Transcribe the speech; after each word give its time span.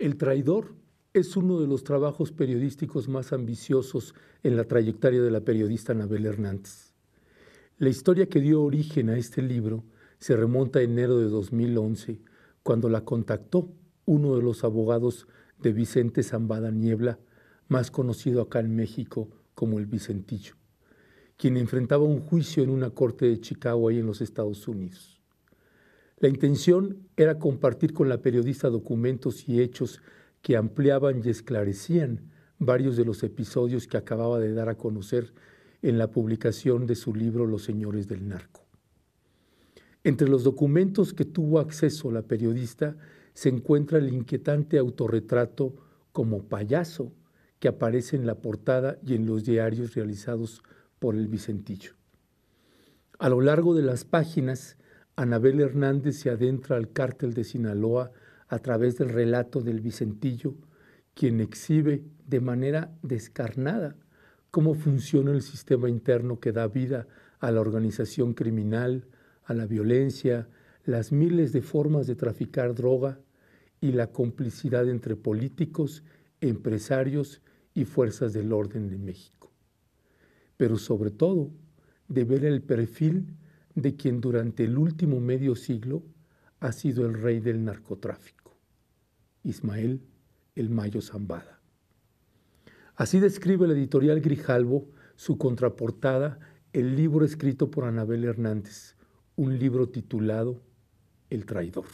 El 0.00 0.16
traidor 0.16 0.74
es 1.12 1.36
uno 1.36 1.60
de 1.60 1.68
los 1.68 1.84
trabajos 1.84 2.32
periodísticos 2.32 3.08
más 3.08 3.32
ambiciosos 3.32 4.12
en 4.42 4.56
la 4.56 4.64
trayectoria 4.64 5.22
de 5.22 5.30
la 5.30 5.42
periodista 5.42 5.92
Anabel 5.92 6.26
Hernández. 6.26 6.92
La 7.78 7.90
historia 7.90 8.28
que 8.28 8.40
dio 8.40 8.60
origen 8.62 9.08
a 9.08 9.16
este 9.16 9.40
libro 9.40 9.84
se 10.18 10.36
remonta 10.36 10.80
a 10.80 10.82
enero 10.82 11.18
de 11.18 11.26
2011, 11.26 12.20
cuando 12.64 12.88
la 12.88 13.04
contactó 13.04 13.68
uno 14.04 14.34
de 14.34 14.42
los 14.42 14.64
abogados 14.64 15.28
de 15.60 15.72
Vicente 15.72 16.24
Zambada 16.24 16.72
Niebla, 16.72 17.20
más 17.68 17.92
conocido 17.92 18.42
acá 18.42 18.58
en 18.58 18.74
México 18.74 19.28
como 19.54 19.78
el 19.78 19.86
Vicentillo, 19.86 20.54
quien 21.36 21.56
enfrentaba 21.56 22.02
un 22.02 22.18
juicio 22.18 22.64
en 22.64 22.70
una 22.70 22.90
corte 22.90 23.26
de 23.26 23.40
Chicago 23.40 23.88
ahí 23.88 24.00
en 24.00 24.06
los 24.06 24.20
Estados 24.20 24.66
Unidos. 24.66 25.13
La 26.18 26.28
intención 26.28 27.08
era 27.16 27.38
compartir 27.38 27.92
con 27.92 28.08
la 28.08 28.22
periodista 28.22 28.70
documentos 28.70 29.48
y 29.48 29.60
hechos 29.60 30.00
que 30.42 30.56
ampliaban 30.56 31.22
y 31.24 31.30
esclarecían 31.30 32.30
varios 32.58 32.96
de 32.96 33.04
los 33.04 33.22
episodios 33.22 33.86
que 33.86 33.96
acababa 33.96 34.38
de 34.38 34.52
dar 34.52 34.68
a 34.68 34.76
conocer 34.76 35.32
en 35.82 35.98
la 35.98 36.10
publicación 36.10 36.86
de 36.86 36.94
su 36.94 37.14
libro 37.14 37.46
Los 37.46 37.64
Señores 37.64 38.08
del 38.08 38.28
Narco. 38.28 38.64
Entre 40.02 40.28
los 40.28 40.44
documentos 40.44 41.14
que 41.14 41.24
tuvo 41.24 41.58
acceso 41.58 42.10
la 42.10 42.22
periodista 42.22 42.96
se 43.32 43.48
encuentra 43.48 43.98
el 43.98 44.12
inquietante 44.12 44.78
autorretrato 44.78 45.74
como 46.12 46.44
payaso 46.44 47.12
que 47.58 47.68
aparece 47.68 48.16
en 48.16 48.26
la 48.26 48.36
portada 48.36 48.98
y 49.04 49.14
en 49.14 49.26
los 49.26 49.44
diarios 49.44 49.94
realizados 49.94 50.62
por 50.98 51.16
el 51.16 51.26
Vicentillo. 51.26 51.92
A 53.18 53.28
lo 53.28 53.40
largo 53.40 53.74
de 53.74 53.82
las 53.82 54.04
páginas, 54.04 54.76
Anabel 55.16 55.60
Hernández 55.60 56.16
se 56.16 56.30
adentra 56.30 56.76
al 56.76 56.92
cártel 56.92 57.34
de 57.34 57.44
Sinaloa 57.44 58.10
a 58.48 58.58
través 58.58 58.98
del 58.98 59.10
relato 59.10 59.60
del 59.60 59.80
Vicentillo, 59.80 60.54
quien 61.14 61.40
exhibe 61.40 62.04
de 62.26 62.40
manera 62.40 62.92
descarnada 63.02 63.96
cómo 64.50 64.74
funciona 64.74 65.30
el 65.32 65.42
sistema 65.42 65.88
interno 65.88 66.40
que 66.40 66.52
da 66.52 66.66
vida 66.66 67.06
a 67.38 67.50
la 67.50 67.60
organización 67.60 68.34
criminal, 68.34 69.06
a 69.44 69.54
la 69.54 69.66
violencia, 69.66 70.48
las 70.84 71.12
miles 71.12 71.52
de 71.52 71.62
formas 71.62 72.06
de 72.06 72.16
traficar 72.16 72.74
droga 72.74 73.20
y 73.80 73.92
la 73.92 74.08
complicidad 74.08 74.88
entre 74.88 75.16
políticos, 75.16 76.02
empresarios 76.40 77.40
y 77.74 77.84
fuerzas 77.84 78.32
del 78.32 78.52
orden 78.52 78.88
de 78.88 78.98
México. 78.98 79.52
Pero 80.56 80.76
sobre 80.76 81.10
todo, 81.10 81.50
de 82.08 82.24
ver 82.24 82.44
el 82.44 82.62
perfil 82.62 83.26
de 83.74 83.96
quien 83.96 84.20
durante 84.20 84.64
el 84.64 84.78
último 84.78 85.20
medio 85.20 85.56
siglo 85.56 86.02
ha 86.60 86.72
sido 86.72 87.06
el 87.06 87.14
rey 87.14 87.40
del 87.40 87.64
narcotráfico, 87.64 88.56
Ismael 89.42 90.02
el 90.54 90.70
Mayo 90.70 91.00
Zambada. 91.00 91.60
Así 92.96 93.18
describe 93.18 93.66
el 93.66 93.72
editorial 93.72 94.20
Grijalvo 94.20 94.88
su 95.16 95.38
contraportada, 95.38 96.38
el 96.72 96.96
libro 96.96 97.24
escrito 97.24 97.70
por 97.70 97.84
Anabel 97.84 98.24
Hernández, 98.24 98.96
un 99.36 99.58
libro 99.58 99.88
titulado 99.88 100.62
El 101.30 101.44
traidor. 101.46 101.86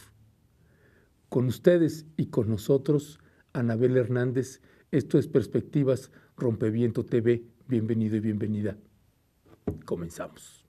Con 1.29 1.47
ustedes 1.47 2.05
y 2.17 2.27
con 2.27 2.49
nosotros, 2.49 3.19
Anabel 3.53 3.97
Hernández, 3.97 4.61
esto 4.91 5.17
es 5.17 5.27
Perspectivas 5.27 6.11
Rompeviento 6.35 7.05
TV. 7.05 7.45
Bienvenido 7.67 8.15
y 8.15 8.19
bienvenida. 8.19 8.77
Comenzamos. 9.85 10.65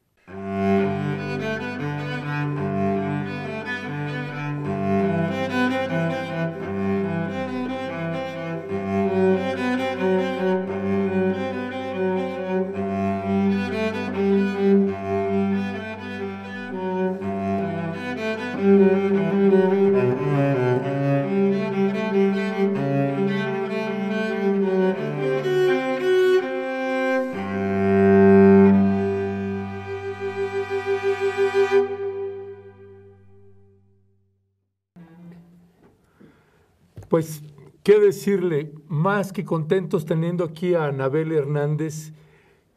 Decirle? 38.23 38.73
Más 38.87 39.33
que 39.33 39.45
contentos 39.45 40.07
teniendo 40.07 40.45
aquí 40.45 40.75
a 40.75 40.85
Anabel 40.85 41.33
Hernández 41.33 42.13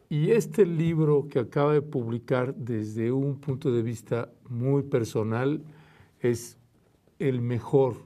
y 0.10 0.32
este 0.32 0.66
libro 0.66 1.28
que 1.30 1.38
acaba 1.38 1.74
de 1.74 1.84
publicar 1.84 2.56
desde 2.56 3.12
un 3.12 3.40
punto 3.40 3.72
de 3.72 3.84
vista 3.84 4.32
muy 4.50 4.82
personal 4.82 5.64
es 6.20 6.58
el 7.20 7.42
mejor 7.42 7.98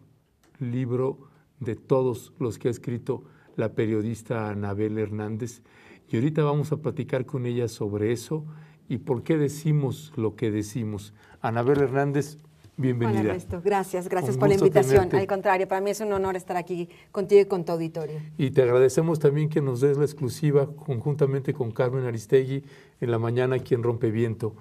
libro 0.59 1.29
de 1.61 1.77
todos 1.77 2.33
los 2.39 2.59
que 2.59 2.67
ha 2.67 2.72
escrito 2.72 3.23
la 3.56 3.73
periodista 3.73 4.50
Anabel 4.50 4.97
Hernández. 4.97 5.61
Y 6.09 6.17
ahorita 6.17 6.44
vamos 6.44 6.73
a 6.73 6.81
platicar 6.81 7.25
con 7.25 7.45
ella 7.45 7.69
sobre 7.69 8.11
eso 8.11 8.44
y 8.89 8.97
por 8.97 9.23
qué 9.23 9.38
decimos 9.38 10.11
lo 10.17 10.35
que 10.35 10.51
decimos. 10.51 11.13
Anabel 11.39 11.79
Hernández, 11.79 12.38
Bienvenida. 12.79 13.35
gracias, 13.62 14.07
gracias 14.07 14.38
por 14.38 14.47
la 14.47 14.56
invitación. 14.56 15.13
Al 15.13 15.28
contrario, 15.28 15.67
para 15.67 15.81
mí 15.81 15.90
es 15.90 16.00
un 16.00 16.13
honor 16.13 16.38
estar 16.38 16.56
aquí 16.56 16.88
contigo 17.12 17.41
y 17.41 17.45
con 17.45 17.66
tu 17.66 17.73
auditorio. 17.73 18.22
Y 18.38 18.51
te 18.51 18.62
agradecemos 18.62 19.19
también 19.19 19.50
que 19.50 19.59
nos 19.59 19.81
des 19.81 19.97
la 19.97 20.06
exclusiva 20.06 20.66
conjuntamente 20.66 21.53
con 21.53 21.72
Carmen 21.72 22.06
Aristegui 22.06 22.63
en 23.01 23.12
la 23.12 23.19
mañana 23.19 23.57
aquí 23.57 23.73
en 23.73 23.84
Rompeviento. 23.84 24.56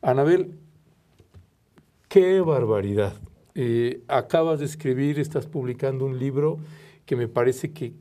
Anabel, 0.00 0.58
qué 2.08 2.40
barbaridad. 2.40 3.14
Eh, 3.54 4.02
acabas 4.08 4.58
de 4.58 4.64
escribir, 4.64 5.20
estás 5.20 5.46
publicando 5.46 6.04
un 6.04 6.18
libro 6.18 6.58
que 7.06 7.14
me 7.14 7.28
parece 7.28 7.72
que 7.72 7.92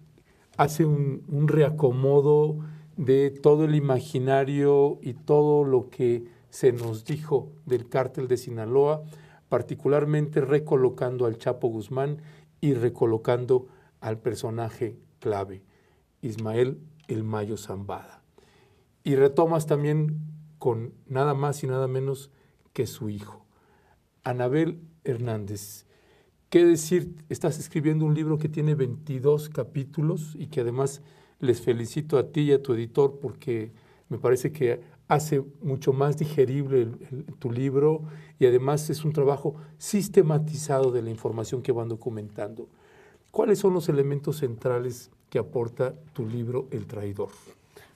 hace 0.58 0.86
un, 0.86 1.22
un 1.28 1.48
reacomodo 1.48 2.58
de 2.98 3.30
todo 3.30 3.66
el 3.66 3.76
imaginario 3.76 4.98
y 5.04 5.14
todo 5.14 5.64
lo 5.64 5.92
que 5.92 6.24
se 6.50 6.72
nos 6.72 7.06
dijo 7.06 7.52
del 7.68 7.88
cártel 7.88 8.28
de 8.28 8.38
Sinaloa 8.38 9.04
particularmente 9.52 10.40
recolocando 10.40 11.26
al 11.26 11.38
Chapo 11.38 11.68
Guzmán 11.68 12.22
y 12.62 12.74
recolocando 12.74 13.68
al 14.00 14.18
personaje 14.18 14.98
clave, 15.20 15.62
Ismael 16.22 16.80
El 17.10 17.26
Mayo 17.26 17.58
Zambada. 17.58 18.24
Y 19.04 19.16
retomas 19.16 19.66
también 19.68 20.22
con 20.58 20.94
nada 21.06 21.34
más 21.34 21.66
y 21.66 21.68
nada 21.68 21.90
menos 21.90 22.32
que 22.72 22.88
su 22.88 23.10
hijo, 23.10 23.46
Anabel 24.24 24.80
Hernández. 25.04 25.86
¿Qué 26.50 26.64
decir? 26.64 27.14
Estás 27.28 27.60
escribiendo 27.60 28.06
un 28.06 28.16
libro 28.16 28.38
que 28.38 28.48
tiene 28.48 28.74
22 28.74 29.50
capítulos 29.50 30.34
y 30.40 30.48
que 30.48 30.62
además 30.62 31.02
les 31.40 31.60
felicito 31.60 32.18
a 32.18 32.32
ti 32.32 32.44
y 32.44 32.54
a 32.54 32.64
tu 32.64 32.72
editor 32.72 33.20
porque 33.20 33.74
me 34.08 34.18
parece 34.18 34.54
que 34.54 34.80
hace 35.12 35.44
mucho 35.62 35.92
más 35.92 36.18
digerible 36.18 36.88
tu 37.38 37.52
libro 37.52 38.04
y 38.40 38.46
además 38.46 38.90
es 38.90 39.04
un 39.04 39.12
trabajo 39.12 39.56
sistematizado 39.78 40.90
de 40.90 41.02
la 41.02 41.10
información 41.10 41.62
que 41.62 41.74
van 41.74 41.90
documentando. 41.90 42.70
¿Cuáles 43.30 43.60
son 43.60 43.74
los 43.74 43.90
elementos 43.90 44.38
centrales 44.38 45.12
que 45.30 45.38
aporta 45.38 45.96
tu 46.14 46.26
libro 46.26 46.70
El 46.72 46.88
traidor? 46.88 47.28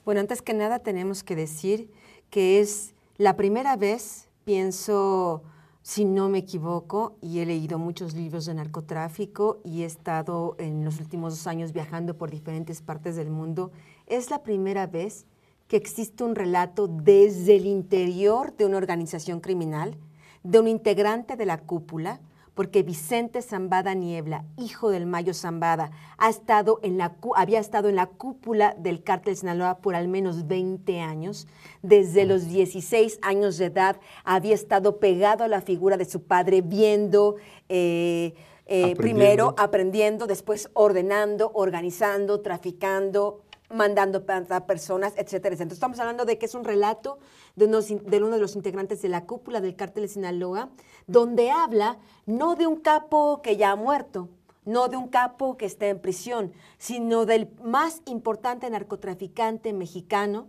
Bueno, 0.04 0.20
antes 0.20 0.42
que 0.42 0.52
nada 0.52 0.80
tenemos 0.80 1.24
que 1.24 1.36
decir 1.36 1.90
que 2.28 2.60
es 2.60 2.92
la 3.16 3.34
primera 3.34 3.76
vez, 3.76 4.28
pienso, 4.44 5.42
si 5.80 6.04
no 6.04 6.28
me 6.28 6.38
equivoco, 6.38 7.16
y 7.22 7.38
he 7.38 7.46
leído 7.46 7.78
muchos 7.78 8.12
libros 8.12 8.44
de 8.44 8.52
narcotráfico 8.52 9.60
y 9.64 9.84
he 9.84 9.86
estado 9.86 10.54
en 10.58 10.84
los 10.84 11.00
últimos 11.00 11.32
dos 11.32 11.46
años 11.46 11.72
viajando 11.72 12.18
por 12.18 12.30
diferentes 12.30 12.82
partes 12.82 13.16
del 13.16 13.30
mundo, 13.30 13.72
es 14.06 14.28
la 14.30 14.42
primera 14.42 14.86
vez 14.86 15.24
que 15.68 15.76
existe 15.76 16.24
un 16.24 16.34
relato 16.34 16.86
desde 16.86 17.56
el 17.56 17.66
interior 17.66 18.56
de 18.56 18.66
una 18.66 18.76
organización 18.76 19.40
criminal, 19.40 19.96
de 20.42 20.60
un 20.60 20.68
integrante 20.68 21.36
de 21.36 21.46
la 21.46 21.58
cúpula, 21.58 22.20
porque 22.56 22.82
Vicente 22.82 23.42
Zambada 23.42 23.92
Niebla, 23.92 24.46
hijo 24.56 24.88
del 24.88 25.04
Mayo 25.04 25.34
Zambada, 25.34 25.90
ha 26.16 26.30
estado 26.30 26.80
en 26.82 26.96
la, 26.96 27.14
había 27.34 27.60
estado 27.60 27.90
en 27.90 27.96
la 27.96 28.06
cúpula 28.06 28.74
del 28.78 29.02
cártel 29.02 29.36
Sinaloa 29.36 29.78
por 29.78 29.94
al 29.94 30.08
menos 30.08 30.48
20 30.48 31.00
años. 31.00 31.46
Desde 31.82 32.24
los 32.24 32.48
16 32.48 33.18
años 33.20 33.58
de 33.58 33.66
edad 33.66 34.00
había 34.24 34.54
estado 34.54 34.98
pegado 34.98 35.44
a 35.44 35.48
la 35.48 35.60
figura 35.60 35.98
de 35.98 36.06
su 36.06 36.22
padre, 36.22 36.62
viendo, 36.62 37.36
eh, 37.68 38.32
eh, 38.64 38.96
primero 38.96 39.54
aprendiendo, 39.58 40.26
después 40.26 40.70
ordenando, 40.72 41.50
organizando, 41.52 42.40
traficando, 42.40 43.42
mandando 43.72 44.24
a 44.50 44.66
personas, 44.66 45.12
etcétera, 45.16 45.54
etcétera. 45.54 45.62
Entonces, 45.62 45.76
estamos 45.78 45.98
hablando 45.98 46.24
de 46.24 46.38
que 46.38 46.46
es 46.46 46.54
un 46.54 46.64
relato 46.64 47.18
de, 47.54 47.66
uno 47.66 48.34
de 48.34 48.38
los 48.38 48.56
integrantes 48.56 49.02
de 49.02 49.08
la 49.08 49.26
cúpula 49.26 49.60
del 49.60 49.76
cártel 49.76 50.04
de 50.04 50.08
Sinaloa, 50.08 50.70
donde 51.06 51.50
habla 51.50 51.98
no 52.26 52.54
de 52.54 52.66
un 52.66 52.76
capo 52.76 53.42
que 53.42 53.56
ya 53.56 53.72
ha 53.72 53.76
muerto, 53.76 54.28
no 54.64 54.88
de 54.88 54.96
un 54.96 55.08
capo 55.08 55.56
que 55.56 55.66
está 55.66 55.86
en 55.88 56.00
prisión, 56.00 56.52
sino 56.78 57.26
del 57.26 57.50
más 57.62 58.02
importante 58.06 58.68
narcotraficante 58.68 59.72
mexicano 59.72 60.48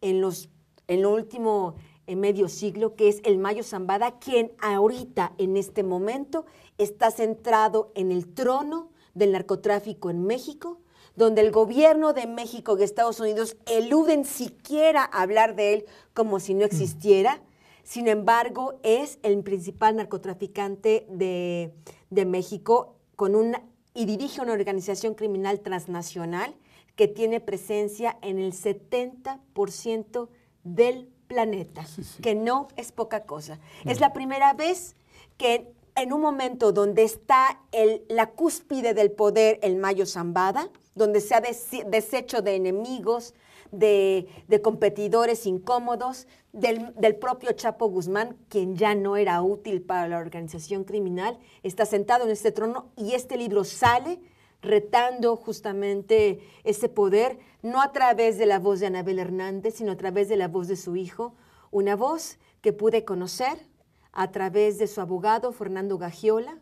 en 0.00 0.20
los 0.20 0.48
en 0.88 1.06
último 1.06 1.76
en 2.06 2.20
medio 2.20 2.48
siglo, 2.48 2.94
que 2.96 3.08
es 3.08 3.20
el 3.24 3.38
Mayo 3.38 3.62
Zambada, 3.62 4.18
quien 4.18 4.52
ahorita, 4.60 5.32
en 5.38 5.56
este 5.56 5.82
momento, 5.82 6.44
está 6.78 7.10
centrado 7.10 7.92
en 7.94 8.10
el 8.10 8.34
trono 8.34 8.90
del 9.14 9.32
narcotráfico 9.32 10.10
en 10.10 10.24
México, 10.24 10.81
donde 11.16 11.42
el 11.42 11.50
gobierno 11.50 12.12
de 12.12 12.26
México 12.26 12.76
y 12.78 12.82
Estados 12.82 13.20
Unidos 13.20 13.56
eluden 13.66 14.24
siquiera 14.24 15.04
hablar 15.04 15.54
de 15.56 15.74
él 15.74 15.84
como 16.14 16.40
si 16.40 16.54
no 16.54 16.64
existiera. 16.64 17.42
Sin 17.82 18.08
embargo, 18.08 18.78
es 18.82 19.18
el 19.22 19.42
principal 19.42 19.96
narcotraficante 19.96 21.06
de, 21.10 21.74
de 22.10 22.24
México 22.24 22.96
con 23.16 23.34
una, 23.34 23.62
y 23.94 24.04
dirige 24.04 24.40
una 24.40 24.52
organización 24.52 25.14
criminal 25.14 25.60
transnacional 25.60 26.54
que 26.96 27.08
tiene 27.08 27.40
presencia 27.40 28.18
en 28.22 28.38
el 28.38 28.52
70% 28.52 30.28
del 30.64 31.08
planeta, 31.26 31.84
que 32.22 32.34
no 32.34 32.68
es 32.76 32.92
poca 32.92 33.24
cosa. 33.24 33.58
Es 33.84 34.00
la 34.00 34.12
primera 34.12 34.52
vez 34.52 34.96
que 35.38 35.72
en 35.94 36.12
un 36.12 36.20
momento 36.20 36.72
donde 36.72 37.04
está 37.04 37.60
el, 37.72 38.04
la 38.08 38.30
cúspide 38.30 38.94
del 38.94 39.10
poder 39.10 39.58
el 39.62 39.76
Mayo 39.76 40.06
Zambada, 40.06 40.70
donde 40.94 41.20
se 41.20 41.34
ha 41.34 41.40
deshecho 41.40 42.42
de 42.42 42.54
enemigos, 42.56 43.34
de, 43.70 44.28
competidores 44.62 45.46
incómodos, 45.46 46.26
del, 46.52 46.92
del, 46.96 47.16
propio 47.16 47.52
Chapo 47.52 47.88
Guzmán, 47.88 48.36
quien 48.48 48.76
ya 48.76 48.94
no 48.94 49.16
era 49.16 49.40
útil 49.42 49.82
para 49.82 50.06
la 50.08 50.18
organización 50.18 50.84
criminal, 50.84 51.38
está 51.62 51.86
sentado 51.86 52.24
en 52.24 52.30
este 52.30 52.52
trono 52.52 52.90
y 52.96 53.14
este 53.14 53.36
libro 53.36 53.64
sale 53.64 54.20
retando 54.60 55.36
justamente 55.36 56.40
ese 56.64 56.88
poder, 56.88 57.38
no 57.62 57.82
a 57.82 57.92
través 57.92 58.38
de 58.38 58.46
la 58.46 58.58
voz 58.58 58.80
de 58.80 58.86
Anabel 58.86 59.18
Hernández, 59.18 59.74
sino 59.74 59.92
a 59.92 59.96
través 59.96 60.28
de 60.28 60.36
la 60.36 60.48
voz 60.48 60.68
de 60.68 60.76
su 60.76 60.94
hijo, 60.96 61.34
una 61.70 61.96
voz 61.96 62.38
que 62.60 62.72
pude 62.72 63.04
conocer 63.04 63.66
a 64.12 64.30
través 64.30 64.78
de 64.78 64.86
su 64.86 65.00
abogado 65.00 65.52
Fernando 65.52 65.98
Gagiola, 65.98 66.58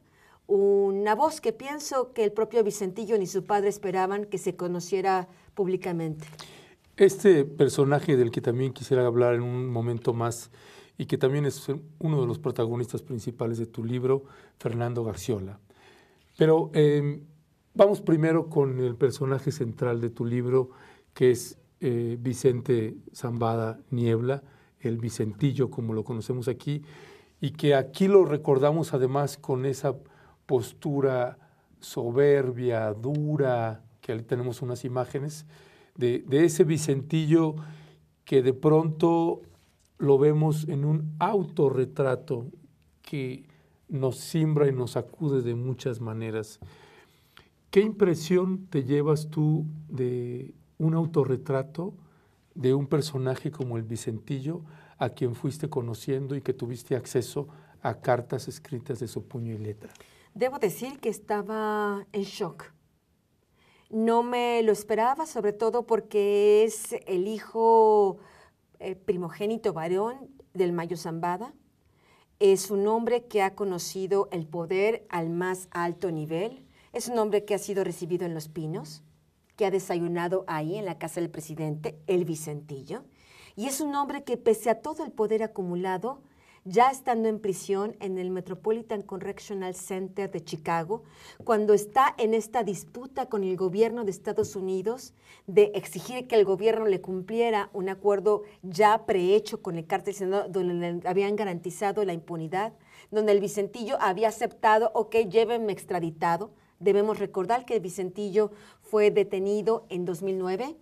una 0.51 1.15
voz 1.15 1.41
que 1.41 1.53
pienso 1.53 2.13
que 2.13 2.25
el 2.25 2.33
propio 2.33 2.63
Vicentillo 2.65 3.17
ni 3.19 3.27
su 3.27 3.45
padre 3.45 3.69
esperaban 3.69 4.25
que 4.25 4.39
se 4.39 4.57
conociera 4.57 5.29
públicamente. 5.55 6.27
Este 6.97 7.45
personaje 7.45 8.17
del 8.17 8.31
que 8.31 8.41
también 8.41 8.73
quisiera 8.73 9.07
hablar 9.07 9.35
en 9.35 9.43
un 9.43 9.69
momento 9.69 10.13
más 10.13 10.51
y 10.99 11.07
que 11.07 11.17
también 11.17 11.47
es 11.47 11.67
uno 11.99 12.21
de 12.21 12.27
los 12.27 12.39
protagonistas 12.39 13.03
principales 13.03 13.59
de 13.59 13.67
tu 13.67 13.85
libro, 13.85 14.25
Fernando 14.59 15.05
Gagiola. 15.05 15.59
Pero 16.37 16.71
em, 16.75 17.23
Vamos 17.73 18.01
primero 18.01 18.49
con 18.49 18.81
el 18.81 18.97
personaje 18.97 19.53
central 19.53 20.01
de 20.01 20.11
tu 20.11 20.25
libro, 20.25 20.71
que 21.15 21.31
es 21.31 21.57
eh, 21.81 22.19
Vicente 22.21 22.97
Zambada 23.15 23.79
Niebla, 23.91 24.43
el 24.81 24.99
Vicentillo, 24.99 25.71
como 25.71 25.95
lo 25.95 26.03
conocemos 26.03 26.49
aquí, 26.49 26.83
y 27.41 27.53
que 27.53 27.77
aquí 27.77 28.09
lo 28.09 28.25
recordamos 28.25 28.93
además 28.93 29.37
con 29.39 29.65
esa 29.67 29.95
postura 30.51 31.39
soberbia, 31.79 32.93
dura, 32.93 33.85
que 34.01 34.11
ahí 34.11 34.23
tenemos 34.23 34.63
unas 34.63 34.85
imágenes, 34.85 35.47
de, 35.95 36.25
ese 36.29 36.65
Vicentillo 36.65 37.55
que 38.25 38.43
de 38.43 38.53
pronto 38.53 39.43
lo 39.99 40.19
vemos 40.19 40.67
en 40.69 40.85
un 40.85 41.15
autorretrato 41.21 42.47
que 43.01 43.45
nos 43.89 44.17
simbra 44.17 44.67
y 44.67 44.73
nos 44.73 44.97
acude 44.97 45.43
de 45.43 45.55
muchas 45.55 46.01
maneras. 46.01 46.59
¿Qué 47.71 47.81
impresión 47.83 48.67
te 48.71 48.83
llevas 48.83 49.31
tú 49.31 49.67
de 49.89 50.53
un 50.79 50.95
autorretrato 50.95 51.95
de 52.57 52.75
un 52.75 52.89
personaje 52.89 53.53
como 53.53 53.77
el 53.77 53.85
Vicentillo, 53.85 54.63
a 54.99 55.11
quien 55.11 55.37
fuiste 55.37 55.71
conociendo 55.71 56.35
y 56.35 56.41
que 56.41 56.55
tuviste 56.55 56.97
acceso 56.97 57.47
a 57.83 58.01
cartas 58.01 58.49
escritas 58.49 58.99
de 58.99 59.07
su 59.07 59.29
puño 59.29 59.55
y 59.55 59.59
letra? 59.59 59.93
Debo 60.35 60.59
decir 60.59 61.01
que 61.01 61.09
estaba 61.09 62.07
en 62.13 62.23
shock. 62.23 62.73
No 63.91 64.23
me 64.23 64.63
lo 64.63 64.73
esperaba, 64.73 65.27
sobre 65.27 65.53
todo 65.53 65.87
porque 65.87 66.65
es 66.65 66.95
el 67.07 67.27
hijo 67.27 68.19
eh, 68.79 68.95
primogénito 68.95 69.73
varón 69.73 70.31
del 70.55 70.73
Mayo 70.73 70.97
Zambada. 70.97 71.55
Es 72.39 72.71
un 72.71 72.87
hombre 72.87 73.27
que 73.27 73.43
ha 73.43 73.55
conocido 73.55 74.29
el 74.31 74.47
poder 74.47 75.07
al 75.11 75.29
más 75.31 75.69
alto 75.73 76.11
nivel 76.11 76.67
es 76.93 77.09
un 77.09 77.19
hombre 77.19 77.45
que 77.45 77.55
ha 77.55 77.59
sido 77.59 77.85
recibido 77.85 78.27
en 78.27 78.35
Los 78.35 78.49
Pinos, 78.49 79.03
que 79.57 79.65
ha 79.65 79.71
desayunado 79.71 80.45
ahí 80.49 80.77
en 80.77 80.85
la 80.85 80.99
casa 80.99 81.21
del 81.21 81.31
presidente, 81.31 82.01
el 82.07 82.25
Vicentillo, 82.25 83.05
y 83.55 83.67
es 83.67 83.81
un 83.81 83.95
hombre 83.95 84.25
que 84.25 84.37
pese 84.37 84.71
a 84.71 84.81
todo 84.81 85.05
el 85.05 85.13
poder 85.13 85.43
acumulado, 85.43 86.23
ya 86.65 86.91
estando 86.91 87.29
en 87.29 87.41
prisión 87.41 87.97
en 88.01 88.19
el 88.19 88.31
Metropolitan 88.31 89.03
Correctional 89.03 89.75
Center 89.75 90.31
de 90.31 90.45
Chicago, 90.45 91.03
cuando 91.45 91.75
está 91.75 92.15
en 92.19 92.35
esta 92.35 92.63
disputa 92.63 93.27
con 93.27 93.45
el 93.45 93.57
gobierno 93.57 94.05
de 94.05 94.11
Estados 94.11 94.57
Unidos 94.57 95.15
de 95.47 95.73
exigir 95.75 96.27
que 96.27 96.37
el 96.37 96.45
gobierno 96.45 96.87
le 96.87 97.01
cumpliera 97.01 97.71
un 97.73 97.89
acuerdo 97.89 98.43
ya 98.63 99.07
prehecho 99.07 99.63
con 99.63 99.77
el 99.77 99.87
cártel 99.87 100.15
Senado, 100.15 100.49
donde 100.49 100.75
le 100.75 101.09
habían 101.09 101.37
garantizado 101.37 102.05
la 102.05 102.13
impunidad, 102.13 102.73
donde 103.11 103.33
el 103.33 103.41
Vicentillo 103.41 103.97
había 104.01 104.29
aceptado, 104.29 104.91
ok, 104.95 105.17
llévenme 105.29 105.73
extraditado, 105.73 106.51
Debemos 106.81 107.19
recordar 107.19 107.67
que 107.67 107.79
Vicentillo 107.79 108.51
fue 108.81 109.11
detenido 109.11 109.85
en 109.91 110.07
2009 110.07 110.77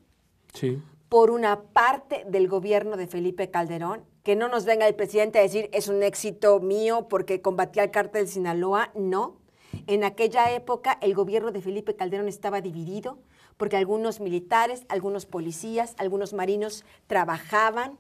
por 1.09 1.31
una 1.33 1.61
parte 1.61 2.25
del 2.29 2.47
gobierno 2.47 2.97
de 2.97 3.09
Felipe 3.09 3.51
Calderón. 3.51 4.05
Que 4.29 4.37
no 4.37 4.49
nos 4.49 4.67
venga 4.67 4.87
el 4.87 4.95
presidente 4.95 5.39
a 5.39 5.43
decir 5.43 5.71
es 5.73 5.89
un 5.89 6.03
éxito 6.03 6.61
mío 6.61 7.09
porque 7.09 7.41
combatía 7.41 7.83
al 7.85 7.91
cártel 7.91 8.27
de 8.27 8.31
Sinaloa. 8.31 8.91
No. 8.95 9.39
En 9.87 10.05
aquella 10.05 10.53
época 10.53 10.99
el 11.01 11.15
gobierno 11.15 11.51
de 11.51 11.63
Felipe 11.63 11.97
Calderón 11.97 12.29
estaba 12.29 12.61
dividido 12.61 13.17
porque 13.57 13.79
algunos 13.79 14.21
militares, 14.21 14.85
algunos 14.91 15.25
policías, 15.25 15.95
algunos 15.97 16.35
marinos 16.35 16.85
trabajaban 17.07 17.97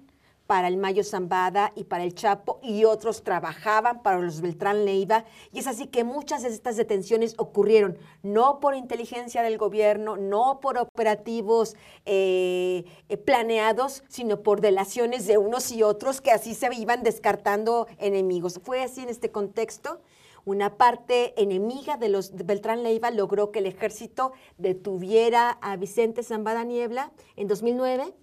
para 0.48 0.68
el 0.68 0.78
Mayo 0.78 1.04
Zambada 1.04 1.72
y 1.76 1.84
para 1.84 2.04
el 2.04 2.14
Chapo 2.14 2.58
y 2.62 2.86
otros 2.86 3.22
trabajaban 3.22 4.02
para 4.02 4.18
los 4.18 4.40
Beltrán 4.40 4.86
Leiva. 4.86 5.26
Y 5.52 5.58
es 5.58 5.66
así 5.66 5.88
que 5.88 6.04
muchas 6.04 6.42
de 6.42 6.48
estas 6.48 6.78
detenciones 6.78 7.34
ocurrieron 7.36 7.98
no 8.22 8.58
por 8.58 8.74
inteligencia 8.74 9.42
del 9.42 9.58
gobierno, 9.58 10.16
no 10.16 10.60
por 10.60 10.78
operativos 10.78 11.76
eh, 12.06 12.86
eh, 13.10 13.16
planeados, 13.18 14.04
sino 14.08 14.42
por 14.42 14.62
delaciones 14.62 15.26
de 15.26 15.36
unos 15.36 15.70
y 15.70 15.82
otros 15.82 16.22
que 16.22 16.30
así 16.30 16.54
se 16.54 16.74
iban 16.74 17.02
descartando 17.02 17.86
enemigos. 17.98 18.58
Fue 18.64 18.82
así 18.82 19.02
en 19.02 19.10
este 19.10 19.30
contexto 19.30 20.00
una 20.46 20.78
parte 20.78 21.38
enemiga 21.42 21.98
de 21.98 22.08
los 22.08 22.32
Beltrán 22.34 22.82
Leiva 22.82 23.10
logró 23.10 23.52
que 23.52 23.58
el 23.58 23.66
ejército 23.66 24.32
detuviera 24.56 25.50
a 25.60 25.76
Vicente 25.76 26.22
Zambada 26.22 26.64
Niebla 26.64 27.12
en 27.36 27.48
2009 27.48 28.14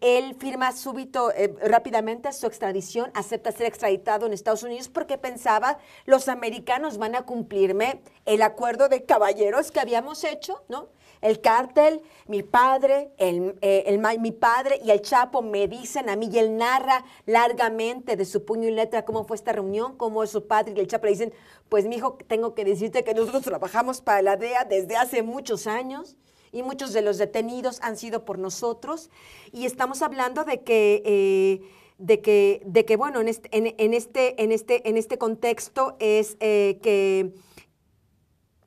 él 0.00 0.34
firma 0.34 0.72
súbito, 0.72 1.30
eh, 1.32 1.54
rápidamente 1.62 2.32
su 2.32 2.46
extradición, 2.46 3.10
acepta 3.14 3.52
ser 3.52 3.66
extraditado 3.66 4.26
en 4.26 4.32
Estados 4.32 4.62
Unidos 4.62 4.88
porque 4.88 5.18
pensaba, 5.18 5.78
los 6.06 6.28
americanos 6.28 6.98
van 6.98 7.14
a 7.14 7.22
cumplirme 7.22 8.00
el 8.24 8.42
acuerdo 8.42 8.88
de 8.88 9.04
caballeros 9.04 9.70
que 9.70 9.80
habíamos 9.80 10.24
hecho, 10.24 10.62
¿no? 10.68 10.88
El 11.20 11.40
cártel, 11.40 12.02
mi 12.26 12.42
padre, 12.42 13.12
el, 13.16 13.56
eh, 13.60 13.98
mi 14.18 14.32
padre 14.32 14.80
y 14.84 14.90
el 14.90 15.02
Chapo 15.02 15.40
me 15.40 15.68
dicen 15.68 16.10
a 16.10 16.16
mí 16.16 16.28
y 16.32 16.38
él 16.38 16.56
narra 16.56 17.04
largamente 17.26 18.16
de 18.16 18.24
su 18.24 18.44
puño 18.44 18.66
y 18.66 18.72
letra 18.72 19.04
cómo 19.04 19.24
fue 19.24 19.36
esta 19.36 19.52
reunión, 19.52 19.96
cómo 19.96 20.26
su 20.26 20.48
padre 20.48 20.74
y 20.76 20.80
el 20.80 20.88
Chapo 20.88 21.06
le 21.06 21.12
dicen, 21.12 21.32
pues 21.68 21.86
mi 21.86 21.96
hijo, 21.96 22.18
tengo 22.26 22.54
que 22.54 22.64
decirte 22.64 23.04
que 23.04 23.14
nosotros 23.14 23.44
trabajamos 23.44 24.00
para 24.00 24.20
la 24.20 24.36
DEA 24.36 24.64
desde 24.64 24.96
hace 24.96 25.22
muchos 25.22 25.68
años 25.68 26.16
y 26.52 26.62
muchos 26.62 26.92
de 26.92 27.00
los 27.02 27.18
detenidos 27.18 27.80
han 27.80 27.96
sido 27.96 28.24
por 28.24 28.38
nosotros. 28.38 29.10
Y 29.50 29.64
estamos 29.64 30.02
hablando 30.02 30.44
de 30.44 30.62
que, 30.62 31.02
eh, 31.04 31.70
de 31.98 32.20
que, 32.20 32.62
de 32.66 32.84
que 32.84 32.96
bueno, 32.96 33.20
en 33.20 33.28
este, 33.28 33.48
en, 33.56 33.94
este, 33.94 34.42
en, 34.42 34.52
este, 34.52 34.88
en 34.88 34.96
este 34.98 35.18
contexto 35.18 35.96
es 35.98 36.36
eh, 36.40 36.78
que, 36.82 37.34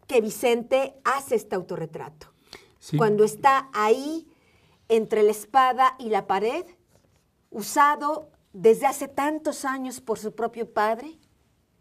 que 0.08 0.22
Vicente 0.22 0.96
hace 1.04 1.36
este 1.36 1.56
autorretrato. 1.56 2.32
Cuando 2.98 3.24
está 3.24 3.70
ahí 3.74 4.28
entre 4.90 5.24
la 5.24 5.32
espada 5.32 5.96
y 5.98 6.10
la 6.10 6.28
pared, 6.28 6.66
usado 7.50 8.30
desde 8.54 8.86
hace 8.86 9.08
tantos 9.08 9.66
años 9.66 10.02
por 10.02 10.20
su 10.20 10.36
propio 10.36 10.72
padre 10.72 11.18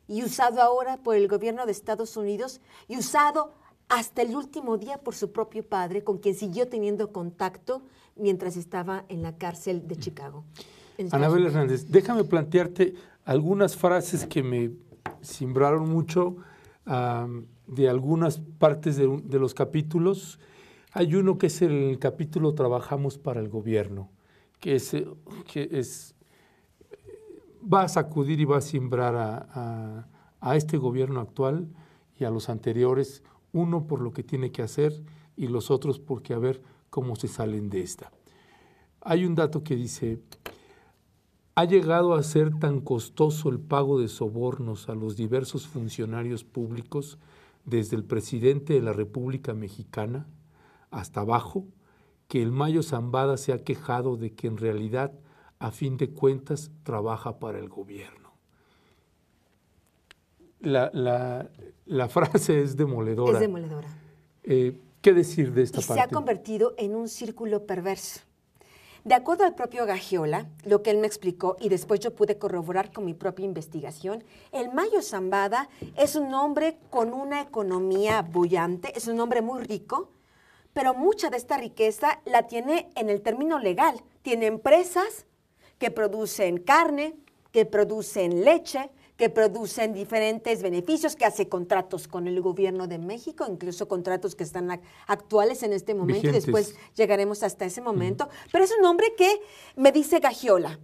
y 0.09 0.23
usado 0.23 0.63
ahora 0.63 0.97
por 0.97 1.17
el 1.17 1.29
gobierno 1.29 1.67
de 1.67 1.73
Estados 1.73 2.17
Unidos 2.17 2.61
y 2.89 2.97
usado 2.97 3.53
hasta 3.89 4.23
el 4.23 4.35
último 4.35 4.79
día 4.79 4.99
por 4.99 5.15
su 5.15 5.33
propio 5.33 5.65
padre, 5.65 6.05
con 6.05 6.19
quien 6.19 6.35
siguió 6.35 6.69
teniendo 6.69 7.13
contacto 7.13 7.83
mientras 8.17 8.57
estaba 8.57 9.05
en 9.09 9.23
la 9.23 9.37
cárcel 9.37 9.87
de 9.87 9.97
Chicago. 9.97 10.45
Anabel 11.11 11.47
Hernández, 11.47 11.87
déjame 11.89 12.25
plantearte 12.25 12.95
algunas 13.25 13.77
frases 13.77 14.27
que 14.27 14.43
me 14.43 14.71
simbraron 15.21 15.89
mucho 15.89 16.37
de 17.67 17.89
algunas 17.89 18.41
partes 18.59 18.97
de, 18.97 19.21
de, 19.25 19.39
los 19.39 19.55
capítulos. 19.55 20.39
Hay 20.93 21.15
uno 21.15 21.39
que 21.39 21.47
es 21.47 21.63
el 21.63 21.99
capítulo 21.99 22.55
Trabajamos 22.55 23.19
para 23.19 23.41
el 23.41 23.49
gobierno, 23.49 24.11
que 24.61 24.77
es, 24.77 24.95
que 25.51 25.69
es 25.73 26.15
va 27.73 27.83
a 27.83 27.89
sacudir 27.89 28.41
y 28.41 28.45
va 28.45 28.59
a 28.59 28.61
simbrar 28.61 29.17
a, 29.17 30.07
a 30.41 30.57
este 30.57 30.77
gobierno 30.77 31.21
actual 31.21 31.69
y 32.19 32.25
a 32.25 32.31
los 32.31 32.49
anteriores, 32.49 33.23
uno 33.55 33.87
por 33.87 34.03
lo 34.03 34.13
que 34.13 34.23
tiene 34.23 34.53
que 34.53 34.61
hacer 34.61 34.93
y 35.37 35.47
los 35.47 35.71
otros 35.71 35.99
porque 35.99 36.35
a 36.35 36.39
ver 36.39 36.61
cómo 36.91 37.17
se 37.17 37.29
salen 37.29 37.71
de 37.71 37.81
esta. 37.81 38.13
Hay 39.01 39.25
un 39.25 39.35
dato 39.35 39.65
que 39.65 39.77
dice, 39.77 40.21
ha 41.55 41.65
llegado 41.65 42.15
a 42.15 42.23
ser 42.23 42.59
tan 42.59 42.81
costoso 42.81 43.49
el 43.49 43.61
pago 43.61 44.01
de 44.01 44.09
sobornos 44.09 44.89
a 44.89 44.95
los 44.95 45.17
diversos 45.17 45.69
funcionarios 45.69 46.45
públicos, 46.45 47.19
desde 47.65 47.97
el 47.97 48.05
presidente 48.05 48.75
de 48.75 48.83
la 48.83 48.93
República 48.93 49.55
Mexicana 49.55 50.27
hasta 50.91 51.21
abajo, 51.21 51.65
que 52.29 52.43
el 52.43 52.53
Mayo 52.53 52.83
Zambada 52.83 53.37
se 53.37 53.53
ha 53.53 53.63
quejado 53.63 54.17
de 54.17 54.35
que 54.35 54.49
en 54.49 54.57
realidad, 54.57 55.13
a 55.59 55.71
fin 55.71 55.97
de 55.97 56.11
cuentas, 56.11 56.71
trabaja 56.83 57.39
para 57.39 57.59
el 57.59 57.69
gobierno. 57.69 58.24
La, 60.65 60.91
la, 61.87 62.09
frase 62.09 62.63
es 62.63 62.77
demoledora. 62.77 63.35
Es 63.35 63.41
demoledora. 63.41 63.89
Eh, 64.43 64.79
¿Qué 65.01 65.13
decir 65.13 65.53
de 65.53 65.63
esta 65.63 65.81
y 65.81 65.85
parte? 65.85 66.03
Se 66.03 66.09
ha 66.09 66.09
convertido 66.09 66.75
en 66.79 66.95
un 66.95 67.09
círculo 67.09 67.67
perverso. 67.67 68.21
De 69.05 69.15
acuerdo 69.15 69.45
al 69.45 69.55
propio 69.55 69.85
Gagiola, 69.85 70.47
lo 70.65 70.83
que 70.83 70.91
él 70.91 70.97
me 70.97 71.07
explicó 71.07 71.59
y 71.61 71.69
después 71.69 72.01
yo 72.01 72.15
pude 72.15 72.39
corroborar 72.39 72.91
con 72.91 73.05
mi 73.05 73.13
propia 73.13 73.45
investigación, 73.45 74.25
el 74.51 74.73
Mayo 74.73 75.03
Zambada 75.03 75.69
es 75.95 76.17
un 76.17 76.33
hombre 76.33 76.79
con 76.89 77.13
una 77.13 77.43
economía 77.43 78.23
bullante, 78.23 78.97
es 78.97 79.07
un 79.07 79.21
hombre 79.21 79.43
muy 79.43 79.63
rico, 79.63 80.09
pero 80.73 80.95
mucha 80.95 81.29
de 81.29 81.37
esta 81.37 81.59
riqueza 81.59 82.23
la 82.25 82.47
tiene 82.47 82.89
en 82.97 83.11
el 83.11 83.21
término 83.21 83.59
legal. 83.59 84.03
Tiene 84.23 84.47
empresas 84.47 85.27
que 85.79 85.91
producen 85.91 86.57
carne, 86.57 87.15
que 87.53 87.67
producen 87.67 88.43
leche, 88.43 88.91
que 89.17 89.31
producen 89.31 89.93
diferentes 89.93 90.63
beneficios, 90.63 91.15
que 91.15 91.25
hace 91.25 91.49
contratos 91.49 92.09
con 92.09 92.27
el 92.27 92.41
gobierno 92.41 92.89
de 92.89 92.99
México, 92.99 93.47
incluso 93.49 93.87
contratos 93.87 94.35
que 94.35 94.43
están 94.45 94.81
actuales 95.07 95.63
en 95.63 95.73
este 95.73 95.95
momento 95.95 96.29
y 96.29 96.33
después 96.33 96.75
llegaremos 96.97 97.43
hasta 97.43 97.65
ese 97.65 97.81
momento. 97.81 98.29
Pero 98.51 98.65
es 98.65 98.73
un 98.79 98.85
hombre 98.85 99.15
que 99.17 99.41
me 99.77 99.93
dice 99.93 100.19
Gagiola, 100.19 100.81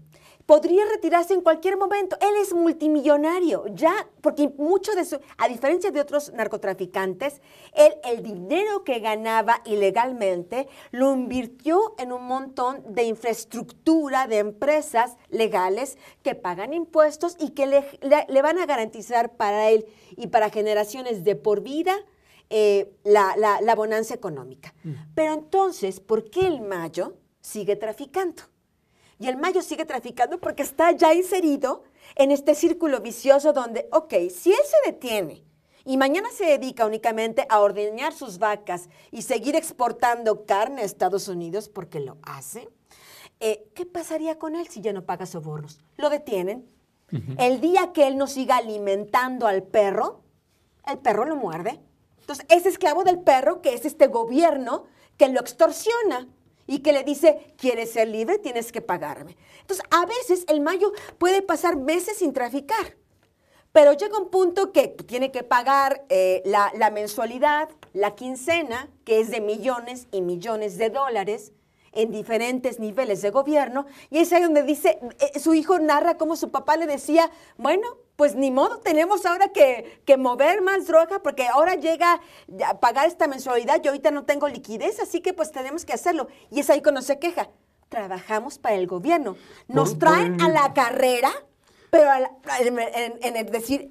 podría 0.50 0.84
retirarse 0.84 1.32
en 1.32 1.42
cualquier 1.42 1.76
momento. 1.76 2.16
Él 2.20 2.34
es 2.42 2.52
multimillonario, 2.52 3.66
ya, 3.68 4.08
porque 4.20 4.52
mucho 4.58 4.96
de 4.96 5.04
su, 5.04 5.20
a 5.38 5.46
diferencia 5.46 5.92
de 5.92 6.00
otros 6.00 6.32
narcotraficantes, 6.32 7.40
él 7.72 7.94
el 8.02 8.24
dinero 8.24 8.82
que 8.82 8.98
ganaba 8.98 9.62
ilegalmente 9.64 10.66
lo 10.90 11.12
invirtió 11.14 11.94
en 11.98 12.10
un 12.10 12.24
montón 12.24 12.82
de 12.92 13.04
infraestructura 13.04 14.26
de 14.26 14.38
empresas 14.38 15.16
legales 15.28 15.98
que 16.24 16.34
pagan 16.34 16.74
impuestos 16.74 17.36
y 17.38 17.50
que 17.50 17.68
le, 17.68 18.42
van 18.42 18.58
a 18.58 18.66
garantizar 18.66 19.36
para 19.36 19.68
él 19.68 19.86
y 20.16 20.26
para 20.26 20.50
generaciones 20.50 21.22
de 21.22 21.36
por 21.36 21.60
vida 21.60 21.94
eh, 22.48 22.92
la, 23.04 23.36
la, 23.36 23.74
bonanza 23.76 24.14
económica. 24.14 24.74
Mm. 24.82 24.94
Pero 25.14 25.32
entonces, 25.32 26.00
¿por 26.00 26.28
qué 26.28 26.48
el 26.48 26.60
Mayo 26.60 27.14
sigue 27.40 27.76
traficando? 27.76 28.42
Y 29.20 29.28
el 29.28 29.36
Mayo 29.36 29.60
sigue 29.60 29.84
traficando 29.84 30.40
porque 30.40 30.62
está 30.62 30.92
ya 30.92 31.12
inserido 31.12 31.84
en 32.16 32.30
este 32.30 32.54
círculo 32.54 33.02
vicioso 33.02 33.52
donde, 33.52 33.86
ok, 33.92 34.14
si 34.30 34.50
él 34.50 34.62
se 34.64 34.90
detiene 34.90 35.44
y 35.84 35.98
mañana 35.98 36.30
se 36.34 36.46
dedica 36.46 36.86
únicamente 36.86 37.46
a 37.50 37.60
ordeñar 37.60 38.14
sus 38.14 38.38
vacas 38.38 38.88
y 39.10 39.20
seguir 39.20 39.56
exportando 39.56 40.46
carne 40.46 40.80
a 40.80 40.86
Estados 40.86 41.28
Unidos 41.28 41.68
porque 41.68 42.00
lo 42.00 42.16
hace, 42.22 42.70
eh, 43.40 43.68
¿qué 43.74 43.84
pasaría 43.84 44.38
con 44.38 44.56
él 44.56 44.66
si 44.68 44.80
ya 44.80 44.94
no 44.94 45.04
paga 45.04 45.26
sobornos? 45.26 45.80
Lo 45.98 46.08
detienen. 46.08 46.66
El 47.36 47.60
día 47.60 47.92
que 47.92 48.06
él 48.06 48.16
no 48.16 48.26
siga 48.26 48.56
alimentando 48.56 49.46
al 49.48 49.64
perro, 49.64 50.22
el 50.86 50.96
perro 50.98 51.26
lo 51.26 51.36
muerde. 51.36 51.78
Entonces, 52.20 52.46
es 52.48 52.64
esclavo 52.64 53.04
del 53.04 53.18
perro, 53.18 53.60
que 53.60 53.74
es 53.74 53.84
este 53.84 54.06
gobierno 54.06 54.84
que 55.18 55.28
lo 55.28 55.40
extorsiona 55.40 56.28
y 56.70 56.78
que 56.78 56.92
le 56.92 57.02
dice, 57.02 57.52
¿quieres 57.56 57.90
ser 57.90 58.06
libre? 58.06 58.38
Tienes 58.38 58.70
que 58.70 58.80
pagarme. 58.80 59.36
Entonces, 59.60 59.84
a 59.90 60.06
veces 60.06 60.44
el 60.46 60.60
mayo 60.60 60.92
puede 61.18 61.42
pasar 61.42 61.76
meses 61.76 62.18
sin 62.18 62.32
traficar, 62.32 62.96
pero 63.72 63.92
llega 63.92 64.16
un 64.16 64.30
punto 64.30 64.70
que 64.70 64.86
tiene 64.86 65.32
que 65.32 65.42
pagar 65.42 66.04
eh, 66.10 66.42
la, 66.44 66.90
mensualidad, 66.92 67.68
la 67.92 68.14
quincena, 68.14 68.88
que 69.04 69.18
es 69.18 69.32
de 69.32 69.40
millones 69.40 70.06
y 70.12 70.20
millones 70.20 70.78
de 70.78 70.90
dólares, 70.90 71.52
en 71.90 72.12
diferentes 72.12 72.78
niveles 72.78 73.20
de 73.20 73.30
gobierno, 73.30 73.86
y 74.08 74.18
es 74.18 74.32
ahí 74.32 74.44
donde 74.44 74.62
dice, 74.62 75.00
eh, 75.18 75.40
su 75.40 75.54
hijo 75.54 75.80
narra 75.80 76.18
cómo 76.18 76.36
su 76.36 76.52
papá 76.52 76.76
le 76.76 76.86
decía, 76.86 77.32
bueno, 77.56 77.96
pues 78.20 78.34
ni 78.34 78.50
modo, 78.50 78.80
tenemos 78.80 79.24
ahora 79.24 79.48
que, 79.48 80.02
que, 80.04 80.18
mover 80.18 80.60
más 80.60 80.86
droga 80.86 81.22
porque 81.22 81.48
ahora 81.48 81.76
llega 81.76 82.20
a 82.68 82.78
pagar 82.78 83.08
esta 83.08 83.26
mensualidad, 83.26 83.80
yo 83.80 83.92
ahorita 83.92 84.10
no 84.10 84.24
tengo 84.24 84.46
liquidez, 84.46 85.00
así 85.00 85.22
que 85.22 85.32
pues 85.32 85.50
tenemos 85.52 85.86
que 85.86 85.94
hacerlo. 85.94 86.28
Y 86.50 86.60
es 86.60 86.68
ahí 86.68 86.82
cuando 86.82 87.00
se 87.00 87.18
queja, 87.18 87.48
trabajamos 87.88 88.58
para 88.58 88.74
el 88.74 88.86
gobierno, 88.86 89.36
nos 89.68 89.98
traen 89.98 90.38
a 90.42 90.50
la 90.50 90.74
carrera, 90.74 91.30
pero 91.88 92.10
en, 92.60 93.36
el 93.36 93.46
decir, 93.46 93.88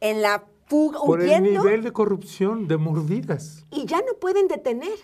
en 0.00 0.20
la 0.20 0.44
fuga, 0.66 1.00
Por 1.00 1.22
el 1.22 1.42
nivel 1.42 1.82
de 1.82 1.90
corrupción, 1.90 2.68
de 2.68 2.76
mordidas. 2.76 3.64
Y 3.70 3.86
ya 3.86 4.02
no 4.02 4.12
pueden 4.20 4.46
detener. 4.46 4.98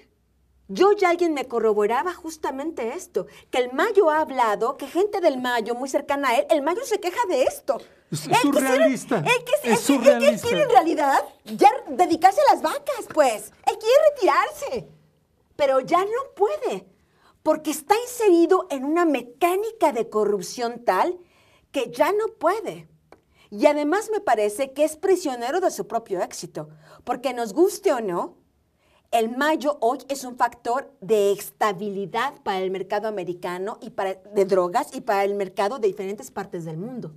Yo 0.69 0.93
ya 0.93 1.09
alguien 1.09 1.33
me 1.33 1.47
corroboraba 1.47 2.13
justamente 2.13 2.93
esto, 2.93 3.27
que 3.51 3.57
el 3.57 3.73
Mayo 3.73 4.11
ha 4.11 4.21
hablado, 4.21 4.77
que 4.77 4.87
gente 4.87 5.23
del 5.23 5.41
Mayo 5.41 5.75
muy 5.75 5.89
cercana 5.89 6.29
a 6.29 6.37
él, 6.37 6.47
el 6.51 6.61
Mayo 6.61 6.85
se 6.85 7.01
queja 7.01 7.21
de 7.27 7.45
esto. 7.45 7.79
Es, 8.11 8.21
surrealista. 8.21 9.19
Él, 9.19 9.45
que, 9.63 9.73
es 9.73 9.81
surrealista. 9.81 10.47
quiere 10.47 10.63
en 10.63 10.71
realidad 10.71 11.25
ya 11.45 11.71
dedicarse 11.89 12.41
a 12.41 12.55
las 12.55 12.63
vacas, 12.63 13.07
pues. 13.13 13.53
Él 13.67 13.77
quiere 13.79 13.95
retirarse, 14.15 14.89
pero 15.57 15.81
ya 15.81 16.05
no 16.05 16.35
puede, 16.37 16.87
porque 17.43 17.73
está 17.73 17.95
inserido 18.01 18.69
en 18.71 18.85
una 18.85 19.05
mecánica 19.05 19.93
de 19.93 20.09
corrupción 20.09 20.85
tal 20.85 21.19
que 21.73 21.91
ya 21.91 22.13
no 22.13 22.29
puede. 22.39 22.89
Y 23.51 23.67
además 23.67 24.11
me 24.13 24.21
parece 24.21 24.73
que 24.73 24.85
es 24.85 24.97
prisionero 24.97 25.61
de 25.61 25.71
su 25.71 25.87
propio 25.87 26.23
éxito, 26.23 26.69
porque 27.05 27.35
nos 27.35 27.53
guste 27.53 27.93
o 27.93 28.01
no, 28.01 28.37
el 29.13 29.37
mayo 29.37 29.79
hoy 29.81 29.99
es 30.09 30.25
un 30.25 30.37
factor 30.37 30.93
de 31.01 31.33
estabilidad 31.33 32.35
para 32.43 32.59
el 32.59 32.71
mercado 32.71 33.09
americano 33.09 33.79
y 33.81 33.91
para, 33.91 34.15
de 34.15 34.45
drogas 34.45 34.95
y 34.95 35.01
para 35.01 35.25
el 35.25 35.35
mercado 35.35 35.79
de 35.79 35.89
diferentes 35.89 36.31
partes 36.31 36.65
del 36.65 36.77
mundo. 36.77 37.15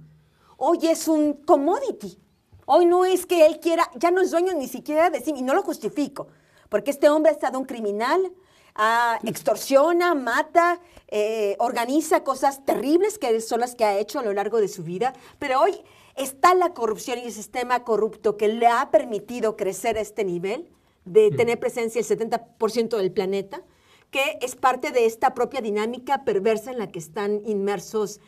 Hoy 0.62 0.88
es 0.88 1.08
un 1.08 1.36
commodity. 1.46 2.20
Hoy 2.66 2.86
no 2.86 3.06
es 3.06 3.26
que 3.26 3.46
él 3.46 3.62
quiera, 3.62 3.90
ya 3.96 4.12
no 4.12 4.20
es 4.20 4.32
dueño 4.32 4.54
ni 4.54 4.68
siquiera 4.68 5.10
de 5.10 5.22
sí, 5.22 5.34
y 5.34 5.42
no 5.42 5.54
lo 5.54 5.64
justifico, 5.64 6.28
porque 6.68 6.92
este 6.92 7.08
hombre 7.08 7.32
ha 7.32 7.34
estado 7.34 7.58
un 7.58 7.64
criminal, 7.64 8.34
extorsiona, 9.24 10.16
mata, 10.16 10.82
eh, 11.08 11.56
organiza 11.60 12.26
cosas 12.26 12.66
terribles 12.66 13.18
que 13.18 13.40
son 13.40 13.62
las 13.62 13.74
que 13.74 13.86
ha 13.86 13.98
hecho 13.98 14.20
a 14.20 14.24
lo 14.24 14.34
largo 14.34 14.60
de 14.60 14.68
su 14.68 14.84
vida, 14.84 15.14
pero 15.40 15.62
hoy 15.62 15.82
está 16.18 16.54
la 16.56 16.74
corrupción 16.74 17.20
y 17.20 17.24
el 17.24 17.32
sistema 17.32 17.86
corrupto 17.86 18.36
que 18.36 18.50
le 18.50 18.68
ha 18.68 18.92
permitido 18.92 19.56
crecer 19.56 19.98
a 19.98 20.02
este 20.02 20.26
nivel 20.26 20.70
de 21.06 21.32
tener 21.32 21.58
presencia 21.58 22.02
el 22.02 22.06
70% 22.06 22.98
del 22.98 23.14
planeta, 23.14 23.64
que 24.12 24.38
es 24.42 24.58
parte 24.58 24.92
de 24.92 25.06
esta 25.06 25.34
propia 25.34 25.62
dinámica 25.62 26.26
perversa 26.26 26.72
en 26.72 26.80
la 26.80 26.92
que 26.92 27.00
están 27.00 27.44
inmersos 27.46 28.20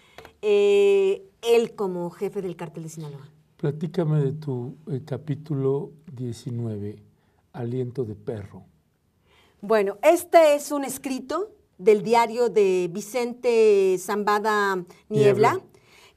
eh, 0.42 1.28
él 1.42 1.76
como 1.76 2.10
jefe 2.10 2.42
del 2.42 2.56
cártel 2.56 2.84
de 2.84 2.90
Sinaloa. 2.90 3.30
Platícame 3.58 4.20
de 4.22 4.32
tu 4.34 4.76
eh, 4.88 5.02
capítulo 5.06 5.92
19, 6.14 7.02
Aliento 7.54 8.06
de 8.06 8.16
Perro. 8.16 8.64
Bueno, 9.62 9.98
este 10.02 10.56
es 10.56 10.72
un 10.72 10.84
escrito 10.84 11.52
del 11.78 12.02
diario 12.02 12.50
de 12.50 12.90
Vicente 12.92 13.96
Zambada 14.00 14.84
Niebla 15.10 15.62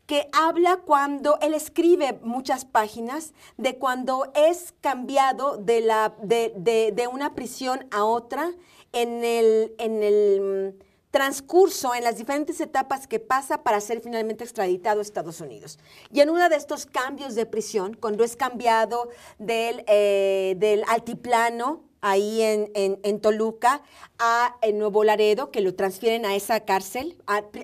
que 0.07 0.29
habla 0.33 0.83
cuando 0.85 1.39
él 1.41 1.55
escribe 1.55 2.19
muchas 2.23 2.65
páginas 2.65 3.33
de 3.57 3.77
cuando 3.79 4.31
es 4.35 4.75
cambiado 4.81 5.57
de, 5.57 5.81
la, 5.81 6.15
de, 6.23 7.09
una 7.11 7.35
prisión 7.35 7.87
a 7.91 8.05
otra 8.05 8.53
en 8.93 9.25
el, 9.25 9.75
en 9.79 10.03
el 10.03 10.84
transcurso, 11.15 11.95
en 11.95 12.03
las 12.03 12.17
diferentes 12.17 12.61
etapas 12.61 13.07
que 13.07 13.21
pasa 13.21 13.63
para 13.63 13.81
ser 13.81 14.01
finalmente 14.01 14.43
extraditado 14.43 14.99
a 14.99 15.03
Estados 15.03 15.41
Unidos. 15.41 15.79
Y 16.13 16.19
en 16.23 16.29
uno 16.29 16.49
de 16.49 16.57
estos 16.57 16.87
cambios 16.87 17.37
de 17.37 17.47
prisión, 17.47 17.95
cuando 17.95 18.25
es 18.25 18.35
cambiado 18.35 19.11
del, 19.39 19.85
eh, 19.87 20.57
del 20.59 20.83
altiplano 20.89 21.85
ahí 22.05 22.43
en, 22.43 22.71
en, 22.75 23.21
Toluca, 23.21 23.81
a 24.19 24.57
en 24.61 24.79
Nuevo 24.79 25.05
Laredo, 25.05 25.51
que 25.51 25.63
lo 25.63 25.75
transfieren 25.75 26.27
a 26.27 26.37
esa 26.37 26.61
cárcel 26.61 27.17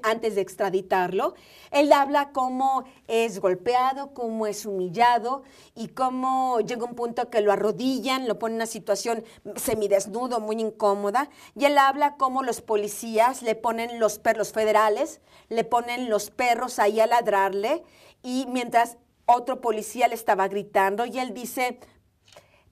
antes 0.03 0.35
de 0.35 0.41
extraditarlo. 0.41 1.35
Él 1.71 1.93
habla 1.93 2.31
cómo 2.33 2.85
es 3.07 3.39
golpeado, 3.39 4.15
cómo 4.15 4.47
es 4.47 4.65
humillado 4.65 5.43
y 5.75 5.89
cómo 5.89 6.59
llega 6.61 6.87
un 6.87 6.95
punto 6.95 7.29
que 7.29 7.43
lo 7.43 7.53
arrodillan, 7.53 8.27
lo 8.27 8.39
ponen 8.39 8.55
en 8.55 8.57
una 8.61 8.67
situación 8.67 9.25
semidesnudo, 9.57 10.41
muy 10.41 10.59
incómoda. 10.59 11.29
Y 11.55 11.67
él 11.67 11.77
habla 11.77 12.17
cómo 12.17 12.43
los 12.43 12.63
policías 12.63 13.43
le 13.43 13.57
ponen 13.57 14.01
los 14.01 14.19
perros 14.19 14.53
federales, 14.53 15.21
le 15.51 15.65
ponen 15.65 16.09
los 16.09 16.31
perros 16.31 16.79
ahí 16.79 16.99
a 16.99 17.07
ladrarle 17.07 17.83
y 18.23 18.47
mientras 18.49 18.97
otro 19.27 19.61
policía 19.61 20.09
le 20.09 20.15
estaba 20.15 20.49
gritando 20.49 21.05
y 21.05 21.19
él 21.19 21.35
dice, 21.35 21.79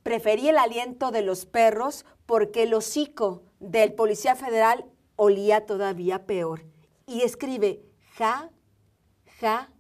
Preferí 0.09 0.49
el 0.49 0.57
aliento 0.57 1.11
de 1.11 1.21
los 1.21 1.45
perros 1.45 2.07
porque 2.25 2.62
el 2.62 2.73
hocico 2.73 3.43
del 3.61 3.93
policía 3.93 4.37
federal 4.37 4.87
olía 5.17 5.67
todavía 5.67 6.25
peor. 6.25 6.65
Y 7.07 7.25
escribe, 7.25 7.83
ja, 8.17 8.49
ja, 9.38 9.71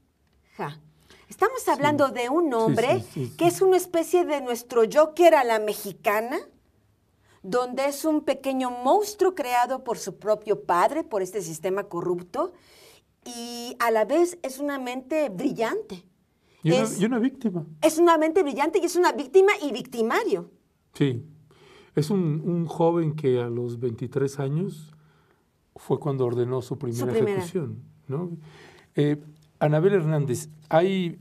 ja. 0.54 0.82
Estamos 1.30 1.66
hablando 1.66 2.10
de 2.10 2.28
un 2.28 2.52
hombre 2.52 3.02
que 3.38 3.46
es 3.46 3.62
una 3.62 3.78
especie 3.78 4.26
de 4.26 4.42
nuestro 4.42 4.82
Joker 4.92 5.34
a 5.34 5.44
la 5.44 5.60
mexicana, 5.60 6.38
donde 7.42 7.86
es 7.86 8.04
un 8.04 8.20
pequeño 8.20 8.68
monstruo 8.70 9.34
creado 9.34 9.82
por 9.82 9.96
su 9.96 10.18
propio 10.18 10.64
padre, 10.64 11.04
por 11.04 11.22
este 11.22 11.40
sistema 11.40 11.84
corrupto, 11.84 12.52
y 13.24 13.76
a 13.78 13.90
la 13.90 14.04
vez 14.04 14.36
es 14.42 14.58
una 14.58 14.78
mente 14.78 15.30
brillante. 15.30 16.04
Y 16.62 17.04
una, 17.04 17.18
víctima. 17.18 17.64
Es 17.80 17.98
una 17.98 18.18
mente 18.18 18.42
brillante 18.42 18.80
y 18.80 18.84
es 18.84 18.96
una 18.96 19.12
víctima 19.12 19.52
y 19.62 19.72
victimario. 19.72 20.50
Sí. 20.92 21.24
Es 21.94 22.10
un, 22.10 22.66
joven 22.66 23.14
que 23.14 23.40
a 23.40 23.48
los 23.48 23.78
23 23.78 24.38
años 24.40 24.92
fue 25.76 25.98
cuando 25.98 26.26
ordenó 26.26 26.60
su 26.60 26.78
primera, 26.78 27.12
ejecución. 27.12 27.82
¿no? 28.08 28.36
Eh, 28.94 29.22
Anabel 29.60 29.94
Hernández, 29.94 30.48
hay 30.68 31.18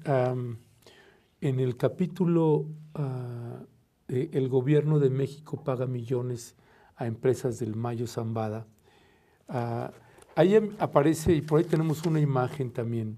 en 1.42 1.60
el 1.60 1.78
capítulo 1.78 2.66
ah, 2.96 3.62
El 4.08 4.50
gobierno 4.50 5.00
de 5.00 5.10
México 5.10 5.64
paga 5.64 5.86
millones 5.86 6.56
a 6.96 7.06
empresas 7.06 7.60
del 7.60 7.76
Mayo 7.76 8.08
Zambada. 8.08 8.68
Ah, 9.48 9.92
ahí 10.36 10.56
aparece, 10.80 11.34
y 11.34 11.42
por 11.42 11.60
ahí 11.60 11.66
tenemos 11.66 12.06
una 12.06 12.20
imagen 12.20 12.72
también, 12.72 13.18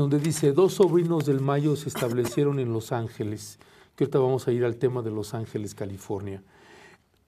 donde 0.00 0.18
dice, 0.18 0.52
dos 0.52 0.72
sobrinos 0.72 1.26
del 1.26 1.40
Mayo 1.40 1.76
se 1.76 1.90
establecieron 1.90 2.58
en 2.58 2.72
Los 2.72 2.90
Ángeles, 2.90 3.58
que 3.94 4.04
ahorita 4.04 4.18
vamos 4.18 4.48
a 4.48 4.52
ir 4.52 4.64
al 4.64 4.76
tema 4.76 5.02
de 5.02 5.10
Los 5.10 5.34
Ángeles, 5.34 5.74
California, 5.74 6.42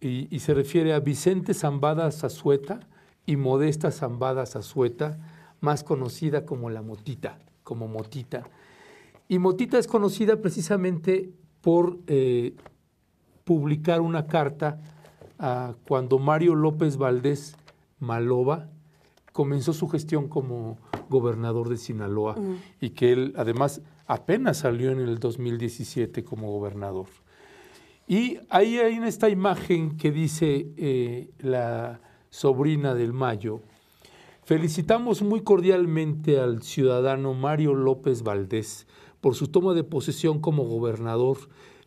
y, 0.00 0.38
se 0.41 0.55
refiere 0.55 0.95
a 0.95 1.00
Vicente 1.00 1.52
Zambada 1.52 2.11
Zazueta 2.11 2.81
y 3.26 3.37
Modesta 3.37 3.93
Zambada 3.93 4.47
Zazueta, 4.47 5.19
más 5.61 5.85
conocida 5.85 6.47
como 6.47 6.71
la 6.71 6.81
Motita, 6.81 7.38
como 7.62 7.88
Motita. 7.88 8.49
Y 9.29 9.38
Motita 9.38 9.79
es 9.79 9.87
conocida 9.87 10.41
precisamente 10.41 11.31
por 11.61 11.99
eh, 12.07 12.55
publicar 13.45 14.00
una 14.00 14.26
carta 14.26 14.81
a 15.38 15.75
cuando 15.87 16.19
Mario 16.19 16.55
López 16.55 16.97
Valdés 16.97 17.55
Maloba 18.00 18.71
comenzó 19.33 19.75
su 19.75 19.88
gestión 19.88 20.26
como 20.29 20.79
gobernador 21.12 21.69
de 21.69 21.76
Sinaloa 21.76 22.35
y 22.81 22.90
que 22.90 23.12
él 23.12 23.35
además 23.37 23.83
apenas 24.07 24.59
salió 24.59 24.90
en 24.90 24.99
el 24.99 25.19
2017 25.19 26.25
como 26.25 26.50
gobernador. 26.50 27.07
Y 28.09 28.38
ahí 28.50 28.78
hay 28.78 28.95
en 28.95 29.04
esta 29.04 29.28
imagen 29.28 29.97
que 29.97 30.11
dice 30.11 30.73
eh, 30.76 31.31
la 31.38 32.00
sobrina 32.31 32.95
del 32.95 33.12
Mayo, 33.12 33.61
felicitamos 34.42 35.23
muy 35.23 35.42
cordialmente 35.42 36.40
al 36.40 36.62
ciudadano 36.62 37.35
Mario 37.35 37.75
López 37.75 38.23
Valdés 38.23 38.87
por 39.21 39.37
su 39.37 39.49
toma 39.49 39.73
de 39.73 39.85
posesión 39.85 40.40
como 40.40 40.64
gobernador. 40.64 41.38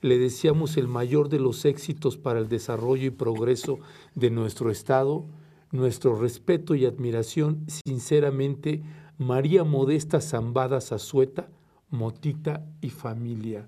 Le 0.01 0.17
deseamos 0.17 0.77
el 0.77 0.87
mayor 0.87 1.29
de 1.29 1.39
los 1.39 1.65
éxitos 1.65 2.17
para 2.17 2.39
el 2.39 2.47
desarrollo 2.47 3.07
y 3.07 3.11
progreso 3.11 3.79
de 4.15 4.29
nuestro 4.29 4.71
Estado. 4.71 5.25
Nuestro 5.71 6.15
respeto 6.15 6.75
y 6.75 6.85
admiración 6.85 7.65
sinceramente 7.67 8.83
María 9.17 9.63
Modesta 9.63 10.19
Zambada 10.19 10.81
Zazueta, 10.81 11.47
Motita 11.89 12.65
y 12.81 12.89
familia. 12.89 13.67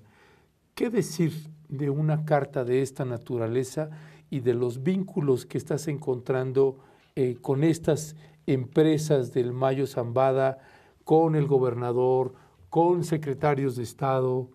¿Qué 0.76 0.90
decir 0.90 1.34
de 1.70 1.90
una 1.90 2.26
carta 2.26 2.66
de 2.66 2.82
esta 2.82 3.06
naturaleza 3.06 3.90
y 4.30 4.42
de 4.42 4.54
los 4.54 4.84
vínculos 4.84 5.46
que 5.46 5.58
estás 5.58 5.88
encontrando 5.88 6.80
eh, 7.16 7.38
con 7.42 7.64
estas 7.64 8.16
empresas 8.46 9.34
del 9.34 9.54
Mayo 9.54 9.88
Zambada, 9.88 10.60
con 11.06 11.36
el 11.36 11.48
gobernador, 11.48 12.34
con 12.70 13.06
secretarios 13.06 13.78
de 13.78 13.84
Estado? 13.84 14.50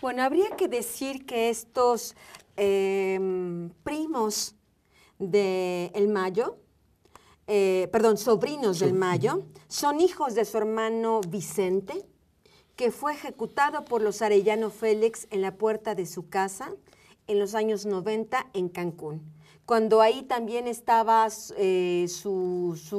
Bueno, 0.00 0.22
habría 0.22 0.50
que 0.50 0.68
decir 0.68 1.26
que 1.26 1.50
estos 1.50 2.14
em, 2.56 3.70
primos 3.82 4.54
del 5.18 5.90
El 5.94 6.08
Mayo, 6.08 6.58
eh, 7.48 7.88
perdón, 7.90 8.16
sobrinos 8.16 8.78
del 8.78 8.94
Mayo, 8.94 9.44
son 9.68 10.00
hijos 10.00 10.34
de 10.34 10.44
su 10.44 10.58
hermano 10.58 11.20
Vicente, 11.28 12.04
que 12.76 12.90
fue 12.90 13.12
ejecutado 13.12 13.84
por 13.84 14.02
los 14.02 14.22
Arellano 14.22 14.70
Félix 14.70 15.26
en 15.30 15.42
la 15.42 15.54
puerta 15.56 15.94
de 15.94 16.06
su 16.06 16.28
casa 16.28 16.72
en 17.26 17.38
los 17.38 17.54
años 17.54 17.86
90 17.86 18.46
en 18.52 18.68
Cancún. 18.68 19.22
Cuando 19.66 20.02
ahí 20.02 20.22
también 20.24 20.68
estaban 20.68 21.30
eh, 21.56 22.04
sus 22.08 22.92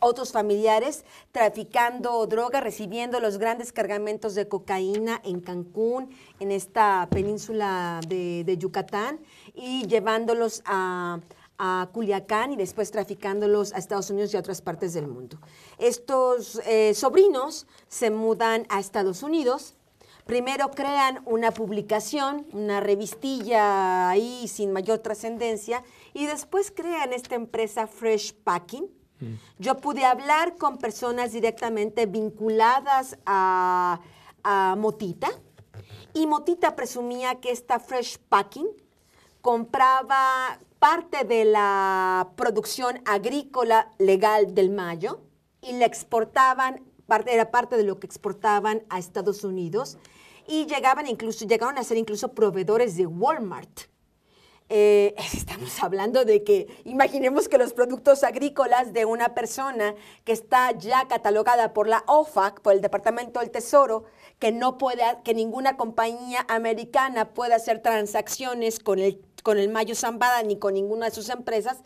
otros 0.00 0.32
familiares 0.32 1.04
traficando 1.30 2.26
droga, 2.26 2.60
recibiendo 2.60 3.20
los 3.20 3.38
grandes 3.38 3.72
cargamentos 3.72 4.34
de 4.34 4.48
cocaína 4.48 5.20
en 5.22 5.40
Cancún, 5.40 6.10
en 6.40 6.50
esta 6.50 7.06
península 7.08 8.00
de 8.08 8.56
Yucatán, 8.58 9.20
y 9.54 9.86
llevándolos 9.86 10.62
a, 10.64 11.20
a 11.58 11.88
Culiacán 11.92 12.52
y 12.52 12.56
después 12.56 12.90
traficándolos 12.90 13.72
a 13.72 13.78
Estados 13.78 14.10
Unidos 14.10 14.32
y 14.32 14.36
a 14.36 14.40
otras 14.40 14.62
partes 14.62 14.94
del 14.94 15.06
mundo. 15.06 15.38
Estos 15.78 16.60
eh, 16.66 16.94
sobrinos 16.94 17.66
se 17.88 18.10
mudan 18.10 18.66
a 18.68 18.80
Estados 18.80 19.22
Unidos. 19.22 19.76
Primero 20.26 20.70
crean 20.70 21.22
una 21.24 21.50
publicación, 21.50 22.46
una 22.52 22.80
revistilla 22.80 24.08
ahí 24.08 24.46
sin 24.48 24.72
mayor 24.72 25.00
trascendencia, 25.00 25.82
y 26.14 26.26
después 26.26 26.70
crean 26.70 27.12
esta 27.12 27.34
empresa 27.34 27.86
Fresh 27.86 28.34
Packing. 28.44 28.88
Mm. 29.20 29.34
Yo 29.58 29.76
pude 29.78 30.04
hablar 30.04 30.56
con 30.56 30.78
personas 30.78 31.32
directamente 31.32 32.06
vinculadas 32.06 33.18
a, 33.26 34.00
a 34.44 34.76
Motita, 34.78 35.28
y 36.14 36.26
Motita 36.26 36.76
presumía 36.76 37.40
que 37.40 37.50
esta 37.50 37.80
Fresh 37.80 38.18
Packing 38.28 38.68
compraba 39.40 40.60
parte 40.82 41.22
de 41.22 41.44
la 41.44 42.32
producción 42.34 43.02
agrícola 43.04 43.92
legal 43.98 44.52
del 44.52 44.70
Mayo 44.70 45.20
y 45.60 45.74
le 45.74 45.84
exportaban, 45.84 46.82
era 47.26 47.52
parte 47.52 47.76
de 47.76 47.84
lo 47.84 48.00
que 48.00 48.08
exportaban 48.08 48.82
a 48.88 48.98
Estados 48.98 49.44
Unidos 49.44 49.96
y 50.48 50.66
llegaban 50.66 51.06
incluso, 51.06 51.46
llegaron 51.46 51.78
a 51.78 51.84
ser 51.84 51.98
incluso 51.98 52.34
proveedores 52.34 52.96
de 52.96 53.06
Walmart. 53.06 53.82
Eh, 54.68 55.14
estamos 55.32 55.80
hablando 55.84 56.24
de 56.24 56.42
que 56.42 56.66
imaginemos 56.82 57.48
que 57.48 57.58
los 57.58 57.74
productos 57.74 58.24
agrícolas 58.24 58.92
de 58.92 59.04
una 59.04 59.36
persona 59.36 59.94
que 60.24 60.32
está 60.32 60.72
ya 60.72 61.06
catalogada 61.06 61.74
por 61.74 61.86
la 61.86 62.02
OFAC, 62.08 62.60
por 62.60 62.72
el 62.72 62.80
Departamento 62.80 63.38
del 63.38 63.52
Tesoro, 63.52 64.06
que 64.42 64.50
no 64.50 64.76
puede, 64.76 65.04
que 65.22 65.34
ninguna 65.34 65.76
compañía 65.76 66.44
americana 66.48 67.32
pueda 67.32 67.54
hacer 67.54 67.80
transacciones 67.80 68.80
con 68.80 68.98
el 68.98 69.24
con 69.44 69.56
el 69.56 69.68
Mayo 69.68 69.94
Zambada 69.94 70.42
ni 70.42 70.58
con 70.58 70.74
ninguna 70.74 71.06
de 71.06 71.12
sus 71.12 71.28
empresas, 71.28 71.84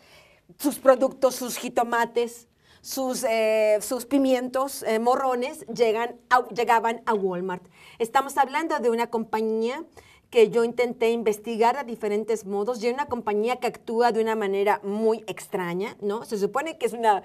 sus 0.57 0.79
productos, 0.79 1.35
sus 1.35 1.57
jitomates, 1.57 2.47
sus, 2.81 3.23
eh, 3.25 3.77
sus 3.81 4.07
pimientos, 4.07 4.81
eh, 4.81 4.97
morrones, 4.97 5.67
llegan 5.67 6.15
llegaban 6.51 7.03
a 7.05 7.13
Walmart. 7.13 7.63
Estamos 7.99 8.37
hablando 8.37 8.79
de 8.79 8.89
una 8.89 9.11
compañía 9.11 9.85
que 10.31 10.49
yo 10.49 10.63
intenté 10.63 11.11
investigar 11.11 11.77
a 11.77 11.83
diferentes 11.83 12.43
modos 12.43 12.83
y 12.83 12.89
una 12.89 13.05
compañía 13.05 13.57
que 13.57 13.67
actúa 13.67 14.11
de 14.11 14.19
una 14.19 14.35
manera 14.35 14.81
muy 14.83 15.23
extraña, 15.27 15.95
¿no? 16.01 16.25
Se 16.25 16.39
supone 16.39 16.79
que 16.79 16.87
es 16.87 16.93
una 16.93 17.21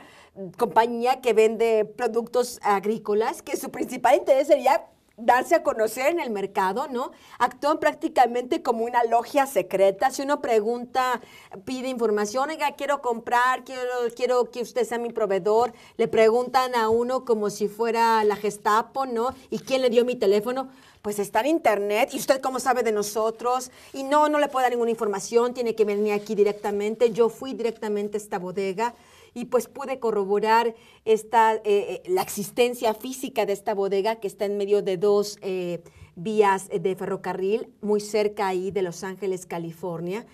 compañía 0.59 1.23
que 1.23 1.33
vende 1.33 1.87
productos 1.87 2.61
agrícolas, 2.63 3.41
que 3.41 3.57
su 3.57 3.71
principal 3.71 4.17
interés 4.17 4.49
sería 4.49 4.93
darse 5.17 5.55
a 5.55 5.63
conocer 5.63 6.07
en 6.07 6.21
el 6.21 6.31
mercado, 6.31 6.89
¿no? 6.89 7.13
Actúan 7.39 7.79
prácticamente 7.79 8.63
como 8.63 8.85
una 8.85 9.05
logia 9.05 9.47
secreta. 9.47 10.11
Si 10.11 10.23
uno 10.23 10.41
pregunta, 10.41 11.21
pide 11.65 11.89
información, 11.89 12.51
oiga, 12.51 12.73
quiero 12.73 13.03
comprar, 13.03 13.65
quiero, 13.65 13.83
quiero 14.17 14.51
que 14.51 14.63
usted 14.63 14.85
sea 14.85 14.99
mi 14.99 15.13
proveedor, 15.13 15.73
le 15.97 16.09
preguntan 16.09 16.75
a 16.75 16.89
uno 16.89 17.25
como 17.25 17.51
si 17.51 17.69
fuera 17.69 18.25
la 18.25 18.37
Gestapo, 18.37 19.07
¿no? 19.07 19.35
¿Y 19.51 19.61
quién 19.61 19.83
le 19.83 19.91
dio 19.91 20.05
mi 20.05 20.17
teléfono? 20.17 20.69
Pues 21.03 21.19
está 21.19 21.41
en 21.41 21.47
internet 21.47 22.11
y 22.13 22.19
usted 22.19 22.41
cómo 22.41 22.61
sabe 22.61 22.83
de 22.83 22.93
nosotros 22.93 23.71
y 23.93 24.05
no, 24.05 24.29
no 24.29 24.39
le 24.39 24.49
puedo 24.49 24.63
dar 24.63 24.71
ninguna 24.71 24.91
información, 24.91 25.53
tiene 25.53 25.75
que 25.75 25.85
venir 25.85 26.13
aquí 26.13 26.35
directamente. 26.35 27.11
Yo 27.11 27.29
fui 27.29 27.55
directamente 27.55 28.17
a 28.17 28.21
esta 28.21 28.39
bodega 28.39 28.95
y 29.35 29.47
pues 29.47 29.69
pude 29.69 29.99
corroborar 29.99 30.75
esta, 31.05 31.55
eh, 31.55 31.63
eh, 31.65 32.03
la 32.07 32.23
existencia 32.23 32.95
física 32.95 33.47
de 33.47 33.53
esta 33.53 33.75
bodega 33.75 34.17
que 34.17 34.27
está 34.27 34.45
en 34.45 34.57
medio 34.57 34.83
de 34.83 34.97
dos 34.97 35.39
eh, 35.41 35.83
vías 36.15 36.69
de 36.69 36.95
ferrocarril, 36.97 37.69
muy 37.81 38.01
cerca 38.01 38.49
ahí 38.49 38.71
de 38.71 38.83
Los 38.83 39.05
Ángeles, 39.05 39.47
California. 39.47 40.27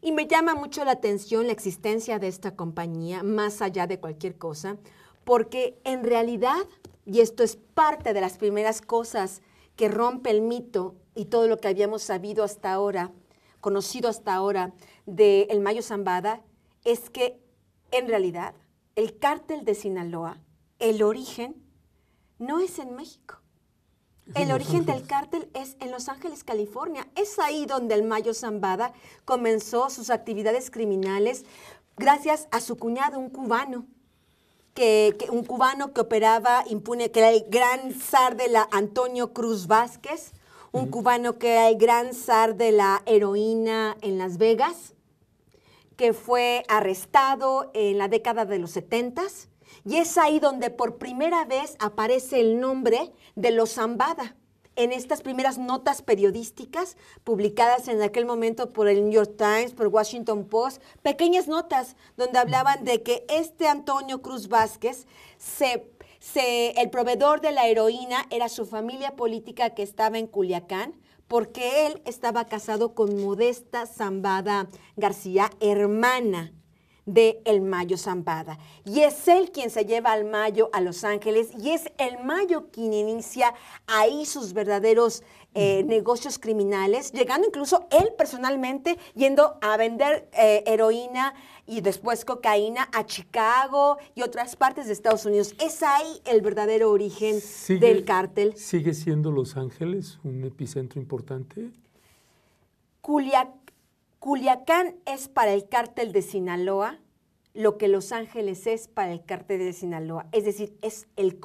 Y 0.00 0.12
me 0.12 0.26
llama 0.26 0.54
mucho 0.54 0.84
la 0.84 0.92
atención 0.92 1.46
la 1.46 1.52
existencia 1.52 2.18
de 2.18 2.28
esta 2.28 2.54
compañía, 2.54 3.22
más 3.22 3.60
allá 3.60 3.86
de 3.86 3.98
cualquier 3.98 4.36
cosa, 4.36 4.76
porque 5.24 5.78
en 5.84 6.04
realidad, 6.04 6.56
y 7.04 7.20
esto 7.20 7.42
es 7.42 7.56
parte 7.56 8.14
de 8.14 8.20
las 8.20 8.38
primeras 8.38 8.80
cosas 8.80 9.42
que 9.74 9.88
rompe 9.88 10.30
el 10.30 10.42
mito 10.42 10.94
y 11.14 11.26
todo 11.26 11.48
lo 11.48 11.58
que 11.58 11.68
habíamos 11.68 12.02
sabido 12.02 12.44
hasta 12.44 12.72
ahora, 12.72 13.10
conocido 13.60 14.08
hasta 14.08 14.34
ahora 14.34 14.72
de 15.06 15.42
el 15.50 15.60
Mayo 15.60 15.82
Zambada, 15.82 16.42
es 16.84 17.10
que 17.10 17.38
en 17.90 18.08
realidad, 18.08 18.54
el 18.94 19.18
cártel 19.18 19.64
de 19.64 19.74
Sinaloa, 19.74 20.38
el 20.78 21.02
origen, 21.02 21.54
no 22.38 22.60
es 22.60 22.78
en 22.78 22.94
México. 22.94 23.36
el 24.34 24.50
origen 24.50 24.84
del 24.84 25.06
cártel 25.06 25.48
es 25.54 25.76
en 25.78 25.92
Los 25.92 26.08
Ángeles, 26.08 26.42
California. 26.42 27.06
Es 27.14 27.38
ahí 27.38 27.64
donde 27.64 27.94
el 27.94 28.02
Mayo 28.02 28.34
Zambada 28.34 28.92
comenzó 29.24 29.88
sus 29.88 30.10
actividades 30.10 30.70
criminales 30.70 31.44
gracias 31.96 32.48
a 32.50 32.60
su 32.60 32.76
cuñado, 32.76 33.18
un 33.18 33.30
cubano. 33.30 33.86
Que, 34.74 35.16
un 35.30 35.44
cubano 35.44 35.94
que 35.94 36.02
operaba 36.02 36.64
impune, 36.68 37.10
que 37.10 37.20
era 37.20 37.30
el 37.30 37.46
gran 37.48 37.94
zar 37.94 38.36
de 38.36 38.48
la 38.48 38.68
Antonio 38.72 39.32
Cruz 39.32 39.68
Vázquez, 39.68 40.32
un 40.70 40.90
cubano 40.90 41.38
que 41.38 41.52
era 41.52 41.68
el 41.70 41.78
gran 41.78 42.12
zar 42.12 42.56
de 42.56 42.72
la 42.72 43.02
heroína 43.06 43.96
en 44.02 44.18
Las 44.18 44.36
Vegas, 44.36 44.92
que 45.96 46.12
fue 46.12 46.64
arrestado 46.68 47.70
en 47.74 47.98
la 47.98 48.08
década 48.08 48.44
de 48.44 48.58
los 48.58 48.72
70 48.72 49.22
y 49.84 49.96
es 49.96 50.18
ahí 50.18 50.40
donde 50.40 50.70
por 50.70 50.98
primera 50.98 51.44
vez 51.44 51.76
aparece 51.78 52.40
el 52.40 52.60
nombre 52.60 53.12
de 53.34 53.50
los 53.50 53.74
Zambada 53.74 54.36
en 54.76 54.92
estas 54.92 55.22
primeras 55.22 55.58
notas 55.58 56.02
periodísticas 56.02 56.96
publicadas 57.24 57.88
en 57.88 58.02
aquel 58.02 58.26
momento 58.26 58.72
por 58.72 58.88
el 58.88 59.02
New 59.04 59.12
York 59.12 59.34
Times, 59.38 59.72
por 59.72 59.86
Washington 59.86 60.44
Post, 60.44 60.82
pequeñas 61.02 61.48
notas 61.48 61.96
donde 62.16 62.38
hablaban 62.38 62.84
de 62.84 63.02
que 63.02 63.24
este 63.28 63.66
Antonio 63.66 64.20
Cruz 64.20 64.48
Vázquez 64.48 65.06
el 66.34 66.90
proveedor 66.90 67.40
de 67.40 67.52
la 67.52 67.66
heroína 67.66 68.26
era 68.30 68.48
su 68.48 68.66
familia 68.66 69.16
política 69.16 69.70
que 69.70 69.82
estaba 69.82 70.18
en 70.18 70.26
Culiacán, 70.26 70.94
porque 71.28 71.86
él 71.86 72.02
estaba 72.04 72.46
casado 72.46 72.94
con 72.94 73.20
Modesta 73.22 73.86
Zambada 73.86 74.68
García, 74.96 75.50
hermana 75.60 76.52
de 77.06 77.40
El 77.44 77.62
Mayo 77.62 77.96
Zambada. 77.96 78.58
Y 78.84 79.00
es 79.00 79.28
él 79.28 79.50
quien 79.52 79.70
se 79.70 79.84
lleva 79.84 80.12
al 80.12 80.24
Mayo 80.24 80.68
a 80.72 80.80
Los 80.80 81.04
Ángeles 81.04 81.50
y 81.58 81.70
es 81.70 81.90
el 81.98 82.22
Mayo 82.24 82.70
quien 82.70 82.92
inicia 82.92 83.54
ahí 83.86 84.26
sus 84.26 84.52
verdaderos 84.52 85.22
eh, 85.58 85.84
negocios 85.84 86.38
criminales, 86.38 87.12
llegando 87.12 87.46
incluso 87.46 87.88
él 87.90 88.12
personalmente 88.18 88.98
yendo 89.14 89.56
a 89.62 89.78
vender 89.78 90.28
eh, 90.34 90.62
heroína 90.66 91.32
y 91.66 91.80
después 91.80 92.26
cocaína 92.26 92.90
a 92.92 93.06
Chicago 93.06 93.96
y 94.14 94.20
otras 94.20 94.54
partes 94.54 94.86
de 94.86 94.92
Estados 94.92 95.24
Unidos. 95.24 95.54
Es 95.58 95.82
ahí 95.82 96.20
el 96.26 96.42
verdadero 96.42 96.90
origen 96.90 97.40
del 97.80 98.04
cártel. 98.04 98.54
¿Sigue 98.54 98.92
siendo 98.92 99.32
Los 99.32 99.56
Ángeles 99.56 100.18
un 100.24 100.44
epicentro 100.44 101.00
importante? 101.00 101.70
Culiacán 103.00 104.96
es 105.06 105.28
para 105.28 105.54
el 105.54 105.70
cártel 105.70 106.12
de 106.12 106.20
Sinaloa 106.20 106.98
lo 107.56 107.78
que 107.78 107.88
Los 107.88 108.12
Ángeles 108.12 108.66
es 108.66 108.86
para 108.86 109.12
el 109.12 109.24
cártel 109.24 109.60
de 109.60 109.72
Sinaloa. 109.72 110.26
Es 110.32 110.44
decir, 110.44 110.76
es 110.82 111.08
el, 111.16 111.38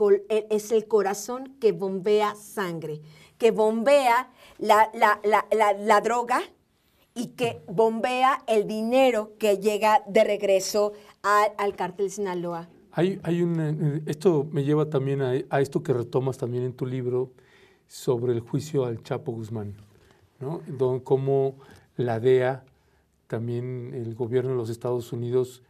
es 0.50 0.72
el 0.74 0.88
corazón 0.88 1.56
que 1.60 1.72
bombea 1.72 2.36
sangre, 2.36 3.02
que 3.42 3.50
bombea 3.50 4.30
la, 4.60 4.92
la 4.94 6.02
droga, 6.02 6.42
y 7.14 7.28
que 7.30 7.62
bombea 7.68 8.44
el 8.48 8.68
dinero 8.68 9.34
que 9.38 9.58
llega 9.58 10.04
de 10.08 10.24
regreso 10.24 10.94
al 11.24 11.76
cártel 11.76 12.10
Sinaloa. 12.10 12.70
Hay, 12.94 13.20
hay 13.24 13.42
un, 13.42 14.04
esto 14.06 14.48
me 14.52 14.64
lleva 14.64 14.90
también 14.90 15.22
a, 15.22 15.60
esto 15.60 15.82
que 15.82 15.92
retomas 15.94 16.38
también 16.38 16.64
en 16.64 16.74
tu 16.74 16.86
libro 16.86 17.32
sobre 17.88 18.34
el 18.34 18.42
juicio 18.42 18.86
al 18.86 19.02
Chapo 19.04 19.32
Guzmán, 19.32 19.76
¿no? 20.40 20.62
Donde, 20.68 21.04
cómo 21.04 21.56
la 21.98 22.20
DEA, 22.20 22.64
también 23.28 23.92
el 23.94 24.14
gobierno 24.16 24.52
de 24.52 24.58
los 24.58 24.70
Estados 24.70 25.12
Unidos, 25.14 25.64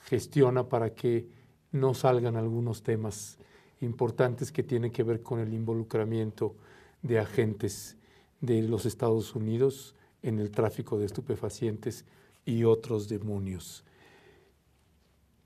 gestiona 0.00 0.68
para 0.68 0.94
que 0.94 1.26
no 1.72 1.94
salgan 1.94 2.36
algunos 2.36 2.82
temas 2.82 3.38
importantes 3.80 4.52
que 4.52 4.62
tienen 4.62 4.90
que 4.90 5.04
ver 5.04 5.22
con 5.22 5.40
el 5.40 5.54
involucramiento 5.54 6.54
de 7.02 7.18
agentes 7.18 7.96
de 8.40 8.62
los 8.62 8.86
Estados 8.86 9.34
Unidos 9.34 9.94
en 10.22 10.38
el 10.38 10.50
tráfico 10.50 10.98
de 10.98 11.06
estupefacientes 11.06 12.04
y 12.44 12.64
otros 12.64 13.08
demonios. 13.08 13.84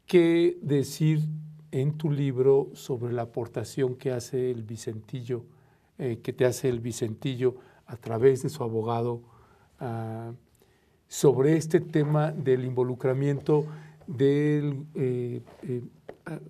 ¿Qué 0.07 0.59
decir 0.63 1.21
en 1.71 1.97
tu 1.97 2.11
libro 2.11 2.71
sobre 2.75 3.13
la 3.13 3.23
aportación 3.23 3.97
que 3.97 4.13
hace 4.13 4.51
el 4.51 4.63
Vicentillo, 4.63 5.45
eh, 5.99 6.21
que 6.23 6.33
te 6.33 6.45
hace 6.45 6.69
el 6.69 6.81
Vicentillo 6.81 7.57
a 7.87 7.97
través 7.97 8.43
de 8.43 8.51
su 8.51 8.63
abogado, 8.63 9.23
ah, 9.81 10.33
sobre 11.09 11.57
este 11.57 11.81
tema 11.81 12.31
del 12.31 12.65
involucramiento 12.65 13.67
de 14.07 14.77
eh, 14.95 15.43
eh, 15.63 15.83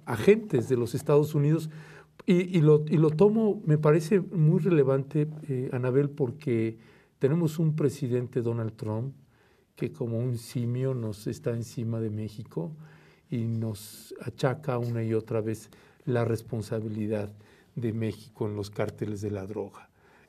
agentes 0.04 0.68
de 0.68 0.76
los 0.76 0.94
Estados 0.94 1.34
Unidos? 1.34 1.70
Y, 2.24 2.60
lo, 2.60 2.84
y, 2.86 2.98
lo, 2.98 3.10
tomo, 3.10 3.60
me 3.66 3.78
parece 3.78 4.20
muy 4.20 4.60
relevante, 4.60 5.28
Anabel, 5.72 6.08
porque 6.08 6.78
tenemos 7.18 7.58
un 7.58 7.74
presidente, 7.74 8.42
Donald 8.42 8.74
Trump, 8.76 9.14
que 9.74 9.92
como 9.92 10.18
un 10.18 10.38
simio 10.38 10.94
nos 10.94 11.26
está 11.26 11.50
encima 11.50 12.00
de 12.00 12.10
México 12.10 12.70
y 13.30 13.38
nos 13.38 14.14
achaca 14.20 14.78
una 14.78 15.02
y 15.02 15.14
otra 15.14 15.40
vez 15.40 15.70
la 16.04 16.24
responsabilidad 16.24 17.32
de 17.74 17.92
México 17.92 18.46
en 18.46 18.54
los 18.54 18.70
cárteles 18.70 19.20
de 19.20 19.30
la 19.30 19.46
droga. 19.46 19.88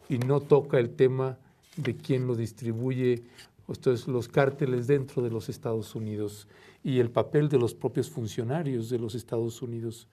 Y 0.10 0.18
no 0.18 0.40
toca 0.40 0.80
el 0.80 0.96
tema 0.96 1.38
de 1.78 1.96
quién 1.96 2.28
lo 2.28 2.36
distribuye, 2.36 3.24
los 4.08 4.28
cárteles 4.28 4.88
dentro 4.88 5.22
de 5.22 5.30
los 5.30 5.50
Estados 5.50 5.96
Unidos 5.96 6.48
y 6.84 7.00
el 7.00 7.10
papel 7.10 7.50
de 7.50 7.58
los 7.58 7.74
propios 7.74 8.10
funcionarios 8.10 8.90
de 8.90 9.00
los 9.00 9.16
Estados 9.16 9.62
Unidos. 9.62 10.08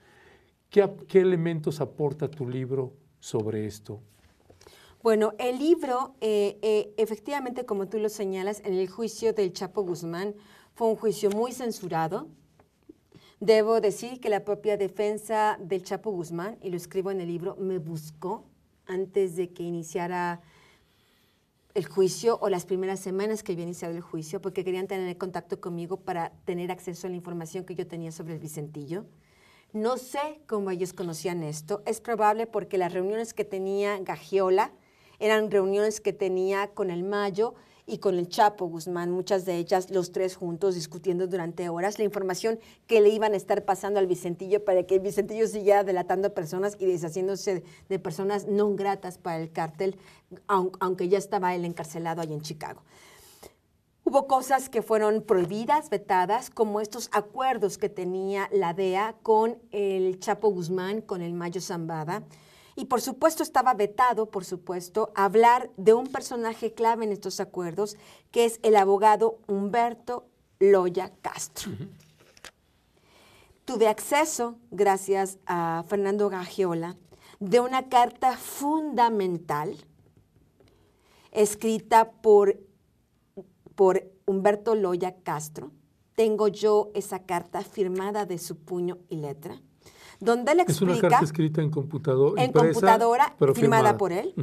¿Qué, 0.71 0.89
qué 1.09 1.21
elementos 1.21 1.81
aporta 1.81 2.31
tu 2.31 2.49
libro 2.49 2.93
sobre 3.19 3.67
esto? 3.67 4.01
Bueno, 5.03 5.33
el 5.39 5.59
libro, 5.59 6.15
eh, 6.21 6.59
eh, 6.63 6.95
efectivamente, 6.97 7.65
como 7.65 7.89
tú 7.89 7.99
lo 7.99 8.09
señalas, 8.09 8.61
en 8.65 8.75
el 8.75 8.89
juicio 8.89 9.33
del 9.33 9.53
Chapo 9.53 9.83
Guzmán 9.83 10.35
fue 10.75 10.89
un 10.89 10.97
juicio 10.97 11.31
muy 11.31 11.53
censurado. 11.53 12.29
Debo 13.41 13.81
decir 13.81 14.21
que 14.21 14.29
la 14.29 14.45
propia 14.45 14.77
defensa 14.77 15.59
del 15.59 15.83
Chapo 15.83 16.11
Guzmán, 16.11 16.59
y 16.63 16.69
lo 16.69 16.77
escribo 16.77 17.11
en 17.11 17.21
el 17.21 17.29
libro, 17.29 17.57
me 17.57 17.79
buscó 17.79 18.45
antes 18.87 19.37
de 19.37 19.51
que 19.55 19.63
iniciara 19.63 20.43
el 21.75 21.87
juicio 21.87 22.39
o 22.43 22.49
las 22.51 22.67
primeras 22.67 23.01
semanas 23.01 23.43
que 23.43 23.53
había 23.53 23.65
iniciado 23.65 23.95
el 23.95 24.03
juicio, 24.03 24.43
porque 24.43 24.65
querían 24.65 24.87
tener 24.87 25.17
contacto 25.17 25.61
conmigo 25.61 25.97
para 25.97 26.31
tener 26.45 26.71
acceso 26.71 27.07
a 27.07 27.11
la 27.11 27.17
información 27.17 27.65
que 27.65 27.75
yo 27.75 27.87
tenía 27.87 28.13
sobre 28.13 28.35
el 28.35 28.39
Vicentillo. 28.39 29.07
No 29.73 29.99
sé 29.99 30.41
cómo 30.49 30.73
ellos 30.73 30.93
conocían 30.93 31.45
esto. 31.45 31.83
Es 31.87 32.01
probable 32.01 32.49
porque 32.49 32.77
las 32.77 32.93
reuniones 32.93 33.35
que 33.35 33.45
tenía 33.45 33.99
Gagiola, 34.01 34.73
eran 35.21 35.49
reuniones 35.49 36.01
que 36.01 36.13
tenía 36.13 36.69
con 36.75 36.91
el 36.91 37.05
Mayo 37.05 37.55
y 37.87 37.99
con 37.99 38.19
el 38.19 38.29
Chapo 38.29 38.67
Guzmán, 38.67 39.13
muchas 39.13 39.45
de 39.45 39.57
ellas 39.57 39.91
los 39.91 40.11
tres 40.11 40.35
juntos 40.35 40.75
discutiendo 40.75 41.29
durante 41.29 41.69
horas 41.69 41.99
la 41.99 42.05
información 42.05 42.59
que 42.89 43.01
le 43.01 43.11
iban 43.11 43.33
a 43.35 43.37
estar 43.37 43.65
pasando 43.65 44.01
al 44.01 44.07
Vicentillo 44.09 44.65
para 44.65 44.85
que 44.85 44.97
el 44.97 45.01
Vicentillo 45.01 45.47
siguiera 45.47 45.85
delatando 45.85 46.35
personas 46.35 46.77
y 46.81 46.87
deshaciéndose 46.87 47.63
de 47.89 47.99
personas 47.99 48.47
no 48.47 48.75
gratas 48.75 49.19
para 49.19 49.39
el 49.39 49.53
cártel, 49.53 49.97
aunque 50.47 51.09
ya 51.09 51.19
estaba 51.19 51.55
él 51.55 51.65
encarcelado 51.65 52.23
ahí 52.23 52.33
en 52.33 52.41
Chicago. 52.41 52.83
Hubo 54.11 54.27
cosas 54.27 54.69
que 54.69 54.83
fueron 54.83 55.23
prohibidas, 55.23 55.89
vetadas, 55.89 56.51
como 56.51 56.81
estos 56.81 57.09
acuerdos 57.13 57.79
que 57.79 57.89
tenía 57.89 58.49
la 58.51 58.75
DEA 58.75 59.15
con 59.23 59.63
el 59.71 60.19
Chapo 60.19 60.49
Guzmán, 60.49 61.01
con 61.01 61.23
el 61.23 61.33
Mayo 61.33 61.61
Zambada, 61.61 62.25
Y 62.75 62.87
por 62.87 63.01
supuesto 63.01 63.45
estaba 63.45 63.73
vetado, 63.75 64.27
por 64.27 64.45
supuesto, 64.45 65.13
hablar 65.15 65.71
de 65.77 65.95
un 65.95 66.09
personaje 66.09 66.75
clave 66.75 67.05
en 67.05 67.13
estos 67.13 67.39
acuerdos, 67.39 67.97
que 68.33 68.47
es 68.47 68.59
el 68.65 68.75
abogado 68.75 69.39
Humberto 69.47 70.27
Loya 70.59 71.13
Castro. 71.23 71.71
Tuve 73.65 73.87
acceso, 73.87 74.57
gracias 74.73 75.39
a 75.47 75.85
Fernando 75.87 76.29
Gagiola, 76.29 76.97
de 77.39 77.61
una 77.61 77.89
carta 77.89 78.37
fundamental 78.37 79.77
escrita 81.31 82.11
por, 82.11 82.59
por 83.81 84.05
Humberto 84.27 84.75
Loya 84.75 85.15
Castro. 85.23 85.71
Tengo 86.15 86.49
yo 86.49 86.91
esa 86.93 87.21
carta 87.21 87.63
firmada 87.63 88.27
de 88.27 88.37
su 88.37 88.59
puño 88.59 88.99
y 89.09 89.17
letra, 89.17 89.63
donde 90.19 90.53
él 90.53 90.61
explica... 90.61 90.93
Es 90.93 90.99
una 90.99 91.09
carta 91.09 91.25
escrita 91.25 91.63
en 91.63 91.71
computadora. 91.71 92.45
En 92.45 92.53
computadora, 92.53 93.35
firmada, 93.55 93.97
por 93.97 94.13
él, 94.13 94.35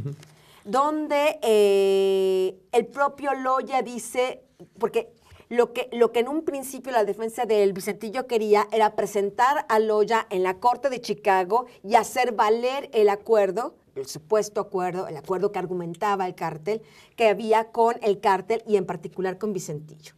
donde 0.66 1.38
eh, 1.44 2.58
el 2.72 2.88
propio 2.88 3.36
Loya 3.36 3.84
dice, 3.84 4.42
porque 4.80 5.14
lo 5.50 5.72
que, 5.72 5.88
lo 5.92 6.12
que 6.12 6.22
en 6.22 6.30
un 6.30 6.44
principio 6.44 6.92
la 6.92 7.06
defensa 7.06 7.46
del 7.46 7.74
Vicentillo 7.74 8.26
quería 8.26 8.68
era 8.72 8.96
presentar 8.96 9.68
a 9.70 9.78
Loya 9.78 10.26
en 10.32 10.42
la 10.42 10.58
Corte 10.58 10.90
de 10.90 11.00
Chicago 11.00 11.68
y 11.84 11.94
hacer 11.94 12.32
valer 12.32 12.90
el 12.92 13.08
acuerdo, 13.08 13.76
el 14.00 14.08
supuesto 14.08 14.62
acuerdo, 14.62 15.08
el 15.08 15.18
acuerdo 15.18 15.52
que 15.52 15.60
argumentaba 15.60 16.28
el 16.28 16.36
cártel, 16.36 16.82
que 17.16 17.30
había 17.30 17.72
con 17.72 17.96
el 18.02 18.20
cártel 18.20 18.64
y 18.68 18.76
en 18.78 18.86
particular 18.86 19.38
con 19.38 19.54
Vicentillo. 19.54 20.14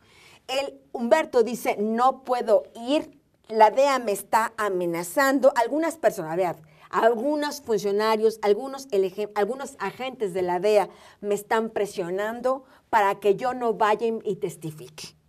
El 0.48 0.80
Humberto 0.92 1.44
dice, 1.44 1.78
no 1.80 2.24
puedo 2.24 2.64
ir, 2.76 3.20
la 3.48 3.72
DEA 3.72 4.00
me 4.00 4.12
está 4.12 4.54
amenazando, 4.58 5.52
algunas 5.56 5.98
personas, 5.98 6.36
ver, 6.38 6.56
algunos 6.90 7.62
funcionarios, 7.62 8.40
algunos, 8.42 8.88
algunos 9.36 9.76
agentes 9.80 10.34
de 10.34 10.42
la 10.42 10.60
DEA 10.60 10.90
me 11.22 11.36
están 11.36 11.70
presionando 11.70 12.64
para 12.90 13.20
que 13.20 13.36
yo 13.36 13.54
no 13.54 13.74
vaya 13.74 14.08
y 14.24 14.36
testifique 14.38 15.20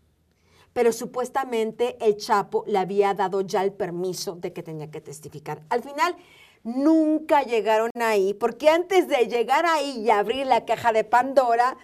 pero 0.73 0.93
supuestamente 0.93 1.97
el 2.01 2.17
Chapo 2.17 2.65
le 2.67 2.79
había 2.79 3.15
dado 3.15 3.41
ya 3.41 3.63
el 3.63 3.73
permiso 3.73 4.37
de 4.37 4.53
que 4.53 4.63
tenía 4.63 4.91
que 4.91 5.01
testificar. 5.01 5.63
Al 5.69 5.83
final, 5.83 6.17
nunca 6.63 7.43
llegaron 7.43 7.91
ahí, 8.01 8.35
porque 8.35 8.69
antes 8.69 9.09
de 9.09 9.27
llegar 9.27 9.67
ahí 9.67 10.01
y 10.01 10.11
abrir 10.11 10.47
la 10.47 10.65
caja 10.65 10.93
de 10.93 11.05
Pandora, 11.05 11.77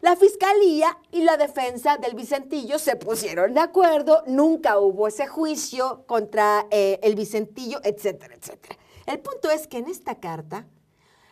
la 0.00 0.16
fiscalía 0.16 0.98
y 1.12 1.22
la 1.22 1.36
defensa 1.36 1.96
del 1.96 2.14
Vicentillo 2.14 2.78
se 2.78 2.96
pusieron 2.96 3.54
de 3.54 3.60
acuerdo, 3.60 4.24
nunca 4.26 4.78
hubo 4.78 5.06
ese 5.06 5.28
juicio 5.28 6.04
contra 6.06 6.66
eh, 6.70 6.98
el 7.02 7.14
Vicentillo, 7.14 7.78
etcétera, 7.84 8.34
etcétera. 8.34 8.76
El 9.06 9.20
punto 9.20 9.50
es 9.50 9.68
que 9.68 9.78
en 9.78 9.88
esta 9.88 10.16
carta, 10.16 10.66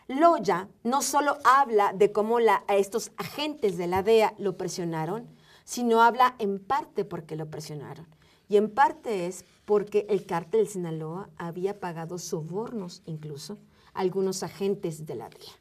Loya 0.06 0.68
no 0.82 1.02
solo 1.02 1.38
habla 1.44 1.92
de 1.94 2.12
cómo 2.12 2.40
la, 2.40 2.64
estos 2.68 3.12
agentes 3.16 3.76
de 3.76 3.86
la 3.86 4.02
DEA 4.02 4.34
lo 4.38 4.56
presionaron, 4.56 5.28
sino 5.64 6.02
habla 6.02 6.34
en 6.38 6.58
parte 6.58 7.04
porque 7.04 7.36
lo 7.36 7.50
presionaron. 7.50 8.06
Y 8.48 8.56
en 8.56 8.70
parte 8.70 9.26
es 9.26 9.44
porque 9.70 10.04
el 10.08 10.26
cártel 10.26 10.64
de 10.64 10.66
Sinaloa 10.72 11.30
había 11.36 11.78
pagado 11.78 12.18
sobornos 12.18 13.02
incluso 13.06 13.56
a 13.94 14.00
algunos 14.00 14.42
agentes 14.42 15.06
de 15.06 15.14
la 15.14 15.28
DEA. 15.28 15.52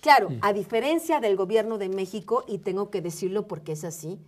Claro, 0.00 0.30
a 0.40 0.54
diferencia 0.54 1.20
del 1.20 1.36
gobierno 1.36 1.76
de 1.76 1.90
México, 1.90 2.42
y 2.48 2.56
tengo 2.56 2.88
que 2.88 3.02
decirlo 3.02 3.46
porque 3.46 3.72
es 3.72 3.84
así, 3.84 4.18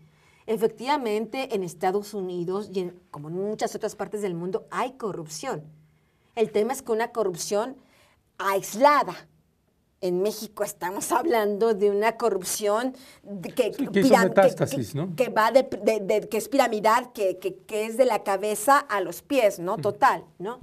efectivamente 0.45 1.55
en 1.55 1.63
Estados 1.63 2.13
Unidos 2.13 2.69
y 2.75 2.93
como 3.11 3.29
en 3.29 3.37
muchas 3.37 3.75
otras 3.75 3.97
partes 3.97 4.21
del 4.21 4.35
mundo 4.35 4.67
hay 4.71 4.93
corrupción. 4.99 5.65
El 6.35 6.51
tema 6.53 6.75
es 6.75 6.83
que 6.83 6.93
una 6.93 7.11
corrupción 7.11 7.79
aislada, 8.37 9.30
en 10.01 10.23
México 10.23 10.65
estamos 10.65 11.13
hablando 11.13 11.75
de 11.75 11.91
una 11.91 12.17
corrupción 12.17 12.95
que, 13.43 13.71
que, 13.73 15.29
va 15.29 15.53
de, 15.53 16.29
que 16.29 16.37
es 16.37 16.49
piramidal, 16.49 17.13
que, 17.13 17.39
que, 17.39 17.87
es 17.87 17.97
de 17.97 18.05
la 18.05 18.23
cabeza 18.23 18.79
a 18.79 19.01
los 19.01 19.23
pies, 19.23 19.59
¿no? 19.59 19.77
Total, 19.77 20.25
¿no? 20.39 20.59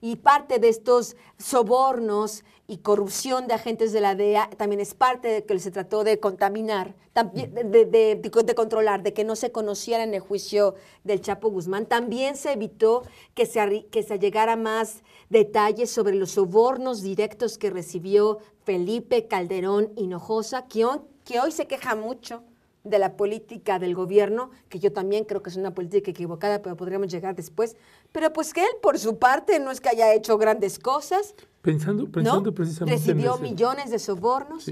Y 0.00 0.16
parte 0.16 0.58
de 0.58 0.68
estos 0.68 1.16
sobornos 1.38 2.44
y 2.72 2.78
corrupción 2.78 3.48
de 3.48 3.52
agentes 3.52 3.92
de 3.92 4.00
la 4.00 4.14
DEA 4.14 4.48
también 4.56 4.80
es 4.80 4.94
parte 4.94 5.28
de 5.28 5.44
que 5.44 5.58
se 5.58 5.70
trató 5.70 6.04
de 6.04 6.18
contaminar, 6.18 6.94
de, 7.14 7.84
de, 7.84 8.54
controlar, 8.54 9.02
de 9.02 9.12
que 9.12 9.24
no 9.24 9.36
se 9.36 9.52
conociera 9.52 10.02
en 10.04 10.14
el 10.14 10.20
juicio 10.20 10.74
del 11.04 11.20
Chapo 11.20 11.50
Guzmán. 11.50 11.84
También 11.84 12.34
se 12.34 12.52
evitó 12.52 13.02
que 13.34 13.44
se, 13.44 13.84
que 13.90 14.02
se 14.02 14.18
llegara 14.18 14.56
más 14.56 15.02
detalles 15.28 15.90
sobre 15.90 16.14
los 16.14 16.30
sobornos 16.30 17.02
directos 17.02 17.58
que 17.58 17.68
recibió 17.68 18.38
Felipe 18.64 19.26
Calderón 19.26 19.92
Hinojosa, 19.96 20.66
que 20.66 20.86
que 21.24 21.40
hoy 21.40 21.52
se 21.52 21.66
queja 21.66 21.94
mucho 21.94 22.42
de 22.84 22.98
la 22.98 23.16
política 23.16 23.78
del 23.78 23.94
gobierno, 23.94 24.50
que 24.70 24.78
yo 24.78 24.94
también 24.94 25.24
creo 25.24 25.42
que 25.42 25.50
es 25.50 25.56
una 25.56 25.74
política 25.74 26.10
equivocada, 26.10 26.62
pero 26.62 26.74
podríamos 26.76 27.08
llegar 27.08 27.36
después. 27.36 27.76
Pero 28.12 28.32
pues 28.32 28.54
que 28.54 28.62
él, 28.62 28.70
por 28.80 28.98
su 28.98 29.18
parte, 29.18 29.60
no 29.60 29.70
es 29.70 29.80
que 29.80 29.90
haya 29.90 30.14
hecho 30.14 30.38
grandes 30.38 30.78
cosas. 30.78 31.34
Pensando, 31.62 32.10
pensando 32.10 32.52
precisamente 32.52 32.98
Recibió 32.98 33.38
millones 33.38 33.90
de 33.90 34.00
sobornos. 34.00 34.70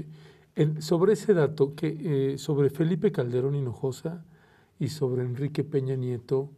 sobre 0.79 1.13
ese 1.13 1.33
dato, 1.33 1.73
que 1.73 2.33
eh, 2.33 2.37
sobre 2.37 2.69
Felipe 2.69 3.13
Calderón 3.13 3.55
Hinojosa 3.55 4.25
y 4.77 4.89
sobre 4.89 5.23
Enrique 5.23 5.63
Peña 5.63 5.95
Nieto, 5.95 6.49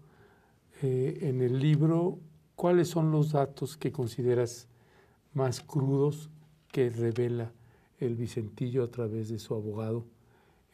eh, 0.81 1.19
en 1.21 1.41
el 1.41 1.59
libro, 1.59 2.17
¿cuáles 2.55 2.89
son 2.89 3.11
los 3.11 3.31
datos 3.31 3.77
que 3.77 3.91
consideras 3.91 4.67
más 5.33 5.61
crudos 5.61 6.31
que 6.71 6.89
revela 6.89 7.51
el 7.99 8.15
Vicentillo 8.15 8.83
a 8.83 8.89
través 8.89 9.29
de 9.29 9.37
su 9.37 9.53
abogado, 9.53 10.03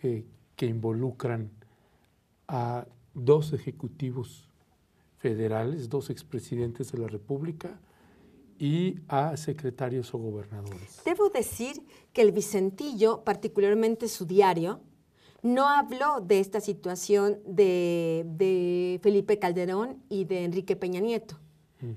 eh, 0.01 0.25
que 0.55 0.67
involucran 0.67 1.51
a 2.47 2.87
dos 3.13 3.51
ejecutivos 3.51 4.47
federales, 5.17 5.89
dos 5.89 6.09
expresidentes 6.09 6.93
de 6.93 6.99
la 6.99 7.07
República 7.07 7.77
y 8.59 8.99
a 9.07 9.37
secretarios 9.37 10.13
o 10.13 10.17
gobernadores. 10.17 11.01
Debo 11.05 11.29
decir 11.29 11.81
que 12.13 12.21
el 12.21 12.31
Vicentillo, 12.31 13.23
particularmente 13.23 14.07
su 14.07 14.25
diario, 14.25 14.81
no 15.41 15.67
habló 15.69 16.19
de 16.19 16.41
esta 16.41 16.59
situación 16.59 17.39
de, 17.45 18.99
Felipe 19.01 19.39
Calderón 19.39 20.03
y 20.09 20.25
de 20.25 20.43
Enrique 20.43 20.75
Peña 20.75 20.99
Nieto. 20.99 21.39
Mm. 21.79 21.93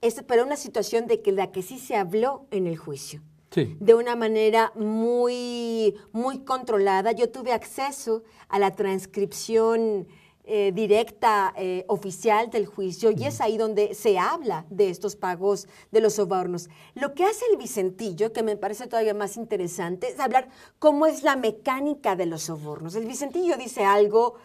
Es, 0.00 0.22
pero 0.26 0.44
una 0.44 0.56
situación 0.56 1.06
de 1.06 1.20
que 1.20 1.32
la 1.32 1.52
que 1.52 1.62
sí 1.62 1.78
se 1.78 1.96
habló 1.96 2.46
en 2.50 2.66
el 2.66 2.78
juicio 2.78 3.22
de 3.54 3.94
una 3.94 4.14
manera 4.14 4.72
muy, 4.74 5.94
muy 6.12 6.40
controlada. 6.40 7.12
Yo 7.12 7.30
tuve 7.30 7.52
acceso 7.52 8.22
a 8.48 8.58
la 8.58 8.74
transcripción 8.74 10.06
eh, 10.50 10.72
directa 10.74 11.52
eh, 11.58 11.84
oficial 11.88 12.48
del 12.48 12.64
juicio 12.64 13.10
y 13.10 13.24
es 13.24 13.42
ahí 13.42 13.58
donde 13.58 13.94
se 13.94 14.18
habla 14.18 14.64
de 14.70 14.88
estos 14.88 15.14
pagos 15.14 15.68
de 15.90 16.00
los 16.00 16.14
sobornos. 16.14 16.70
Lo 16.94 17.12
que 17.12 17.24
hace 17.24 17.44
el 17.52 17.58
Vicentillo, 17.58 18.32
que 18.32 18.42
me 18.42 18.56
parece 18.56 18.86
todavía 18.86 19.12
más 19.12 19.36
interesante, 19.36 20.08
es 20.08 20.18
hablar 20.18 20.48
cómo 20.78 21.04
es 21.04 21.22
la 21.22 21.36
mecánica 21.36 22.16
de 22.16 22.24
los 22.24 22.44
sobornos. 22.44 22.94
El 22.94 23.04
Vicentillo 23.04 23.58
dice 23.58 23.84
algo 23.84 24.36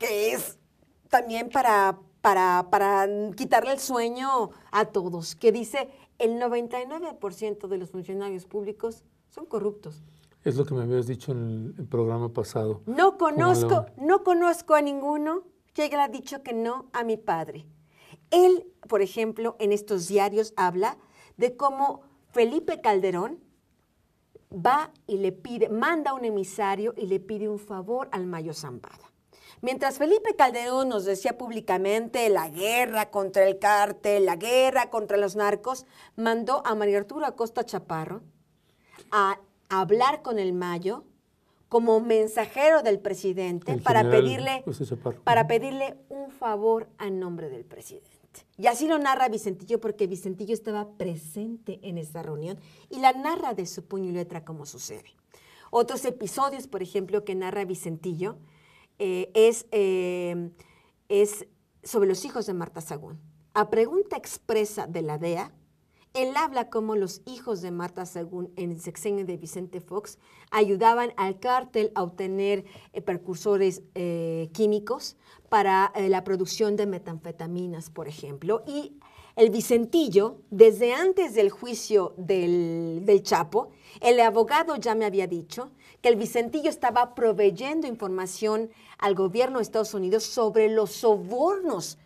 que 0.00 0.32
es 0.32 0.58
también 1.08 1.48
para, 1.48 1.96
para, 2.20 2.66
para 2.68 3.06
quitarle 3.36 3.70
el 3.70 3.78
sueño 3.78 4.50
a 4.72 4.86
todos, 4.86 5.36
que 5.36 5.52
dice 5.52 5.88
el 6.18 6.40
99% 6.40 7.68
de 7.68 7.78
los 7.78 7.90
funcionarios 7.90 8.46
públicos 8.46 9.04
son 9.30 9.46
corruptos. 9.46 10.02
Es 10.42 10.56
lo 10.56 10.66
que 10.66 10.74
me 10.74 10.82
habías 10.82 11.06
dicho 11.06 11.30
en 11.30 11.72
el, 11.78 11.86
programa 11.86 12.30
pasado. 12.30 12.80
No 12.86 13.16
conozco, 13.16 13.86
no 13.96 14.24
conozco 14.24 14.74
a 14.74 14.82
ninguno 14.82 15.51
que 15.74 15.82
haya 15.82 16.08
dicho 16.08 16.42
que 16.42 16.52
no 16.52 16.90
a 16.92 17.04
mi 17.04 17.16
padre. 17.16 17.66
Él, 18.30 18.66
por 18.88 19.02
ejemplo, 19.02 19.56
en 19.58 19.72
estos 19.72 20.08
diarios 20.08 20.52
habla 20.56 20.98
de 21.36 21.56
cómo 21.56 22.02
Felipe 22.32 22.80
Calderón 22.80 23.40
va 24.52 24.92
y 25.06 25.18
le 25.18 25.32
pide, 25.32 25.68
manda 25.68 26.14
un 26.14 26.24
emisario 26.24 26.94
y 26.96 27.06
le 27.06 27.20
pide 27.20 27.48
un 27.48 27.58
favor 27.58 28.08
al 28.12 28.26
Mayo 28.26 28.52
Zambada. 28.52 29.12
Mientras 29.60 29.98
Felipe 29.98 30.34
Calderón 30.34 30.88
nos 30.88 31.04
decía 31.04 31.38
públicamente 31.38 32.28
la 32.28 32.48
guerra 32.48 33.10
contra 33.10 33.46
el 33.46 33.58
cártel, 33.58 34.26
la 34.26 34.36
guerra 34.36 34.90
contra 34.90 35.16
los 35.16 35.36
narcos, 35.36 35.86
mandó 36.16 36.62
a 36.66 36.74
María 36.74 36.98
Arturo 36.98 37.26
Acosta 37.26 37.64
Chaparro 37.64 38.22
a 39.10 39.38
hablar 39.68 40.22
con 40.22 40.38
el 40.38 40.52
Mayo 40.52 41.04
como 41.72 42.00
mensajero 42.00 42.82
del 42.82 43.00
presidente 43.00 43.78
para 43.78 44.02
pedirle, 44.10 44.62
para 45.24 45.46
pedirle 45.46 45.96
un 46.10 46.30
favor 46.30 46.86
a 46.98 47.08
nombre 47.08 47.48
del 47.48 47.64
presidente. 47.64 48.10
Y 48.58 48.66
así 48.66 48.86
lo 48.86 48.98
narra 48.98 49.30
Vicentillo 49.30 49.80
porque 49.80 50.06
Vicentillo 50.06 50.52
estaba 50.52 50.90
presente 50.98 51.80
en 51.82 51.96
esa 51.96 52.22
reunión 52.22 52.60
y 52.90 53.00
la 53.00 53.14
narra 53.14 53.54
de 53.54 53.64
su 53.64 53.86
puño 53.86 54.10
y 54.10 54.12
letra 54.12 54.44
como 54.44 54.66
sucede. 54.66 55.16
Otros 55.70 56.04
episodios, 56.04 56.66
por 56.66 56.82
ejemplo, 56.82 57.24
que 57.24 57.34
narra 57.34 57.64
Vicentillo, 57.64 58.36
eh, 58.98 59.30
es, 59.32 59.64
eh, 59.70 60.50
es 61.08 61.46
sobre 61.82 62.06
los 62.06 62.26
hijos 62.26 62.44
de 62.44 62.52
Marta 62.52 62.82
Sagún. 62.82 63.18
A 63.54 63.70
pregunta 63.70 64.18
expresa 64.18 64.86
de 64.86 65.00
la 65.00 65.16
DEA, 65.16 65.54
Él 66.14 66.34
habla 66.36 66.68
como 66.68 66.94
los 66.94 67.22
hijos 67.24 67.62
de 67.62 67.70
Marta 67.70 68.04
Según 68.04 68.52
en 68.56 68.72
el 68.72 68.80
sexenio 68.80 69.24
de 69.24 69.38
Vicente 69.38 69.80
Fox 69.80 70.18
ayudaban 70.50 71.12
al 71.16 71.38
cártel 71.38 71.90
a 71.94 72.02
obtener 72.02 72.64
eh, 72.92 73.00
precursores 73.00 73.82
eh, 73.94 74.50
químicos 74.52 75.16
para 75.48 75.90
eh, 75.94 76.10
la 76.10 76.22
producción 76.22 76.76
de 76.76 76.86
metanfetaminas, 76.86 77.88
por 77.88 78.08
ejemplo. 78.08 78.62
Y 78.66 78.98
el 79.36 79.48
Vicentillo, 79.48 80.36
desde 80.50 80.92
antes 80.92 81.34
del 81.34 81.48
juicio 81.48 82.12
del, 82.18 83.02
del 83.06 83.22
Chapo, 83.22 83.70
el 84.00 84.20
abogado 84.20 84.76
ya 84.76 84.94
me 84.94 85.06
había 85.06 85.26
dicho 85.26 85.70
que 86.02 86.10
el 86.10 86.16
Vicentillo 86.16 86.68
estaba 86.68 87.14
proveyendo 87.14 87.86
información 87.86 88.70
al 88.98 89.14
gobierno 89.14 89.58
de 89.58 89.62
Estados 89.62 89.94
Unidos 89.94 90.24
sobre 90.24 90.68
los 90.68 90.90
sobornos 90.90 91.96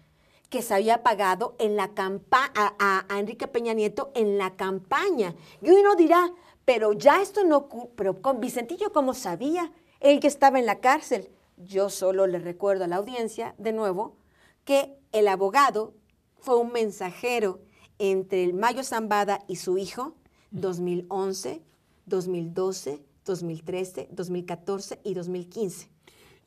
que 0.48 0.62
se 0.62 0.74
había 0.74 1.02
pagado 1.02 1.56
en 1.58 1.76
la 1.76 1.90
a, 2.30 3.04
a, 3.08 3.18
Enrique 3.18 3.48
Peña 3.48 3.74
Nieto 3.74 4.12
en 4.14 4.38
la 4.38 4.56
campaña. 4.56 5.34
Y 5.60 5.70
uno 5.70 5.96
dirá, 5.96 6.32
pero 6.64 6.92
ya 6.92 7.20
esto 7.20 7.44
no, 7.44 7.68
pero 7.96 8.22
con 8.22 8.40
Vicentillo, 8.40 8.92
¿cómo 8.92 9.14
sabía? 9.14 9.72
Él 10.00 10.20
que 10.20 10.28
estaba 10.28 10.58
en 10.58 10.66
la 10.66 10.80
cárcel. 10.80 11.30
Yo 11.56 11.90
solo 11.90 12.26
le 12.26 12.38
recuerdo 12.38 12.84
a 12.84 12.88
la 12.88 12.96
audiencia, 12.96 13.54
de 13.58 13.72
nuevo, 13.72 14.16
que 14.64 14.96
el 15.12 15.28
abogado 15.28 15.94
fue 16.38 16.56
un 16.56 16.72
mensajero 16.72 17.60
entre 17.98 18.44
el 18.44 18.52
Mayo 18.52 18.84
Zambada 18.84 19.42
y 19.48 19.56
su 19.56 19.78
hijo, 19.78 20.14
2011, 20.50 21.62
2012, 22.04 23.02
2013, 23.24 24.08
2014 24.12 25.00
y 25.02 25.14
2015. 25.14 25.88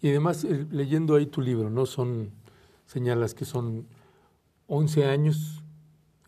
Y 0.02 0.10
además, 0.10 0.46
eh, 0.46 0.66
leyendo 0.72 1.16
ahí 1.16 1.26
tu 1.26 1.42
libro, 1.42 1.70
¿no? 1.70 1.86
Son, 1.86 2.32
señalas 2.90 3.36
que 3.36 3.46
son 3.46 3.86
11 4.66 5.06
años 5.06 5.64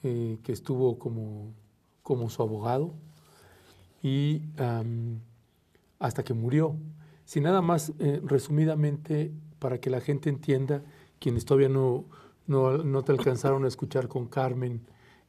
eh, 0.04 0.38
que 0.44 0.52
estuvo 0.52 1.00
como, 1.00 1.56
como 2.04 2.30
su 2.30 2.44
abogado 2.44 2.94
y 4.04 4.44
hasta 5.98 6.24
que 6.24 6.36
murió. 6.36 6.76
Si 7.26 7.42
nada 7.42 7.62
más, 7.62 7.94
eh, 7.98 8.22
resumidamente, 8.24 9.32
para 9.58 9.80
que 9.80 9.90
la 9.90 10.02
gente 10.02 10.30
entienda, 10.30 10.84
quienes 11.20 11.46
todavía 11.46 11.70
no, 11.70 12.06
no, 12.46 12.78
no 12.78 13.04
te 13.04 13.12
alcanzaron 13.12 13.66
a 13.66 13.68
escuchar 13.68 14.08
con 14.08 14.28
Carmen 14.28 14.82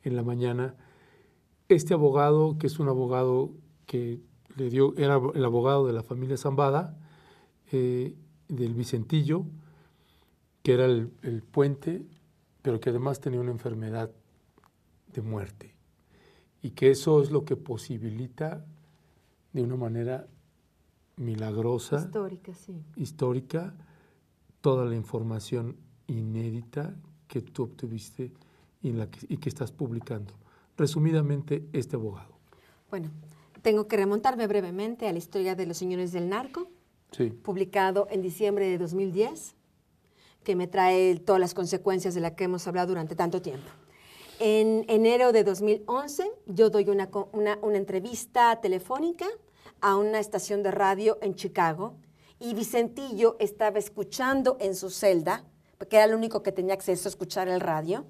en 0.02 0.16
la 0.16 0.22
mañana, 0.22 0.74
este 1.68 1.94
abogado, 1.94 2.58
que 2.58 2.66
es 2.66 2.78
un 2.78 2.88
abogado 2.88 3.52
que 3.86 4.20
le 4.56 4.68
dio, 4.68 4.94
era 4.98 5.18
el 5.34 5.44
abogado 5.46 5.86
de 5.86 5.94
la 5.94 6.02
familia 6.02 6.36
Zambada, 6.36 6.98
eh, 7.70 8.14
del 8.48 8.74
Vicentillo, 8.74 9.46
que 10.62 10.74
era 10.74 10.86
el, 10.86 11.42
puente, 11.50 12.06
pero 12.62 12.80
que 12.80 12.90
además 12.90 13.20
tenía 13.20 13.40
una 13.40 13.50
enfermedad 13.50 14.10
de 15.12 15.22
muerte. 15.22 15.74
Y 16.62 16.70
que 16.70 16.90
eso 16.90 17.20
es 17.22 17.30
lo 17.30 17.44
que 17.44 17.56
posibilita 17.56 18.64
de 19.52 19.62
una 19.62 19.76
manera 19.76 20.28
milagrosa, 21.16 21.96
histórica, 21.96 22.54
sí. 22.54 22.82
histórica, 22.96 23.74
toda 24.60 24.84
la 24.84 24.94
información 24.94 25.76
inédita 26.06 26.94
que 27.26 27.42
tú 27.42 27.64
obtuviste 27.64 28.32
y, 28.80 28.92
la 28.92 29.08
y 29.28 29.36
que 29.38 29.48
estás 29.48 29.72
publicando. 29.72 30.34
Resumidamente, 30.76 31.68
este 31.72 31.96
abogado. 31.96 32.38
Bueno, 32.90 33.10
tengo 33.62 33.88
que 33.88 33.96
remontarme 33.96 34.46
brevemente 34.46 35.08
a 35.08 35.12
la 35.12 35.18
historia 35.18 35.54
de 35.54 35.66
los 35.66 35.76
señores 35.76 36.12
del 36.12 36.28
narco, 36.28 36.68
publicado 37.42 38.06
en 38.10 38.22
diciembre 38.22 38.66
de 38.66 38.78
2010, 38.78 39.54
que 40.42 40.56
me 40.56 40.66
trae 40.66 41.16
todas 41.16 41.40
las 41.40 41.54
consecuencias 41.54 42.14
de 42.14 42.20
las 42.20 42.32
que 42.32 42.44
hemos 42.44 42.66
hablado 42.66 42.88
durante 42.88 43.14
tanto 43.14 43.40
tiempo. 43.42 43.68
En 44.38 44.84
enero 44.88 45.32
de 45.32 45.44
2011 45.44 46.30
yo 46.46 46.70
doy 46.70 46.88
una, 46.88 47.08
una 47.32 47.76
entrevista 47.76 48.60
telefónica 48.60 49.26
a 49.80 49.96
una 49.96 50.18
estación 50.18 50.62
de 50.62 50.70
radio 50.70 51.18
en 51.22 51.34
Chicago 51.34 51.94
y 52.38 52.54
Vicentillo 52.54 53.36
estaba 53.38 53.78
escuchando 53.78 54.56
en 54.58 54.74
su 54.74 54.90
celda, 54.90 55.44
porque 55.78 55.96
era 55.96 56.06
el 56.06 56.14
único 56.14 56.42
que 56.42 56.50
tenía 56.50 56.74
acceso 56.74 57.08
a 57.08 57.10
escuchar 57.10 57.46
el 57.48 57.60
radio, 57.60 58.04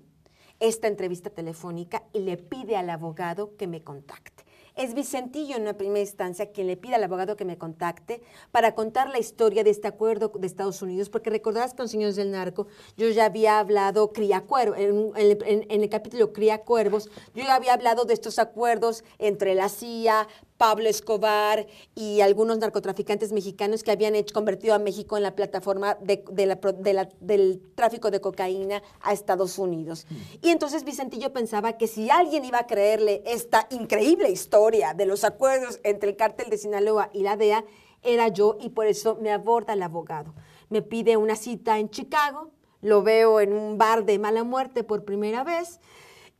esta 0.59 0.88
entrevista 0.88 1.29
telefónica 1.29 2.05
y 2.14 2.21
le 2.21 2.38
pide 2.38 2.77
al 2.77 2.88
abogado 2.88 3.57
que 3.57 3.66
me 3.66 3.83
contacte. 3.83 4.45
Es 4.74 4.94
Vicentillo 4.94 5.56
en 5.56 5.62
una 5.62 5.76
primera 5.76 6.00
instancia 6.00 6.50
quien 6.50 6.66
le 6.66 6.76
pide 6.76 6.94
al 6.94 7.04
abogado 7.04 7.37
que 7.37 7.44
me 7.44 7.58
contacte 7.58 8.22
para 8.50 8.74
contar 8.74 9.11
la 9.11 9.18
historia 9.18 9.64
de 9.64 9.70
este 9.70 9.87
acuerdo 9.87 10.32
de 10.35 10.46
Estados 10.46 10.80
Unidos, 10.80 11.11
porque 11.11 11.28
recordarás 11.28 11.74
con 11.74 11.88
señores 11.88 12.16
del 12.16 12.30
narco, 12.30 12.66
yo 12.96 13.08
ya 13.11 13.26
había 13.26 13.58
hablado 13.58 14.12
cría 14.12 14.42
cuervo, 14.42 14.74
en, 14.76 15.12
el 15.68 15.88
capítulo 15.90 16.32
Cría 16.32 16.62
Cuervos, 16.62 17.11
yo 17.35 17.42
ya 17.44 17.54
había 17.54 17.74
hablado 17.74 18.04
de 18.04 18.14
estos 18.14 18.38
acuerdos 18.38 19.04
entre 19.18 19.54
la 19.54 19.68
CIA, 19.68 20.26
Pablo 20.62 20.88
Escobar 20.88 21.66
y 21.96 22.20
algunos 22.20 22.57
narcotraficantes 22.59 23.33
mexicanos 23.33 23.83
que 23.83 23.90
habían 23.90 24.14
hecho, 24.14 24.33
convertido 24.33 24.75
a 24.75 24.79
México 24.79 25.16
en 25.16 25.25
la 25.25 25.35
plataforma 25.35 25.96
de, 25.96 26.22
del 27.18 27.61
tráfico 27.75 28.12
de 28.12 28.20
cocaína 28.20 28.81
a 29.01 29.12
Estados 29.12 29.59
Unidos. 29.59 30.07
Mm. 30.09 30.14
Y 30.40 30.51
entonces 30.51 30.85
Vicentillo 30.85 31.33
pensaba 31.33 31.77
que 31.77 31.88
si 31.88 32.11
alguien 32.11 32.44
iba 32.44 32.61
a 32.61 32.68
creerle 32.68 33.25
esta 33.27 33.66
increíble 33.70 34.31
historia 34.31 34.94
de 34.94 35.05
los 35.05 35.25
acuerdos 35.25 35.81
entre 35.83 36.11
el 36.11 36.16
cártel 36.16 36.48
de 36.48 36.59
Sinaloa 36.59 37.11
y 37.12 37.25
la 37.25 37.37
DEA, 37.37 37.64
era 38.05 38.29
yo 38.29 38.57
y 38.61 38.68
por 38.68 38.87
eso 38.87 39.18
me 39.20 39.33
aborda 39.33 39.72
el 39.72 39.83
abogado. 39.83 40.33
Me 40.68 40.81
pide 40.81 41.16
una 41.16 41.35
cita 41.35 41.81
en 41.81 41.90
Chicago, 41.90 42.53
lo 42.83 43.03
veo 43.03 43.40
en 43.40 43.53
un 43.53 43.79
bar 43.79 44.05
de 44.05 44.16
mala 44.20 44.44
muerte 44.44 44.85
por 44.85 45.05
primera 45.05 45.42
vez 45.42 45.81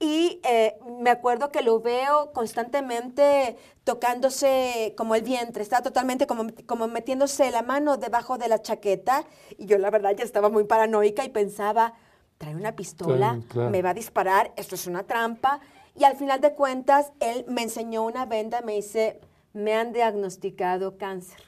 y 0.03 0.41
eh, 0.43 0.77
me 1.01 1.11
acuerdo 1.11 1.53
que 1.53 1.63
lo 1.63 1.79
veo 1.79 2.33
constantemente 2.33 3.57
tocándose 3.85 4.95
como 4.97 5.15
el 5.15 5.23
vientre, 5.23 5.63
está 5.63 5.81
totalmente 5.81 6.27
como, 6.27 6.49
como 6.67 6.89
metiéndose 6.89 7.53
la 7.53 7.63
mano 7.63 7.97
debajo 7.99 8.37
de 8.37 8.49
la 8.49 8.61
chaqueta. 8.61 9.25
Y 9.59 9.67
yo 9.67 9.79
la 9.79 9.91
verdad 9.91 10.11
ya 10.17 10.25
estaba 10.25 10.49
muy 10.49 10.65
paranoica 10.65 11.25
y 11.25 11.29
pensaba, 11.29 11.95
trae 12.37 12.57
una 12.57 12.75
pistola, 12.75 13.39
me 13.55 13.81
va 13.81 13.91
a 13.91 13.95
disparar, 13.95 14.53
esto 14.57 14.75
es 14.75 14.89
una 14.89 15.05
trampa. 15.05 15.61
Y 15.95 16.03
al 16.03 16.17
final 16.17 16.41
de 16.41 16.53
cuentas, 16.55 17.13
él 17.21 17.45
me 17.47 17.63
enseñó 17.63 18.03
una 18.03 18.27
venda, 18.27 18.61
me 18.61 18.75
dice, 18.75 19.21
me 19.53 19.73
han 19.73 19.93
diagnosticado 19.93 20.99
cáncer, 20.99 21.41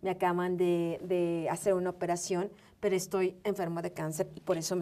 me 0.00 0.10
acaban 0.10 0.56
de, 0.56 0.98
de 1.00 1.46
hacer 1.48 1.74
una 1.74 1.90
operación 1.90 2.50
pero 2.84 2.96
estoy 2.96 3.34
enfermo 3.44 3.80
de 3.80 3.94
cáncer 3.94 4.28
y 4.34 4.40
por 4.40 4.58
eso 4.58 4.76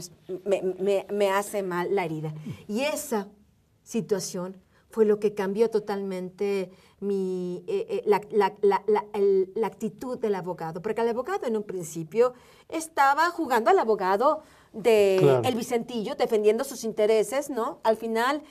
me, 0.45 1.31
hace 1.31 1.63
mal 1.63 1.95
la 1.95 2.05
herida. 2.05 2.35
Y 2.67 2.81
esa 2.81 3.29
situación 3.85 4.61
fue 4.91 5.05
lo 5.05 5.21
que 5.21 5.35
cambió 5.35 5.71
totalmente 5.71 6.73
mi, 6.99 7.63
eh, 7.69 8.03
eh, 8.05 8.21
la, 8.35 9.65
actitud 9.65 10.19
del 10.19 10.35
abogado, 10.35 10.83
porque 10.83 11.01
el 11.01 11.11
abogado 11.11 11.47
en 11.47 11.57
un 11.57 11.63
principio 11.63 12.33
estaba 12.69 13.31
jugando 13.31 13.71
al 13.71 13.79
abogado 13.79 14.43
de 14.73 15.41
el 15.45 15.55
Vicentillo, 15.55 16.17
defendiendo 16.17 16.65
sus 16.65 16.83
intereses, 16.83 17.51
¿no? 17.51 17.79
Al 17.85 17.97
final 17.97 18.43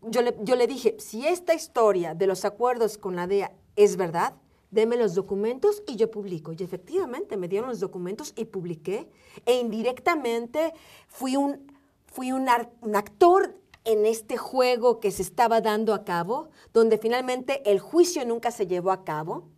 yo 0.00 0.22
le, 0.22 0.34
yo 0.40 0.56
le 0.56 0.66
dije, 0.66 0.96
si 0.98 1.26
esta 1.26 1.52
historia 1.52 2.14
de 2.14 2.26
los 2.26 2.46
acuerdos 2.46 2.96
con 2.96 3.16
la 3.16 3.26
DEA 3.26 3.52
es 3.76 3.98
verdad, 3.98 4.32
deme 4.74 4.96
los 4.96 5.14
documentos 5.14 5.82
y 5.86 5.96
yo 5.96 6.10
publico. 6.10 6.52
Y 6.52 6.62
efectivamente 6.62 7.36
me 7.36 7.48
dieron 7.48 7.70
los 7.70 7.80
documentos 7.80 8.32
y 8.36 8.44
publiqué. 8.44 9.08
E 9.46 9.58
indirectamente 9.58 10.74
fui 11.08 11.36
un, 11.36 11.72
fui 12.06 12.32
un, 12.32 12.48
actor 12.48 13.56
en 13.84 14.04
este 14.04 14.36
juego 14.36 14.98
que 14.98 15.12
se 15.12 15.22
estaba 15.22 15.60
dando 15.60 15.94
a 15.94 16.04
cabo, 16.04 16.48
donde 16.72 16.98
finalmente 16.98 17.62
el 17.70 17.78
juicio 17.78 18.24
nunca 18.26 18.50
se 18.50 18.66
llevó 18.66 18.90
a 18.90 19.04
cabo, 19.04 19.48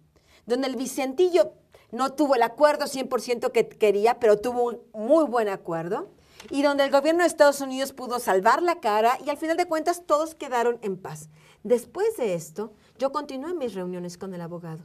donde 0.45 0.69
el 0.69 0.77
Vicentillo 0.77 1.53
no 1.93 2.13
tuvo 2.13 2.35
el 2.35 2.43
acuerdo 2.43 2.85
100% 2.87 3.53
que 3.53 3.69
quería, 3.69 4.19
pero 4.19 4.39
tuvo 4.39 4.65
un 4.65 4.81
muy 4.93 5.25
buen 5.25 5.49
acuerdo, 5.49 6.09
y 6.51 6.63
donde 6.63 6.85
el 6.85 6.91
gobierno 6.91 7.23
de 7.23 7.29
Estados 7.29 7.61
Unidos 7.61 7.93
pudo 7.93 8.19
salvar 8.19 8.63
la 8.63 8.81
cara 8.81 9.17
y 9.25 9.31
al 9.31 9.37
final 9.37 9.57
de 9.57 9.67
cuentas 9.67 10.03
todos 10.07 10.35
quedaron 10.35 10.79
en 10.83 10.97
paz. 10.97 11.29
Después 11.63 12.17
de 12.17 12.35
esto, 12.35 12.73
yo 12.99 13.13
continué 13.13 13.55
mis 13.55 13.75
reuniones 13.75 14.19
con 14.19 14.35
el 14.35 14.41
abogado 14.41 14.83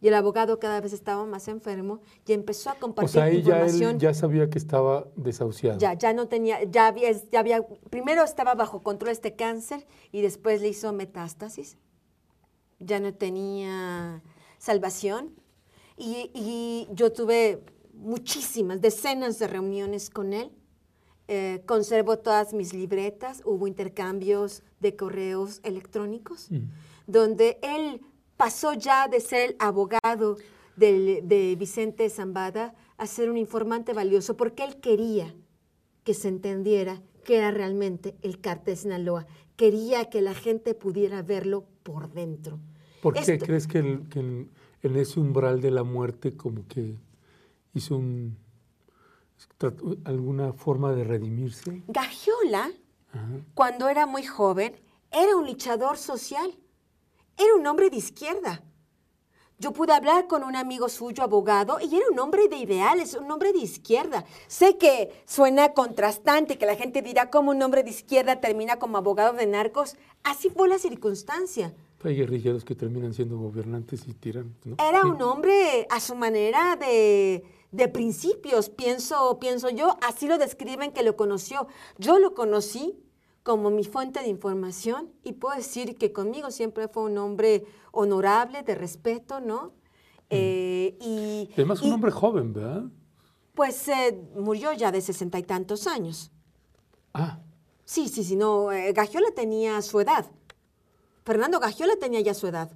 y 0.00 0.08
el 0.08 0.14
abogado 0.14 0.58
cada 0.58 0.80
vez 0.80 0.92
estaba 0.92 1.24
más 1.24 1.48
enfermo 1.48 2.00
y 2.26 2.32
empezó 2.32 2.70
a 2.70 2.74
compartir 2.74 3.08
o 3.08 3.12
sea, 3.12 3.24
ahí 3.24 3.42
Ya, 3.42 3.64
él 3.64 3.98
ya 3.98 4.12
sabía 4.12 4.50
que 4.50 4.58
estaba 4.58 5.08
desahuciado. 5.16 5.78
Ya, 5.78 5.94
ya 5.94 6.12
no 6.12 6.28
tenía, 6.28 6.62
ya 6.64 6.88
había, 6.88 7.10
ya 7.12 7.40
había, 7.40 7.66
primero 7.90 8.22
estaba 8.22 8.54
bajo 8.54 8.82
control 8.82 9.12
este 9.12 9.34
cáncer 9.34 9.86
y 10.12 10.20
después 10.20 10.60
le 10.60 10.68
hizo 10.68 10.92
metástasis. 10.92 11.78
Ya 12.80 13.00
no 13.00 13.14
tenía 13.14 14.22
salvación. 14.58 15.32
Y, 15.96 16.88
yo 16.92 17.12
tuve 17.12 17.64
muchísimas, 17.94 18.80
decenas 18.80 19.38
de 19.38 19.46
reuniones 19.46 20.10
con 20.10 20.32
él. 20.32 20.50
Eh, 21.28 21.62
conservo 21.64 22.18
todas 22.18 22.52
mis 22.52 22.74
libretas, 22.74 23.40
hubo 23.46 23.66
intercambios 23.66 24.62
de 24.80 24.96
correos 24.96 25.60
electrónicos, 25.62 26.50
mm. 26.50 26.64
donde 27.06 27.58
él 27.62 28.02
pasó 28.36 28.74
ya 28.74 29.08
de 29.08 29.20
ser 29.20 29.50
el 29.50 29.56
abogado 29.58 30.36
de, 30.76 31.56
Vicente 31.58 32.08
Zambada 32.10 32.74
a 32.96 33.06
ser 33.06 33.30
un 33.30 33.36
informante 33.36 33.92
valioso 33.92 34.36
porque 34.36 34.64
él 34.64 34.76
quería 34.80 35.34
que 36.04 36.14
se 36.14 36.28
entendiera 36.28 37.02
que 37.24 37.38
era 37.38 37.50
realmente 37.50 38.16
el 38.22 38.40
cártel 38.40 38.74
de 38.74 38.80
Sinaloa, 38.80 39.26
quería 39.56 40.10
que 40.10 40.20
la 40.20 40.34
gente 40.34 40.74
pudiera 40.74 41.22
verlo 41.22 41.64
por 41.82 42.12
dentro. 42.12 42.58
¿Por 43.00 43.14
qué 43.14 43.38
crees 43.38 43.66
que, 43.66 43.78
en, 43.78 44.50
ese 44.82 45.20
umbral 45.20 45.60
de 45.60 45.70
la 45.70 45.84
muerte 45.84 46.36
como 46.36 46.66
que 46.68 46.96
hizo 47.72 48.02
alguna 50.04 50.52
forma 50.52 50.92
de 50.92 51.04
redimirse? 51.04 51.82
Gagiola, 51.88 52.70
cuando 53.54 53.88
era 53.88 54.06
muy 54.06 54.24
joven, 54.24 54.74
era 55.10 55.36
un 55.36 55.46
luchador 55.46 55.96
social, 55.96 56.54
era 57.36 57.54
un 57.54 57.66
hombre 57.66 57.90
de 57.90 57.96
izquierda. 57.96 58.62
Yo 59.58 59.72
pude 59.72 59.92
hablar 59.92 60.26
con 60.26 60.42
un 60.42 60.56
amigo 60.56 60.88
suyo, 60.88 61.22
abogado, 61.22 61.78
y 61.80 61.94
era 61.94 62.06
un 62.10 62.18
hombre 62.18 62.48
de 62.48 62.56
ideales, 62.56 63.14
un 63.14 63.30
hombre 63.30 63.52
de 63.52 63.60
izquierda. 63.60 64.24
Sé 64.48 64.76
que 64.76 65.10
suena 65.26 65.72
contrastante, 65.72 66.58
que 66.58 66.66
la 66.66 66.74
gente 66.74 67.02
dirá 67.02 67.30
cómo 67.30 67.52
un 67.52 67.62
hombre 67.62 67.84
de 67.84 67.90
izquierda 67.90 68.40
termina 68.40 68.78
como 68.78 68.98
abogado 68.98 69.32
de 69.34 69.46
narcos. 69.46 69.96
Así 70.24 70.50
fue 70.50 70.68
la 70.68 70.78
circunstancia. 70.78 71.72
Hay 72.02 72.16
guerrilleros 72.16 72.66
que 72.66 72.74
terminan 72.74 73.14
siendo 73.14 73.38
gobernantes 73.38 74.06
y 74.06 74.12
tiran. 74.12 74.54
Era 74.78 75.06
un 75.06 75.22
hombre 75.22 75.86
a 75.88 76.00
su 76.00 76.14
manera 76.14 76.76
de, 76.76 77.42
de 77.70 77.88
principios, 77.88 78.68
pienso, 78.68 79.38
pienso 79.38 79.70
yo. 79.70 79.96
Así 80.02 80.26
lo 80.26 80.36
describen 80.36 80.92
que 80.92 81.02
lo 81.02 81.16
conoció. 81.16 81.66
Yo 81.96 82.18
lo 82.18 82.34
conocí 82.34 83.03
como 83.44 83.70
mi 83.70 83.84
fuente 83.84 84.20
de 84.20 84.28
información 84.28 85.12
y 85.22 85.32
puedo 85.34 85.54
decir 85.54 85.96
que 85.96 86.12
conmigo 86.12 86.50
siempre 86.50 86.88
fue 86.88 87.04
un 87.04 87.18
hombre 87.18 87.64
honorable, 87.92 88.62
de 88.62 88.74
respeto, 88.74 89.38
¿no? 89.38 89.66
Mm. 89.66 89.70
Eh, 90.30 90.98
y, 91.00 91.50
Además 91.52 91.82
un 91.82 91.92
hombre 91.92 92.10
joven, 92.10 92.54
¿verdad? 92.54 92.84
Pues 93.54 93.86
eh, 93.88 94.18
murió 94.34 94.72
ya 94.72 94.90
de 94.90 95.02
sesenta 95.02 95.38
y 95.38 95.42
tantos 95.42 95.86
años. 95.86 96.32
Ah. 97.12 97.38
Sí, 97.84 98.08
sí, 98.08 98.24
sí, 98.24 98.34
no, 98.34 98.72
eh, 98.72 98.92
Gagiola 98.94 99.28
tenía 99.36 99.80
su 99.82 100.00
edad. 100.00 100.24
Fernando 101.22 101.60
Gagiola 101.60 101.96
tenía 101.96 102.22
ya 102.22 102.32
su 102.32 102.46
edad 102.46 102.72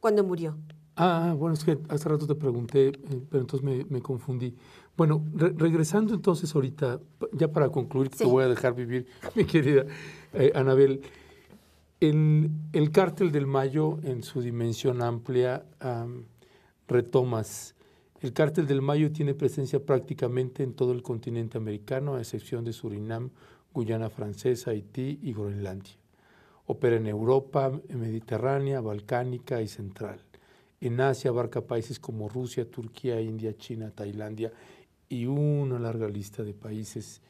cuando 0.00 0.22
murió. 0.22 0.56
Ah, 0.96 1.34
bueno, 1.38 1.54
es 1.54 1.64
que 1.64 1.78
hace 1.88 2.08
rato 2.08 2.26
te 2.26 2.34
pregunté, 2.34 2.92
pero 3.30 3.40
entonces 3.40 3.86
me 3.88 4.02
confundí. 4.02 4.54
Bueno, 4.96 5.24
regresando 5.34 6.14
entonces 6.14 6.54
ahorita, 6.54 7.00
ya 7.32 7.50
para 7.50 7.70
concluir, 7.70 8.10
te 8.10 8.24
voy 8.24 8.44
a 8.44 8.48
dejar 8.48 8.74
vivir, 8.74 9.06
mi 9.34 9.44
querida 9.44 9.86
eh, 10.34 10.52
Anabel, 10.54 11.00
en 12.00 12.68
el 12.72 12.90
cártel 12.90 13.32
del 13.32 13.46
Mayo 13.46 14.00
en 14.02 14.22
su 14.22 14.42
dimensión 14.42 15.02
amplia 15.02 15.64
retomas. 16.88 17.74
El 18.20 18.32
cártel 18.32 18.66
del 18.66 18.82
Mayo 18.82 19.12
tiene 19.12 19.34
presencia 19.34 19.84
prácticamente 19.84 20.62
en 20.62 20.74
todo 20.74 20.92
el 20.92 21.02
continente 21.02 21.58
americano, 21.58 22.14
a 22.14 22.18
excepción 22.18 22.64
de 22.64 22.72
Surinam, 22.72 23.30
Guyana 23.72 24.10
Francesa, 24.10 24.72
Haití 24.72 25.20
y 25.22 25.32
Groenlandia. 25.32 25.94
Opera 26.66 26.96
en 26.96 27.06
Europa, 27.06 27.72
Mediterránea, 27.88 28.80
Balcánica 28.80 29.62
y 29.62 29.68
Central. 29.68 30.20
En 30.82 31.00
Asia 31.00 31.30
abarca 31.30 31.60
países 31.60 32.00
como 32.00 32.28
Rusia, 32.28 32.68
Turquía, 32.68 33.20
India, 33.20 33.56
China, 33.56 33.92
Tailandia 33.92 34.52
y 35.08 35.26
una 35.26 35.78
larga 35.78 36.08
lista 36.08 36.42
de 36.42 36.54
países. 36.54 37.20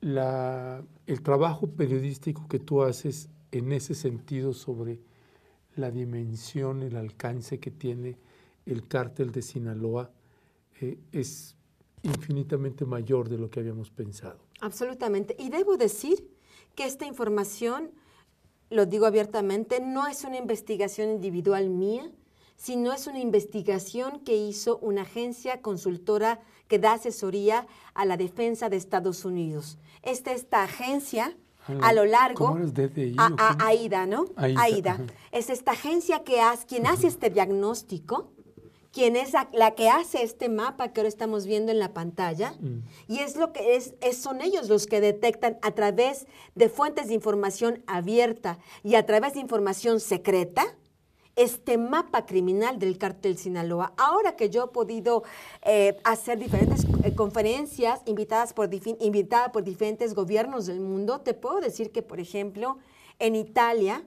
el 0.00 1.22
trabajo 1.22 1.66
periodístico 1.66 2.48
que 2.48 2.58
tú 2.58 2.82
haces 2.82 3.28
en 3.52 3.72
ese 3.72 3.94
sentido 3.94 4.54
sobre 4.54 5.00
la 5.76 5.90
dimensión, 5.90 6.82
el 6.82 6.96
alcance 6.96 7.60
que 7.60 7.70
tiene 7.70 8.16
el 8.64 8.88
cártel 8.88 9.30
de 9.30 9.42
Sinaloa 9.42 10.10
eh, 10.80 10.98
es 11.12 11.56
infinitamente 12.04 12.86
mayor 12.86 13.28
de 13.28 13.36
lo 13.36 13.50
que 13.50 13.60
habíamos 13.60 13.90
pensado. 13.90 14.38
Absolutamente. 14.62 15.36
Y 15.38 15.50
debo 15.50 15.76
decir 15.76 16.26
que 16.74 16.86
esta 16.86 17.04
información, 17.04 17.90
lo 18.70 18.86
digo 18.86 19.06
abiertamente, 19.06 19.80
no 19.80 20.06
es 20.06 20.24
una 20.24 20.36
investigación 20.36 21.10
individual 21.10 21.70
mía, 21.70 22.10
sino 22.56 22.92
es 22.92 23.06
una 23.06 23.20
investigación 23.20 24.20
que 24.20 24.36
hizo 24.36 24.78
una 24.78 25.02
agencia 25.02 25.62
consultora 25.62 26.40
que 26.66 26.78
da 26.78 26.94
asesoría 26.94 27.66
a 27.94 28.04
la 28.04 28.16
defensa 28.16 28.68
de 28.68 28.76
Estados 28.76 29.24
Unidos. 29.24 29.78
Esta, 30.02 30.32
esta 30.32 30.64
agencia, 30.64 31.36
a 31.80 31.92
lo 31.92 32.04
largo, 32.04 32.46
¿Cómo 32.46 32.58
eres 32.58 33.14
a, 33.16 33.56
AIDA, 33.66 34.06
¿no? 34.06 34.26
AIDA. 34.36 35.00
Es 35.32 35.50
esta 35.50 35.72
agencia 35.72 36.24
que 36.24 36.40
hace, 36.40 36.66
quien 36.66 36.86
hace 36.86 37.06
este 37.06 37.30
diagnóstico, 37.30 38.32
quien 38.92 39.16
es 39.16 39.32
la, 39.52 39.74
que 39.74 39.88
hace 39.88 40.22
este 40.22 40.48
mapa 40.48 40.92
que 40.92 41.00
ahora 41.00 41.08
estamos 41.08 41.46
viendo 41.46 41.72
en 41.72 41.78
la 41.78 41.92
pantalla, 41.92 42.52
mm. 42.60 42.82
y 43.08 43.18
es 43.18 43.36
lo 43.36 43.52
que 43.52 43.76
es, 43.76 43.94
son 44.16 44.40
ellos 44.40 44.68
los 44.68 44.86
que 44.86 45.00
detectan 45.00 45.58
a 45.62 45.72
través 45.72 46.26
de 46.54 46.68
fuentes 46.68 47.08
de 47.08 47.14
información 47.14 47.82
abierta 47.86 48.58
y 48.82 48.94
a 48.94 49.04
través 49.04 49.34
de 49.34 49.40
información 49.40 50.00
secreta, 50.00 50.64
este 51.36 51.78
mapa 51.78 52.26
criminal 52.26 52.80
del 52.80 52.98
cártel 52.98 53.38
Sinaloa. 53.38 53.92
Ahora 53.96 54.34
que 54.34 54.50
yo 54.50 54.64
he 54.64 54.68
podido 54.68 55.22
eh, 55.62 55.96
hacer 56.02 56.36
diferentes 56.38 56.84
eh, 57.04 57.14
conferencias 57.14 58.00
invitadas 58.06 58.52
por, 58.52 58.68
invitada 58.98 59.52
por 59.52 59.62
diferentes 59.62 60.14
gobiernos 60.14 60.66
del 60.66 60.80
mundo, 60.80 61.20
te 61.20 61.34
puedo 61.34 61.60
decir 61.60 61.92
que, 61.92 62.02
por 62.02 62.18
ejemplo, 62.18 62.78
en 63.20 63.36
Italia 63.36 64.04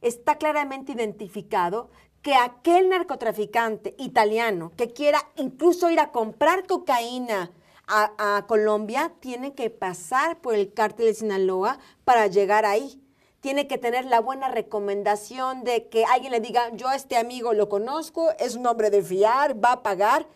está 0.00 0.38
claramente 0.38 0.92
identificado 0.92 1.88
que 2.26 2.34
aquel 2.34 2.88
narcotraficante 2.88 3.94
italiano 3.98 4.72
que 4.76 4.92
quiera 4.92 5.20
incluso 5.36 5.90
ir 5.90 6.00
a 6.00 6.10
comprar 6.10 6.66
cocaína 6.66 7.52
a, 7.86 8.44
Colombia 8.48 9.12
tiene 9.20 9.54
que 9.54 9.70
pasar 9.70 10.40
por 10.40 10.56
el 10.56 10.74
cártel 10.74 11.06
de 11.06 11.14
Sinaloa 11.14 11.78
para 12.02 12.26
llegar 12.26 12.64
ahí 12.64 13.00
tiene 13.38 13.68
que 13.68 13.78
tener 13.78 14.06
la 14.06 14.18
buena 14.18 14.48
recomendación 14.48 15.62
de 15.62 15.86
que 15.86 16.04
alguien 16.04 16.32
le 16.32 16.40
diga, 16.40 16.74
yo 16.74 16.88
a 16.88 16.96
este 16.96 17.16
amigo 17.16 17.52
lo 17.52 17.68
conozco, 17.68 18.32
es 18.40 18.56
un 18.56 18.66
hombre 18.66 18.90
de 18.90 19.04
fiar, 19.04 19.64
va 19.64 19.70
a 19.70 19.82
pagar. 19.84 20.26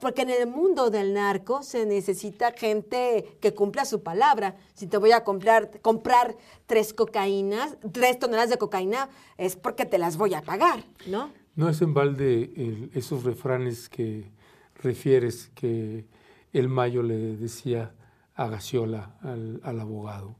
Porque 0.00 0.22
en 0.22 0.30
el 0.30 0.46
mundo 0.46 0.90
del 0.90 1.14
narco 1.14 1.62
se 1.62 1.86
necesita 1.86 2.52
gente 2.52 3.38
que 3.40 3.54
cumpla 3.54 3.84
su 3.84 4.02
palabra. 4.02 4.56
Si 4.74 4.86
te 4.86 4.96
voy 4.98 5.12
a 5.12 5.22
comprar, 5.24 5.80
comprar 5.80 6.36
tres 6.66 6.92
cocaínas, 6.92 7.76
tres 7.92 8.18
toneladas 8.18 8.50
de 8.50 8.58
cocaína, 8.58 9.08
es 9.38 9.56
porque 9.56 9.86
te 9.86 9.98
las 9.98 10.16
voy 10.16 10.34
a 10.34 10.42
pagar, 10.42 10.84
¿no? 11.06 11.30
No 11.54 11.68
es 11.68 11.80
en 11.82 11.94
balde 11.94 12.90
esos 12.94 13.22
refranes 13.22 13.88
que 13.88 14.32
refieres 14.74 15.50
que 15.54 16.06
el 16.52 16.68
Mayo 16.68 17.02
le 17.02 17.36
decía 17.36 17.94
a 18.34 18.48
Gaciola, 18.48 19.16
al, 19.22 19.60
al 19.62 19.80
abogado 19.80 20.36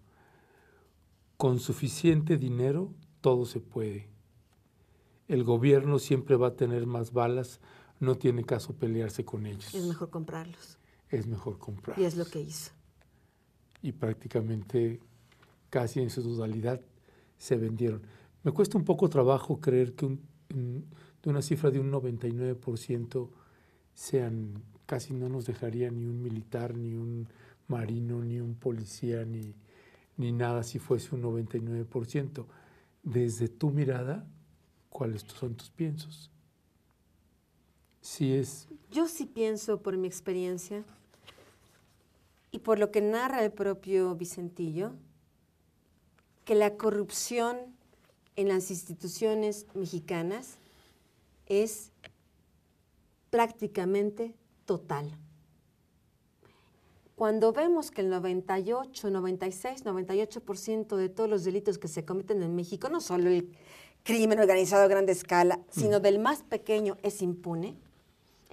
con 1.37 1.59
suficiente 1.59 2.37
dinero 2.37 2.95
todo 3.21 3.45
se 3.45 3.61
puede. 3.61 4.09
El 5.29 5.45
gobierno 5.45 5.99
siempre 5.99 6.37
va 6.37 6.49
a 6.49 6.57
tener 6.57 6.87
más 6.87 7.13
balas, 7.13 7.61
no 8.01 8.17
tiene 8.17 8.45
caso 8.45 8.75
pelearse 8.75 9.25
con 9.25 9.47
ellos. 9.47 9.75
Es 9.75 9.85
mejor 9.85 10.11
comprarlos. 10.11 10.79
Es 11.11 11.27
mejor 11.27 11.59
comprarlos. 11.59 12.03
Y 12.03 12.07
es 12.07 12.17
lo 12.17 12.25
que 12.27 12.41
hizo. 12.41 12.73
Y 13.83 13.93
prácticamente 13.93 15.01
casi 15.71 16.01
en 16.01 16.11
su 16.11 16.23
totalidad 16.23 16.81
se 17.37 17.57
vendieron. 17.57 18.03
Me 18.43 18.53
cuesta 18.53 18.79
un 18.79 18.85
poco 18.85 19.09
trabajo 19.09 19.61
creer 19.61 19.95
que 19.95 20.07
de 20.49 21.31
una 21.31 21.43
cifra 21.43 21.71
de 21.71 21.81
un 21.81 21.91
99% 21.91 23.29
sean, 23.95 24.63
casi 24.87 25.15
no 25.15 25.29
nos 25.29 25.47
dejaría 25.47 25.91
ni 25.91 26.07
un 26.07 26.23
militar, 26.23 26.77
ni 26.77 26.95
un 26.95 27.29
marino, 27.69 28.23
ni 28.23 28.41
un 28.41 28.55
policía, 28.55 29.25
ni, 29.25 29.55
ni 30.17 30.33
nada 30.33 30.63
si 30.63 30.79
fuese 30.79 31.15
un 31.15 31.23
99%. 31.23 32.47
Desde 33.03 33.49
tu 33.49 33.71
mirada, 33.71 34.27
¿cuáles 34.91 35.23
son 35.23 35.55
tus 35.55 35.71
piensos? 35.71 36.31
Es... 38.21 38.69
Yo 38.91 39.09
sí 39.09 39.27
pienso 39.27 39.81
por 39.81 39.97
mi 39.97 40.07
experiencia 40.07 40.85
y 42.53 42.61
por 42.61 42.79
lo 42.79 42.93
que 42.93 43.01
narra 43.01 43.43
el 43.43 43.51
propio 43.51 44.15
Vicentillo, 44.15 44.93
que 46.45 46.55
la 46.55 46.77
corrupción 46.77 47.59
en 48.37 48.49
las 48.49 48.71
instituciones 48.71 49.67
mexicanas 49.75 50.59
es 51.47 51.91
prácticamente 53.31 54.35
total. 54.65 55.11
Cuando 57.17 57.53
vemos 57.53 57.91
que 57.91 58.03
el 58.03 58.11
98, 58.11 59.11
96, 59.11 59.85
98% 59.85 60.97
de 60.97 61.09
todos 61.09 61.31
los 61.31 61.45
delitos 61.45 61.79
que 61.79 61.89
se 61.89 62.05
cometen 62.05 62.43
en 62.43 62.55
México, 62.55 62.89
no 62.89 63.01
solo 63.01 63.31
el 63.31 63.57
crimen 64.05 64.39
organizado 64.39 64.85
a 64.85 64.89
gran 64.89 65.09
escala, 65.09 65.61
sino 65.71 65.99
del 66.01 66.19
más 66.19 66.43
pequeño, 66.43 66.97
es 67.03 67.23
impune, 67.23 67.77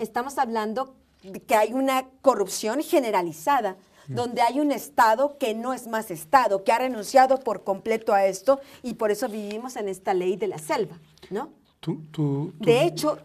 estamos 0.01 0.37
hablando 0.37 0.95
de 1.23 1.41
que 1.41 1.55
hay 1.55 1.73
una 1.73 2.09
corrupción 2.21 2.81
generalizada, 2.81 3.77
donde 4.07 4.41
hay 4.41 4.59
un 4.59 4.71
Estado 4.71 5.37
que 5.37 5.53
no 5.53 5.73
es 5.73 5.87
más 5.87 6.11
Estado, 6.11 6.63
que 6.63 6.71
ha 6.71 6.79
renunciado 6.79 7.39
por 7.39 7.63
completo 7.63 8.13
a 8.13 8.25
esto 8.25 8.59
y 8.83 8.95
por 8.95 9.11
eso 9.11 9.29
vivimos 9.29 9.75
en 9.77 9.87
esta 9.87 10.13
ley 10.13 10.35
de 10.35 10.47
la 10.47 10.57
selva, 10.57 10.99
¿no? 11.29 11.49
de 12.59 12.83
hecho, 12.83 13.19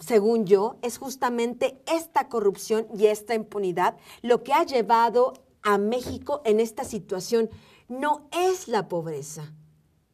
según 0.00 0.46
yo, 0.46 0.76
es 0.82 0.98
justamente 0.98 1.80
esta 1.86 2.28
corrupción 2.28 2.86
y 2.96 3.06
esta 3.06 3.34
impunidad 3.34 3.96
lo 4.22 4.42
que 4.42 4.52
ha 4.52 4.64
llevado 4.64 5.34
a 5.62 5.78
México 5.78 6.42
en 6.44 6.60
esta 6.60 6.84
situación 6.84 7.50
no 7.88 8.28
es 8.32 8.68
la 8.68 8.88
pobreza. 8.88 9.52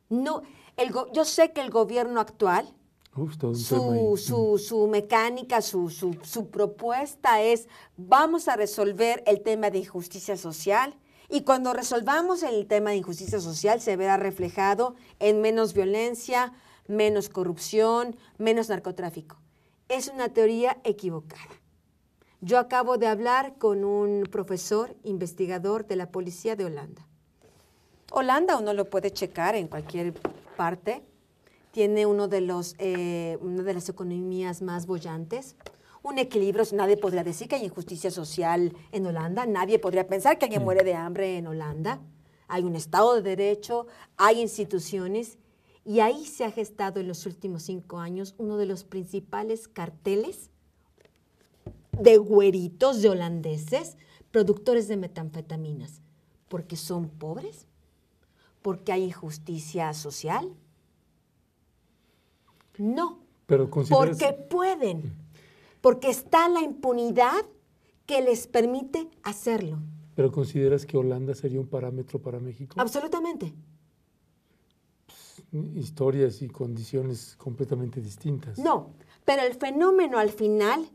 No, 0.09 0.43
yo 1.13 1.25
sé 1.25 1.53
que 1.53 1.61
el 1.61 1.71
gobierno 1.71 2.21
actual, 2.21 2.75
su, 3.55 4.17
su, 4.17 4.59
su, 4.59 4.87
mecánica, 4.87 5.61
su, 5.61 5.91
su, 5.91 6.49
propuesta 6.51 7.43
es, 7.43 7.69
vamos 7.99 8.49
a 8.49 8.57
resolver 8.57 9.23
el 9.27 9.43
tema 9.43 9.71
de 9.71 9.79
injusticia 9.79 10.37
social. 10.39 10.95
Y 11.29 11.43
cuando 11.43 11.75
resolvamos 11.75 12.43
el 12.43 12.67
tema 12.67 12.91
de 12.91 12.97
injusticia 12.97 13.41
social 13.41 13.81
se 13.81 13.97
verá 13.97 14.17
reflejado 14.17 14.95
en 15.19 15.43
menos 15.43 15.75
violencia, 15.75 16.55
menos 16.89 17.29
corrupción, 17.29 18.17
menos 18.39 18.71
narcotráfico. 18.71 19.37
Es 19.89 20.09
una 20.09 20.31
teoría 20.31 20.79
equivocada. 20.85 21.61
Yo 22.41 22.59
acabo 22.59 22.97
de 22.97 23.07
hablar 23.07 23.57
con 23.59 23.85
un 23.85 24.25
profesor 24.25 24.97
investigador 25.05 25.87
de 25.87 25.97
la 25.97 26.11
policía 26.11 26.57
de 26.57 26.65
Holanda. 26.65 27.07
Holanda 28.11 28.57
uno 28.57 28.73
lo 28.73 28.91
puede 28.91 29.11
checar 29.11 29.55
en 29.55 29.69
cualquier 29.69 30.15
parte. 30.57 31.05
Tiene 31.73 32.07
uno 32.07 32.29
de 32.29 32.43
los, 32.43 32.77
eh, 32.79 33.39
una 33.41 33.63
de 33.63 33.75
las 33.75 33.89
economías 33.89 34.63
más 34.63 34.87
bollantes. 34.87 35.57
Un 36.03 36.19
equilibrio, 36.19 36.65
nadie 36.73 36.97
podría 36.97 37.25
decir 37.25 37.49
que 37.49 37.57
hay 37.57 37.65
injusticia 37.65 38.11
social 38.11 38.75
en 38.93 39.07
Holanda, 39.07 39.47
nadie 39.47 39.79
podría 39.79 40.07
pensar 40.07 40.39
que 40.39 40.45
alguien 40.45 40.65
muere 40.65 40.85
de 40.85 40.95
hambre 40.95 41.39
en 41.39 41.47
Holanda. 41.47 42.01
Hay 42.49 42.65
un 42.65 42.77
Estado 42.77 43.15
de 43.15 43.23
Derecho, 43.23 43.87
hay 44.17 44.41
instituciones 44.41 45.39
y 45.85 46.01
ahí 46.01 46.27
se 46.27 46.45
ha 46.45 46.51
gestado 46.51 47.01
en 47.01 47.09
los 47.09 47.25
últimos 47.27 47.63
cinco 47.65 47.99
años 47.99 48.35
uno 48.39 48.57
de 48.57 48.67
los 48.67 48.85
principales 48.85 49.67
carteles 49.67 50.51
de 51.99 52.19
güeritos, 52.19 53.03
de 53.03 53.09
holandeses, 53.11 53.97
productores 54.31 54.89
de 54.89 54.97
metanfetaminas, 54.97 56.01
porque 56.49 56.77
son 56.77 57.09
pobres, 57.09 57.67
porque 58.61 58.93
hay 58.93 59.05
injusticia 59.05 59.93
social. 59.95 60.53
No, 62.79 63.21
Pero 63.47 63.69
porque 63.71 64.33
pueden, 64.49 65.15
porque 65.81 66.09
está 66.11 66.49
la 66.49 66.61
impunidad 66.61 67.45
que 68.07 68.21
les 68.21 68.47
permite 68.47 69.09
hacerlo. 69.23 69.79
¿Pero 70.15 70.31
consideras 70.31 70.87
que 70.87 70.97
Holanda 70.97 71.35
sería 71.35 71.61
un 71.61 71.67
parámetro 71.67 72.21
para 72.21 72.39
México? 72.39 72.75
Absolutamente. 72.79 73.55
Pues, 75.07 75.45
historias 75.75 76.43
y 76.43 76.49
condiciones 76.49 77.35
completamente 77.37 78.01
distintas. 78.01 78.59
No, 78.59 78.91
pero 79.25 79.43
el 79.43 79.55
fenómeno 79.55 80.19
al 80.19 80.31
final 80.31 80.91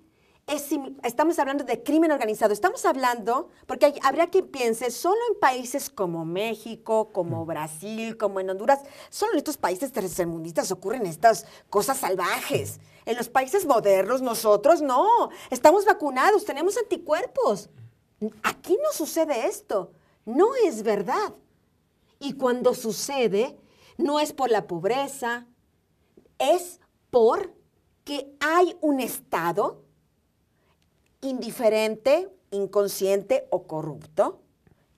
estamos 0.47 1.37
hablando 1.39 1.65
de 1.65 1.83
crimen 1.83 2.11
organizado, 2.11 2.53
estamos 2.53 2.85
hablando, 2.85 3.49
porque 3.65 3.93
habría 4.01 4.29
quien 4.29 4.47
piense, 4.47 4.91
solo 4.91 5.19
en 5.29 5.39
países 5.39 5.89
como 5.89 6.23
México, 6.23 7.11
como 7.11 7.43
mm. 7.43 7.47
Brasil, 7.47 8.17
como 8.17 8.39
en 8.39 8.49
Honduras, 8.49 8.79
solo 9.09 9.33
en 9.33 9.39
estos 9.39 9.57
países 9.57 9.91
tercermundistas 9.91 10.71
ocurren 10.71 11.05
estas 11.05 11.45
cosas 11.69 11.97
salvajes. 11.97 12.79
En 13.05 13.17
los 13.17 13.27
países 13.27 13.65
modernos 13.65 14.21
nosotros 14.21 14.81
no, 14.81 15.29
estamos 15.49 15.83
vacunados, 15.83 16.45
tenemos 16.45 16.77
anticuerpos. 16.77 17.69
Aquí 18.43 18.77
no 18.81 18.93
sucede 18.93 19.47
esto, 19.47 19.91
no 20.25 20.55
es 20.55 20.81
verdad. 20.81 21.33
Y 22.19 22.33
cuando 22.33 22.73
sucede, 22.73 23.57
no 23.97 24.21
es 24.21 24.31
por 24.31 24.49
la 24.49 24.65
pobreza, 24.65 25.45
es 26.39 26.79
por 27.09 27.53
que 28.05 28.33
hay 28.39 28.77
un 28.79 29.01
Estado 29.01 29.86
indiferente, 31.27 32.29
inconsciente 32.51 33.47
o 33.51 33.67
corrupto 33.67 34.41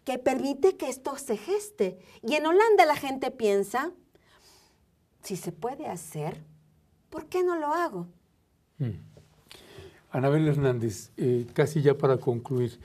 que 0.05 0.17
permite 0.17 0.75
que 0.75 0.89
esto 0.89 1.17
se 1.17 1.37
geste. 1.37 1.99
Y 2.23 2.33
en 2.35 2.45
Holanda 2.45 2.85
la 2.85 2.95
gente 2.95 3.29
piensa, 3.31 3.91
si 5.21 5.35
se 5.35 5.51
puede 5.51 5.87
hacer, 5.87 6.43
¿por 7.09 7.27
qué 7.27 7.43
no 7.43 7.57
lo 7.57 7.67
hago? 7.67 8.07
Hmm. 8.79 9.01
Anabel 10.11 10.47
Hernández, 10.47 11.11
eh, 11.17 11.45
casi 11.53 11.81
ya 11.81 11.95
para 11.95 12.17
concluir, 12.17 12.79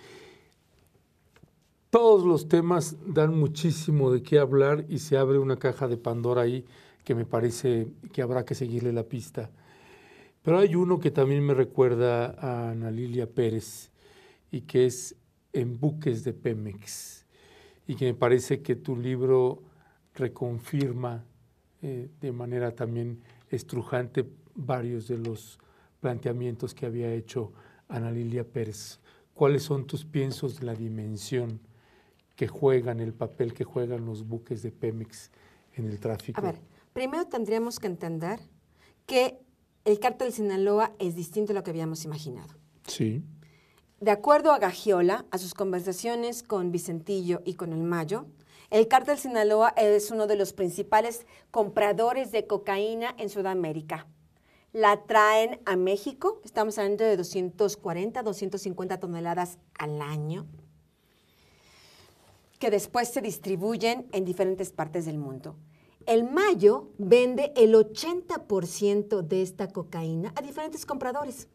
todos 1.88 2.24
los 2.24 2.49
temas 2.49 2.97
dan 3.07 3.38
muchísimo 3.38 4.11
de 4.11 4.22
qué 4.22 4.38
hablar 4.38 4.84
y 4.88 4.99
se 4.99 5.16
abre 5.16 5.38
una 5.38 5.57
caja 5.57 5.88
de 5.88 5.97
Pandora 5.97 6.42
ahí 6.42 6.66
que 7.05 7.14
me 7.14 7.24
parece 7.24 7.88
que 8.12 8.20
habrá 8.20 8.45
que 8.45 8.55
seguirle 8.55 8.92
la 8.92 9.05
pista. 9.05 9.51
Pero 10.45 10.59
hay 10.59 10.74
uno 10.74 11.01
que 11.01 11.11
también 11.11 11.42
me 11.42 11.55
recuerda 11.55 12.26
a 12.38 12.70
Ana 12.70 12.90
Lilia 12.90 13.26
Pérez 13.26 13.90
y 14.51 14.61
que 14.61 14.84
es 14.84 15.16
En 15.55 15.80
buques 15.80 16.22
de 16.22 16.34
Pemex 16.34 17.24
y 17.86 17.95
que 17.95 18.05
me 18.07 18.14
parece 18.14 18.61
que 18.61 18.76
tu 18.76 18.95
libro 18.95 19.62
reconfirma 20.14 21.24
eh, 21.80 22.11
de 22.20 22.32
manera 22.32 22.72
también 22.72 23.22
estrujante 23.49 24.28
varios 24.55 25.09
de 25.09 25.16
los 25.16 25.59
planteamientos 26.01 26.74
que 26.74 26.86
había 26.86 27.11
hecho 27.12 27.53
Ana 27.88 28.11
Lilia 28.11 28.45
Pérez. 28.45 29.01
¿Cuáles 29.32 29.62
son 29.62 29.86
tus 29.86 30.05
piensos 30.05 30.61
de 30.61 30.66
la 30.66 30.74
dimensión 30.74 31.61
que 32.36 32.49
juegan, 32.49 33.01
el 33.01 33.14
papel 33.14 33.55
que 33.55 33.64
juegan 33.64 34.05
los 34.05 34.26
buques 34.26 34.62
de 34.62 34.72
Pemex 34.72 35.30
en 35.74 35.86
el 35.86 35.99
tráfico? 36.01 36.38
A 36.38 36.45
ver, 36.45 36.61
primero 36.92 37.26
tendríamos 37.26 37.78
que 37.78 37.86
entender 37.86 38.40
que 39.07 39.43
el 39.85 39.99
cártel 39.99 40.28
de 40.28 40.35
Sinaloa 40.35 40.93
es 40.99 41.14
distinto 41.14 41.53
a 41.53 41.55
lo 41.55 41.62
que 41.62 41.70
habíamos 41.70 42.05
imaginado. 42.05 42.55
Sí. 42.87 43.22
De 44.01 44.11
acuerdo 44.11 44.53
a 44.53 44.59
Gagiola, 44.59 45.24
a 45.30 45.39
sus 45.39 45.55
conversaciones 45.55 46.43
con 46.43 46.72
Vicentillo 46.72 47.43
y 47.45 47.55
con 47.55 47.72
el 47.72 47.82
Mayo, 47.82 48.26
el 48.70 48.89
cártel 48.89 49.18
Sinaloa 49.18 49.74
es 49.76 50.11
uno 50.11 50.26
de 50.26 50.37
los 50.37 50.53
principales 50.53 51.26
compradores 51.51 52.32
de 52.32 52.47
cocaína 52.47 53.14
en 53.18 53.28
Sudamérica. 53.28 54.07
La 54.72 55.05
traen 55.05 55.61
a 55.66 55.76
México, 55.76 56.41
estamos 56.45 56.78
hablando 56.78 57.05
de 57.05 57.16
240, 57.16 58.22
250 58.22 58.99
toneladas 58.99 59.59
al 59.78 60.03
año, 60.03 60.47
que 62.59 62.70
después 62.70 63.09
se 63.09 63.20
distribuyen 63.20 64.09
en 64.12 64.24
diferentes 64.24 64.72
partes 64.72 65.05
del 65.05 65.18
mundo. 65.18 65.57
El 66.07 66.24
Mayo 66.24 66.88
vende 66.98 67.52
el 67.57 67.74
80% 67.74 69.22
de 69.22 69.42
esta 69.42 69.68
cocaína 69.68 70.32
a 70.36 70.42
diferentes 70.42 70.84
compradores. 70.84 71.48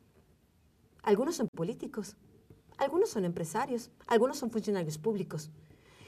Algunos 1.03 1.35
son 1.35 1.47
políticos, 1.49 2.15
algunos 2.77 3.09
son 3.09 3.25
empresarios, 3.25 3.91
algunos 4.07 4.37
son 4.37 4.49
funcionarios 4.49 4.97
públicos. 4.97 5.51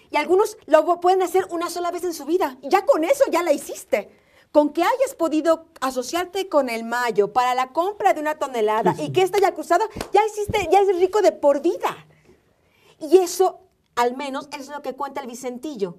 Y 0.09 0.17
algunos 0.17 0.57
lo 0.65 0.99
pueden 0.99 1.21
hacer 1.21 1.45
una 1.51 1.69
sola 1.69 1.91
vez 1.91 2.03
en 2.03 2.13
su 2.13 2.25
vida. 2.25 2.57
Ya 2.63 2.85
con 2.85 3.03
eso 3.03 3.23
ya 3.31 3.43
la 3.43 3.53
hiciste. 3.53 4.09
Con 4.51 4.73
que 4.73 4.83
hayas 4.83 5.15
podido 5.17 5.67
asociarte 5.79 6.49
con 6.49 6.67
el 6.69 6.83
Mayo 6.83 7.31
para 7.31 7.55
la 7.55 7.71
compra 7.71 8.13
de 8.13 8.19
una 8.19 8.37
tonelada 8.37 8.95
y 8.99 9.13
que 9.13 9.21
esta 9.21 9.37
haya 9.37 9.53
cruzado, 9.53 9.85
ya 10.11 10.25
hiciste, 10.25 10.67
ya 10.69 10.79
eres 10.79 10.99
rico 10.99 11.21
de 11.21 11.31
por 11.31 11.61
vida. 11.61 12.05
Y 12.99 13.17
eso, 13.19 13.61
al 13.95 14.17
menos, 14.17 14.49
es 14.57 14.67
lo 14.67 14.81
que 14.81 14.93
cuenta 14.93 15.21
el 15.21 15.27
Vicentillo 15.27 15.97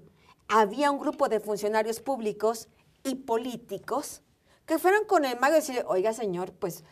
había 0.48 0.90
un 0.90 0.98
grupo 0.98 1.28
de 1.28 1.40
funcionarios 1.40 2.00
públicos 2.00 2.68
y 3.04 3.16
políticos 3.16 4.22
que 4.66 4.78
fueron 4.78 5.04
con 5.04 5.24
el 5.24 5.38
mago 5.38 5.54
y 5.54 5.56
decirle, 5.56 5.84
oiga 5.86 6.12
señor, 6.12 6.52
pues 6.52 6.84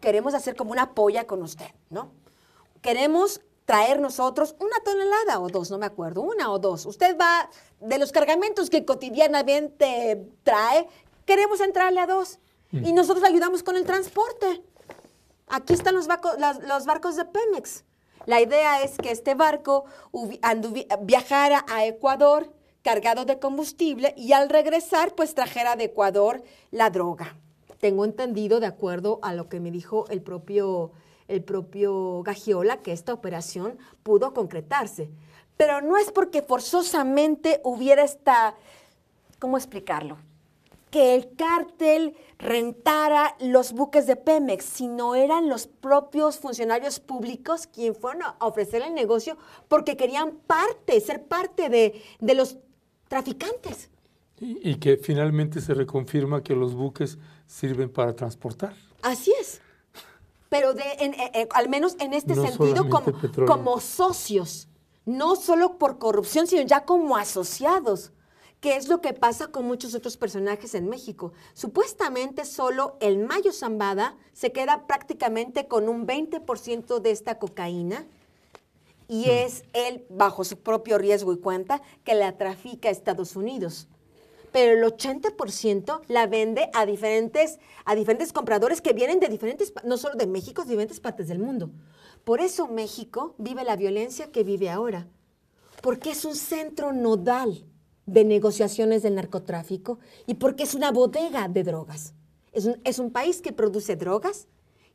queremos 0.00 0.34
hacer 0.34 0.56
como 0.56 0.72
una 0.72 0.94
polla 0.94 1.26
con 1.26 1.42
usted, 1.42 1.70
¿no? 1.90 2.12
Queremos 2.82 3.40
traer 3.64 4.00
nosotros 4.00 4.54
una 4.60 4.76
tonelada 4.84 5.40
o 5.40 5.48
dos, 5.48 5.70
no 5.70 5.78
me 5.78 5.86
acuerdo, 5.86 6.22
una 6.22 6.50
o 6.50 6.58
dos. 6.58 6.86
Usted 6.86 7.18
va 7.18 7.50
de 7.80 7.98
los 7.98 8.12
cargamentos 8.12 8.70
que 8.70 8.84
cotidianamente 8.84 10.26
trae, 10.42 10.88
queremos 11.26 11.60
entrarle 11.60 12.00
a 12.00 12.06
dos. 12.06 12.38
Mm. 12.70 12.86
Y 12.86 12.92
nosotros 12.92 13.24
ayudamos 13.24 13.62
con 13.62 13.76
el 13.76 13.84
transporte. 13.84 14.62
Aquí 15.48 15.74
están 15.74 15.94
los, 15.94 16.06
los 16.06 16.86
barcos 16.86 17.16
de 17.16 17.24
Pemex. 17.24 17.84
La 18.26 18.40
idea 18.40 18.82
es 18.82 18.96
que 18.96 19.10
este 19.10 19.34
barco 19.34 19.84
viajara 21.00 21.64
a 21.68 21.86
Ecuador 21.86 22.52
cargado 22.88 23.26
de 23.26 23.38
combustible 23.38 24.14
y 24.16 24.32
al 24.32 24.48
regresar 24.48 25.14
pues 25.14 25.34
trajera 25.34 25.76
de 25.76 25.84
Ecuador 25.84 26.42
la 26.70 26.88
droga. 26.88 27.36
Tengo 27.80 28.06
entendido, 28.06 28.60
de 28.60 28.66
acuerdo 28.66 29.18
a 29.20 29.34
lo 29.34 29.50
que 29.50 29.60
me 29.60 29.70
dijo 29.70 30.06
el 30.08 30.22
propio, 30.22 30.92
el 31.28 31.44
propio 31.44 32.22
Gagiola, 32.22 32.78
que 32.78 32.92
esta 32.92 33.12
operación 33.12 33.76
pudo 34.02 34.32
concretarse. 34.32 35.10
Pero 35.58 35.82
no 35.82 35.98
es 35.98 36.10
porque 36.12 36.40
forzosamente 36.40 37.60
hubiera 37.62 38.02
esta, 38.04 38.54
¿cómo 39.38 39.58
explicarlo? 39.58 40.16
que 40.90 41.14
el 41.14 41.34
cártel 41.36 42.16
rentara 42.38 43.36
los 43.40 43.74
buques 43.74 44.06
de 44.06 44.16
Pemex, 44.16 44.64
sino 44.64 45.14
eran 45.14 45.50
los 45.50 45.66
propios 45.66 46.38
funcionarios 46.38 46.98
públicos 46.98 47.66
quienes 47.66 47.98
fueron 47.98 48.22
a 48.22 48.36
ofrecer 48.40 48.80
el 48.80 48.94
negocio 48.94 49.36
porque 49.68 49.98
querían 49.98 50.36
parte, 50.46 50.98
ser 51.02 51.24
parte 51.24 51.68
de, 51.68 52.02
de 52.20 52.34
los 52.34 52.56
traficantes. 53.08 53.90
Y, 54.40 54.76
que 54.76 54.96
finalmente 54.98 55.60
se 55.60 55.74
reconfirma 55.74 56.44
que 56.44 56.54
los 56.54 56.74
buques 56.74 57.18
sirven 57.46 57.90
para 57.90 58.14
transportar. 58.14 58.72
Así 59.02 59.32
es. 59.40 59.60
Pero 60.48 60.74
de, 60.74 60.84
en, 61.00 61.14
eh, 61.14 61.30
eh, 61.34 61.48
al 61.52 61.68
menos 61.68 61.96
en 61.98 62.14
este 62.14 62.34
sentido 62.36 62.88
como, 62.88 63.12
como 63.46 63.80
socios, 63.80 64.68
no 65.04 65.34
solo 65.34 65.76
por 65.76 65.98
corrupción, 65.98 66.46
sino 66.46 66.62
ya 66.62 66.84
como 66.84 67.16
asociados, 67.16 68.12
que 68.60 68.76
es 68.76 68.88
lo 68.88 69.00
que 69.00 69.12
pasa 69.12 69.48
con 69.48 69.66
muchos 69.66 69.94
otros 69.94 70.16
personajes 70.16 70.74
en 70.74 70.88
México. 70.88 71.32
Supuestamente 71.54 72.44
solo 72.44 72.96
el 73.00 73.18
Mayo 73.18 73.52
Zambada 73.52 74.16
se 74.32 74.52
queda 74.52 74.86
prácticamente 74.86 75.66
con 75.66 75.88
un 75.88 76.06
20% 76.06 77.00
de 77.00 77.10
esta 77.10 77.38
cocaína 77.38 78.06
y 79.08 79.26
hmm. 79.26 79.30
es 79.30 79.64
él, 79.72 80.04
bajo 80.10 80.44
su 80.44 80.58
propio 80.58 80.98
riesgo 80.98 81.32
y 81.32 81.38
cuenta, 81.38 81.82
que 82.04 82.14
la 82.14 82.36
trafica 82.36 82.88
a 82.88 82.92
Estados 82.92 83.34
Unidos. 83.34 83.88
Pero 84.52 84.72
el 84.72 84.92
80% 84.92 86.02
la 86.08 86.26
vende 86.26 86.70
a 86.74 86.86
diferentes, 86.86 87.58
a 87.84 87.94
diferentes 87.94 88.32
compradores 88.32 88.80
que 88.80 88.92
vienen 88.92 89.20
de 89.20 89.28
diferentes, 89.28 89.72
no 89.84 89.98
solo 89.98 90.14
de 90.14 90.26
México, 90.26 90.62
de 90.62 90.70
diferentes 90.70 91.00
partes 91.00 91.28
del 91.28 91.38
mundo. 91.38 91.70
Por 92.24 92.40
eso 92.40 92.66
México 92.68 93.34
vive 93.38 93.64
la 93.64 93.76
violencia 93.76 94.30
que 94.30 94.44
vive 94.44 94.70
ahora, 94.70 95.08
porque 95.82 96.10
es 96.10 96.24
un 96.24 96.34
centro 96.34 96.92
nodal 96.92 97.64
de 98.06 98.24
negociaciones 98.24 99.02
del 99.02 99.14
narcotráfico 99.14 99.98
y 100.26 100.34
porque 100.34 100.62
es 100.62 100.74
una 100.74 100.90
bodega 100.90 101.48
de 101.48 101.62
drogas. 101.62 102.14
Es 102.52 102.64
un, 102.64 102.80
es 102.84 102.98
un 102.98 103.10
país 103.10 103.42
que 103.42 103.52
produce 103.52 103.96
drogas 103.96 104.48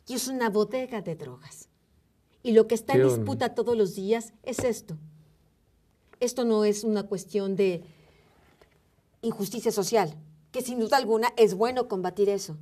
y 0.07 0.15
es 0.15 0.27
una 0.27 0.49
bodega 0.49 1.01
de 1.01 1.15
drogas. 1.15 1.69
Y 2.43 2.51
lo 2.51 2.67
que 2.67 2.75
está 2.75 2.93
en 2.93 3.07
disputa 3.07 3.55
todos 3.55 3.77
los 3.77 3.95
días 3.95 4.33
es 4.43 4.59
esto. 4.59 4.97
Esto 6.19 6.43
no 6.43 6.65
es 6.65 6.83
una 6.83 7.03
cuestión 7.03 7.55
de 7.55 7.83
injusticia 9.21 9.71
social, 9.71 10.13
que 10.51 10.61
sin 10.61 10.79
duda 10.79 10.97
alguna 10.97 11.33
es 11.37 11.55
bueno 11.55 11.87
combatir 11.87 12.29
eso, 12.29 12.57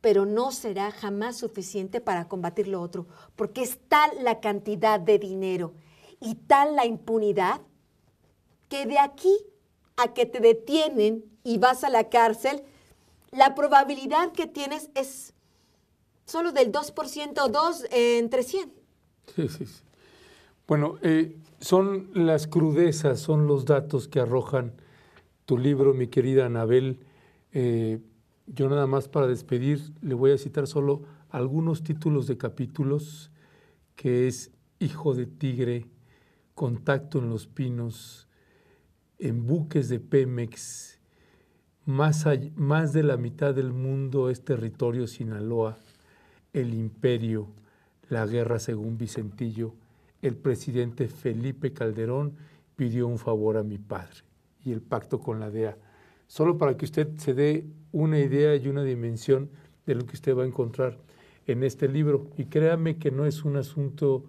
pero 0.00 0.24
no 0.26 0.50
será 0.50 0.90
jamás 0.90 1.36
suficiente 1.36 2.00
para 2.00 2.26
combatir 2.26 2.68
lo 2.68 2.80
otro, 2.80 3.06
porque 3.36 3.62
es 3.62 3.78
tal 3.88 4.10
la 4.22 4.40
cantidad 4.40 4.98
de 4.98 5.18
dinero 5.18 5.74
y 6.20 6.34
tal 6.34 6.74
la 6.74 6.86
impunidad 6.86 7.60
que 8.68 8.86
de 8.86 8.98
aquí 8.98 9.36
a 9.96 10.14
que 10.14 10.26
te 10.26 10.40
detienen 10.40 11.24
y 11.44 11.58
vas 11.58 11.84
a 11.84 11.90
la 11.90 12.08
cárcel, 12.08 12.62
la 13.30 13.54
probabilidad 13.54 14.32
que 14.32 14.46
tienes 14.46 14.90
es 14.94 15.34
solo 16.24 16.52
del 16.52 16.72
2%, 16.72 17.48
2 17.48 17.84
entre 17.90 18.42
100. 18.42 18.77
Sí, 19.34 19.48
sí, 19.48 19.66
sí. 19.66 19.82
Bueno, 20.66 20.96
eh, 21.02 21.36
son 21.60 22.10
las 22.14 22.46
crudezas, 22.46 23.20
son 23.20 23.46
los 23.46 23.64
datos 23.64 24.08
que 24.08 24.20
arrojan 24.20 24.72
tu 25.46 25.58
libro, 25.58 25.94
mi 25.94 26.08
querida 26.08 26.46
Anabel. 26.46 27.00
Eh, 27.52 28.00
yo 28.46 28.68
nada 28.68 28.86
más 28.86 29.08
para 29.08 29.26
despedir 29.26 29.92
le 30.02 30.14
voy 30.14 30.32
a 30.32 30.38
citar 30.38 30.66
solo 30.66 31.02
algunos 31.30 31.82
títulos 31.82 32.26
de 32.26 32.38
capítulos, 32.38 33.30
que 33.96 34.28
es 34.28 34.52
Hijo 34.78 35.14
de 35.14 35.26
Tigre, 35.26 35.86
Contacto 36.54 37.18
en 37.18 37.30
los 37.30 37.46
Pinos, 37.46 38.28
en 39.18 39.46
buques 39.46 39.88
de 39.88 40.00
Pemex, 40.00 40.98
más, 41.86 42.26
más 42.56 42.92
de 42.92 43.02
la 43.02 43.16
mitad 43.16 43.54
del 43.54 43.72
mundo 43.72 44.30
es 44.30 44.44
territorio 44.44 45.06
Sinaloa, 45.06 45.78
el 46.52 46.74
imperio, 46.74 47.48
la 48.08 48.26
guerra 48.26 48.58
según 48.58 48.98
Vicentillo, 48.98 49.74
el 50.22 50.36
presidente 50.36 51.08
Felipe 51.08 51.72
Calderón 51.72 52.34
pidió 52.76 53.06
un 53.06 53.18
favor 53.18 53.56
a 53.56 53.62
mi 53.62 53.78
padre 53.78 54.22
y 54.64 54.72
el 54.72 54.80
pacto 54.80 55.20
con 55.20 55.40
la 55.40 55.50
DEA. 55.50 55.76
Solo 56.26 56.58
para 56.58 56.76
que 56.76 56.84
usted 56.84 57.16
se 57.16 57.34
dé 57.34 57.64
una 57.92 58.18
idea 58.18 58.54
y 58.56 58.68
una 58.68 58.82
dimensión 58.82 59.50
de 59.86 59.94
lo 59.94 60.04
que 60.06 60.14
usted 60.14 60.36
va 60.36 60.42
a 60.42 60.46
encontrar 60.46 60.98
en 61.46 61.62
este 61.62 61.88
libro. 61.88 62.28
Y 62.36 62.44
créame 62.44 62.98
que 62.98 63.10
no 63.10 63.24
es 63.24 63.44
un 63.44 63.56
asunto 63.56 64.24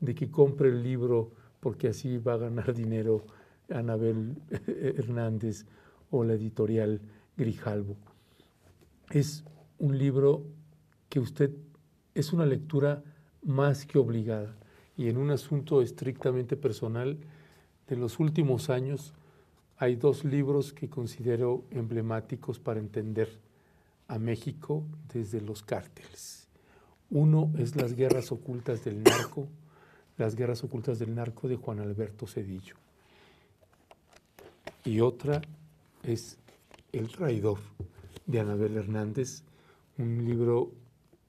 de 0.00 0.14
que 0.14 0.30
compre 0.30 0.70
el 0.70 0.82
libro 0.82 1.30
porque 1.60 1.88
así 1.88 2.18
va 2.18 2.34
a 2.34 2.38
ganar 2.38 2.74
dinero 2.74 3.24
Anabel 3.70 4.36
Hernández 4.66 5.66
o 6.10 6.24
la 6.24 6.34
editorial 6.34 7.00
Grijalvo. 7.36 7.96
Es 9.10 9.44
un 9.78 9.98
libro 9.98 10.44
que 11.08 11.20
usted 11.20 11.50
es 12.14 12.32
una 12.32 12.46
lectura 12.46 13.02
más 13.42 13.86
que 13.86 13.98
obligada 13.98 14.54
y 14.96 15.08
en 15.08 15.16
un 15.16 15.30
asunto 15.30 15.82
estrictamente 15.82 16.56
personal 16.56 17.18
de 17.88 17.96
los 17.96 18.18
últimos 18.20 18.70
años 18.70 19.14
hay 19.78 19.96
dos 19.96 20.24
libros 20.24 20.72
que 20.72 20.88
considero 20.88 21.64
emblemáticos 21.70 22.58
para 22.60 22.78
entender 22.78 23.28
a 24.06 24.18
México 24.18 24.84
desde 25.12 25.40
los 25.40 25.62
cárteles. 25.62 26.46
Uno 27.10 27.52
es 27.58 27.74
Las 27.74 27.94
guerras 27.94 28.30
ocultas 28.30 28.84
del 28.84 29.02
narco, 29.02 29.48
Las 30.18 30.36
guerras 30.36 30.62
ocultas 30.62 30.98
del 30.98 31.14
narco 31.14 31.48
de 31.48 31.56
Juan 31.56 31.80
Alberto 31.80 32.26
Cedillo. 32.26 32.76
Y 34.84 35.00
otra 35.00 35.42
es 36.02 36.38
El 36.92 37.08
traidor 37.08 37.58
de 38.26 38.40
Anabel 38.40 38.76
Hernández, 38.76 39.42
un 39.98 40.24
libro 40.24 40.72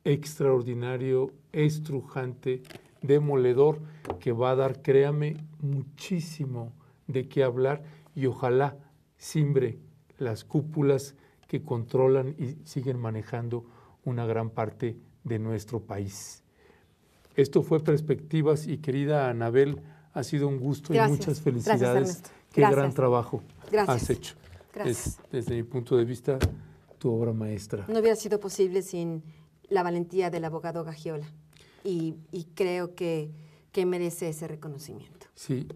extraordinario, 0.05 1.31
estrujante, 1.51 2.61
demoledor, 3.01 3.79
que 4.19 4.31
va 4.31 4.51
a 4.51 4.55
dar, 4.55 4.81
créame, 4.81 5.37
muchísimo 5.59 6.73
de 7.07 7.27
qué 7.27 7.43
hablar 7.43 7.83
y 8.15 8.25
ojalá 8.25 8.77
simbre 9.17 9.79
las 10.17 10.43
cúpulas 10.43 11.15
que 11.47 11.61
controlan 11.61 12.35
y 12.37 12.57
siguen 12.65 12.99
manejando 12.99 13.65
una 14.05 14.25
gran 14.25 14.49
parte 14.49 14.97
de 15.23 15.39
nuestro 15.39 15.81
país. 15.81 16.43
Esto 17.35 17.63
fue 17.63 17.79
Perspectivas 17.79 18.67
y 18.67 18.77
querida 18.77 19.29
Anabel, 19.29 19.81
ha 20.13 20.23
sido 20.23 20.47
un 20.47 20.59
gusto 20.59 20.93
y 20.93 20.99
muchas 21.09 21.41
felicidades. 21.41 22.21
Qué 22.51 22.61
gran 22.61 22.93
trabajo 22.93 23.41
has 23.87 24.09
hecho. 24.09 24.35
Es, 24.85 25.19
desde 25.31 25.55
mi 25.55 25.63
punto 25.63 25.97
de 25.97 26.05
vista, 26.05 26.37
tu 26.97 27.11
obra 27.11 27.33
maestra. 27.33 27.85
No 27.87 27.99
hubiera 27.99 28.15
sido 28.15 28.39
posible 28.39 28.81
sin 28.81 29.23
la 29.69 29.83
valentía 29.83 30.29
del 30.29 30.45
abogado 30.45 30.83
Gagiola 30.83 31.27
y, 31.83 32.15
creo 32.55 32.95
que, 32.95 33.31
que 33.71 33.85
merece 33.85 34.29
ese 34.29 34.47
reconocimiento. 34.47 35.27
Sí, 35.35 35.67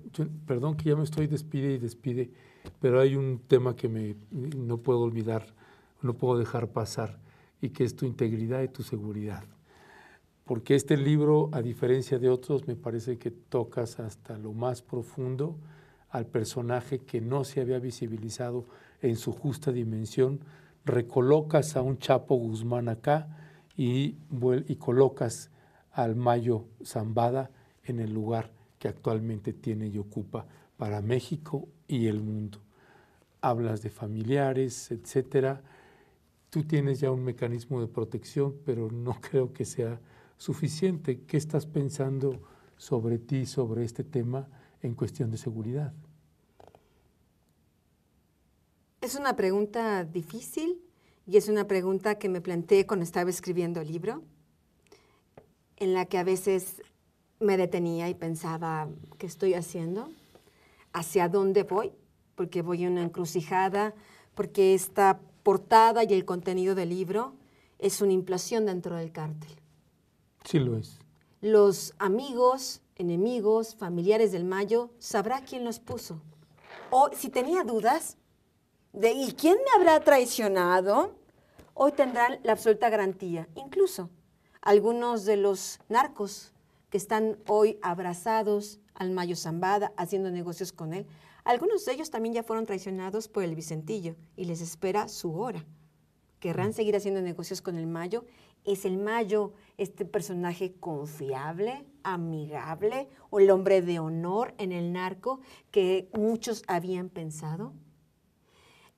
perdón 0.45 0.77
que 0.77 0.89
ya 0.89 0.95
me 0.95 1.03
estoy 1.03 1.27
despide 1.27 1.73
y 1.73 1.77
despide, 1.77 2.31
pero 2.79 2.99
hay 2.99 3.15
un 3.15 3.39
tema 3.39 3.75
que 3.75 3.89
me 3.89 4.15
no 4.31 4.77
puedo 4.77 5.01
olvidar, 5.01 5.53
no 6.01 6.13
puedo 6.13 6.39
dejar 6.39 6.69
pasar, 6.69 7.19
y 7.61 7.69
que 7.69 7.83
es 7.83 7.95
tu 7.95 8.05
integridad 8.05 8.61
y 8.61 8.67
tu 8.67 8.83
seguridad. 8.83 9.43
Porque 10.45 10.75
este 10.75 10.95
libro, 10.95 11.49
a 11.51 11.61
diferencia 11.61 12.19
de 12.19 12.29
otros, 12.29 12.67
me 12.67 12.75
parece 12.75 13.17
que 13.17 13.31
tocas 13.31 13.99
hasta 13.99 14.37
lo 14.37 14.53
más 14.53 14.81
profundo 14.81 15.57
al 16.09 16.25
personaje 16.25 16.99
que 16.99 17.19
no 17.19 17.43
se 17.43 17.59
había 17.59 17.79
visibilizado 17.79 18.65
en 19.01 19.17
su 19.17 19.33
justa 19.33 19.73
dimensión, 19.73 20.39
recolocas 20.85 21.75
a 21.75 21.81
un 21.81 21.97
Chapo 21.97 22.35
Guzmán 22.35 22.87
acá 22.87 23.46
y, 23.77 24.17
y 24.67 24.75
colocas 24.75 25.51
al 25.91 26.15
Mayo 26.15 26.65
Zambada 26.83 27.51
en 27.83 27.99
el 27.99 28.13
lugar 28.13 28.51
que 28.79 28.87
actualmente 28.87 29.53
tiene 29.53 29.87
y 29.87 29.97
ocupa 29.99 30.45
para 30.77 31.01
México 31.01 31.69
y 31.87 32.07
el 32.07 32.21
mundo. 32.21 32.59
Hablas 33.41 33.81
de 33.83 33.89
familiares, 33.89 34.91
etcétera. 34.91 35.61
Tú 36.49 36.63
tienes 36.63 36.99
ya 36.99 37.11
un 37.11 37.23
mecanismo 37.23 37.79
de 37.79 37.87
protección, 37.87 38.55
pero 38.65 38.91
no 38.91 39.19
creo 39.21 39.53
que 39.53 39.63
sea 39.63 39.99
suficiente. 40.37 41.21
¿Qué 41.21 41.37
estás 41.37 41.65
pensando 41.65 42.41
sobre 42.77 43.19
ti, 43.19 43.45
sobre 43.45 43.85
este 43.85 44.03
tema 44.03 44.47
en 44.81 44.95
cuestión 44.95 45.31
de 45.31 45.37
seguridad? 45.37 45.93
Es 49.01 49.15
una 49.15 49.35
pregunta 49.35 50.03
difícil 50.03 50.81
y 51.27 51.35
es 51.35 51.49
una 51.49 51.67
pregunta 51.67 52.17
que 52.17 52.29
me 52.29 52.39
planteé 52.39 52.87
cuando 52.87 53.03
estaba 53.03 53.29
escribiendo 53.29 53.81
el 53.81 53.91
libro, 53.91 54.23
en 55.75 55.93
la 55.93 56.05
que 56.05 56.17
a 56.17 56.23
veces 56.23 56.81
me 57.39 57.57
detenía 57.57 58.09
y 58.09 58.15
pensaba, 58.15 58.87
¿qué 59.17 59.27
estoy 59.27 59.53
haciendo? 59.53 60.09
¿Hacia 60.93 61.27
dónde 61.27 61.63
voy? 61.63 61.91
Porque 62.35 62.61
voy 62.61 62.85
a 62.85 62.89
una 62.89 63.03
encrucijada, 63.03 63.93
porque 64.35 64.73
esta 64.73 65.19
portada 65.43 66.03
y 66.05 66.13
el 66.13 66.23
contenido 66.23 66.75
del 66.75 66.89
libro 66.89 67.33
es 67.77 68.01
una 68.01 68.13
implosión 68.13 68.65
dentro 68.65 68.95
del 68.95 69.11
cártel. 69.11 69.51
Sí 70.45 70.59
lo 70.59 70.77
es. 70.77 70.97
Los 71.41 71.93
amigos, 71.99 72.81
enemigos, 72.95 73.75
familiares 73.75 74.31
del 74.31 74.45
Mayo, 74.45 74.91
sabrá 74.97 75.41
quién 75.41 75.65
los 75.65 75.79
puso. 75.79 76.21
O 76.89 77.09
si 77.13 77.29
tenía 77.29 77.63
dudas 77.63 78.17
¿y 79.05 79.31
quién 79.33 79.55
me 79.55 79.71
habrá 79.75 80.03
traicionado? 80.03 81.15
Hoy 81.73 81.91
tendrán 81.91 82.39
la 82.43 82.53
absoluta 82.53 82.89
garantía. 82.89 83.47
Incluso 83.55 84.09
algunos 84.61 85.25
de 85.25 85.37
los 85.37 85.79
narcos 85.89 86.51
que 86.89 86.97
están 86.97 87.37
hoy 87.47 87.77
abrazados 87.81 88.79
al 88.95 89.11
Mayo 89.11 89.35
Zambada, 89.35 89.93
haciendo 89.97 90.31
negocios 90.31 90.71
con 90.71 90.93
él. 90.93 91.05
Algunos 91.43 91.85
de 91.85 91.93
ellos 91.93 92.09
también 92.09 92.33
ya 92.33 92.43
fueron 92.43 92.65
traicionados 92.65 93.27
por 93.27 93.43
el 93.43 93.55
Vicentillo 93.55 94.15
y 94.35 94.45
les 94.45 94.61
espera 94.61 95.07
su 95.07 95.39
hora. 95.39 95.63
Querrán 96.39 96.73
seguir 96.73 96.95
haciendo 96.95 97.21
negocios 97.21 97.61
con 97.61 97.77
el 97.77 97.87
Mayo 97.87 98.25
¿Es 98.67 98.83
el 98.83 98.97
Mayo 98.97 99.53
este 99.77 100.03
personaje 100.03 100.73
confiable, 100.73 101.85
amigable 102.03 103.07
o 103.29 103.39
el 103.39 103.49
hombre 103.49 103.81
de 103.81 103.99
honor 103.99 104.53
en 104.57 104.73
el 104.73 104.91
narco 104.91 105.39
que 105.71 106.09
muchos 106.11 106.63
habían 106.67 107.07
pensado? 107.07 107.71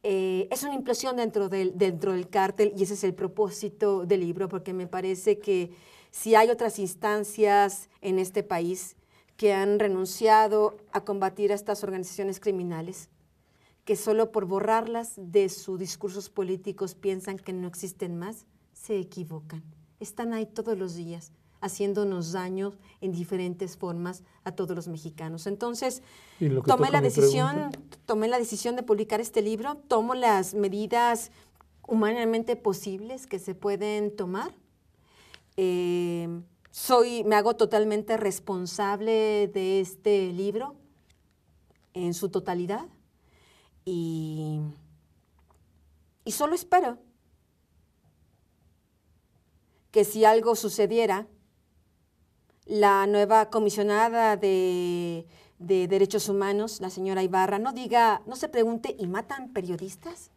Eh, 0.03 0.47
es 0.49 0.63
una 0.63 0.75
implosión 0.75 1.17
dentro 1.17 1.49
del, 1.49 1.77
dentro 1.77 2.13
del 2.13 2.29
cártel 2.29 2.73
y 2.75 2.83
ese 2.83 2.93
es 2.93 3.03
el 3.03 3.13
propósito 3.13 4.05
del 4.05 4.21
libro, 4.21 4.47
porque 4.47 4.73
me 4.73 4.87
parece 4.87 5.39
que 5.39 5.71
si 6.11 6.35
hay 6.35 6.49
otras 6.49 6.79
instancias 6.79 7.89
en 8.01 8.17
este 8.17 8.43
país 8.43 8.95
que 9.35 9.53
han 9.53 9.79
renunciado 9.79 10.77
a 10.91 11.03
combatir 11.03 11.51
a 11.51 11.55
estas 11.55 11.83
organizaciones 11.83 12.39
criminales, 12.39 13.09
que 13.85 13.95
solo 13.95 14.31
por 14.31 14.45
borrarlas 14.45 15.13
de 15.17 15.49
sus 15.49 15.79
discursos 15.79 16.29
políticos 16.29 16.95
piensan 16.95 17.37
que 17.37 17.53
no 17.53 17.67
existen 17.67 18.17
más, 18.17 18.45
se 18.73 18.99
equivocan. 18.99 19.63
Están 19.99 20.33
ahí 20.33 20.45
todos 20.45 20.77
los 20.77 20.95
días 20.95 21.31
haciéndonos 21.61 22.31
daño 22.31 22.73
en 23.01 23.11
diferentes 23.11 23.77
formas 23.77 24.23
a 24.43 24.51
todos 24.51 24.75
los 24.75 24.87
mexicanos. 24.87 25.47
Entonces, 25.47 26.01
tomé 26.65 26.89
la 26.89 27.01
decisión, 27.01 27.71
tomé 28.05 28.27
la 28.27 28.37
decisión 28.39 28.75
de 28.75 28.83
publicar 28.83 29.21
este 29.21 29.41
libro, 29.41 29.75
tomo 29.87 30.15
las 30.15 30.53
medidas 30.53 31.31
humanamente 31.87 32.55
posibles 32.55 33.27
que 33.27 33.39
se 33.39 33.55
pueden 33.55 34.15
tomar. 34.15 34.53
Eh, 35.57 36.41
soy, 36.71 37.23
me 37.23 37.35
hago 37.35 37.55
totalmente 37.55 38.15
responsable 38.15 39.47
de 39.47 39.81
este 39.81 40.31
libro 40.31 40.75
en 41.93 42.13
su 42.13 42.29
totalidad 42.29 42.85
y, 43.83 44.61
y 46.23 46.31
solo 46.31 46.53
espero 46.53 46.99
que 49.91 50.05
si 50.05 50.25
algo 50.25 50.55
sucediera, 50.55 51.27
la 52.69 53.07
nueva 53.07 53.49
comisionada 53.49 54.37
de, 54.37 55.25
Derechos 55.57 56.29
Humanos, 56.29 56.79
la 56.81 56.91
señora 56.91 57.23
Ibarra, 57.23 57.57
no 57.57 57.73
diga, 57.73 58.21
no 58.27 58.35
se 58.35 58.47
pregunte, 58.47 58.95
¿y 58.97 59.07
matan 59.07 59.51
periodistas? 59.51 60.29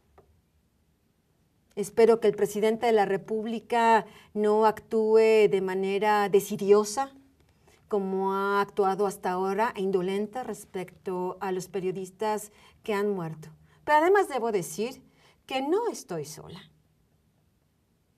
Espero 1.77 2.21
que 2.21 2.29
el 2.29 2.35
presidente 2.35 2.87
de 2.87 2.93
la 2.93 3.05
República 3.05 4.07
no 4.33 4.65
actúe 4.65 5.49
de 5.51 5.61
manera 5.63 6.29
decidiosa, 6.31 7.13
como 7.87 8.33
ha 8.33 8.63
actuado 8.63 9.07
hasta 9.07 9.31
ahora, 9.31 9.75
e 9.77 9.83
indolente 9.83 10.43
respecto 10.43 11.37
a 11.41 11.53
los 11.53 11.69
periodistas 11.69 12.51
que 12.83 12.95
han 12.95 13.11
muerto. 13.11 13.51
Pero 13.85 13.99
además 13.99 14.29
debo 14.29 14.53
decir 14.53 15.03
que 15.45 15.61
no 15.61 15.87
estoy 15.89 16.25
sola 16.25 16.61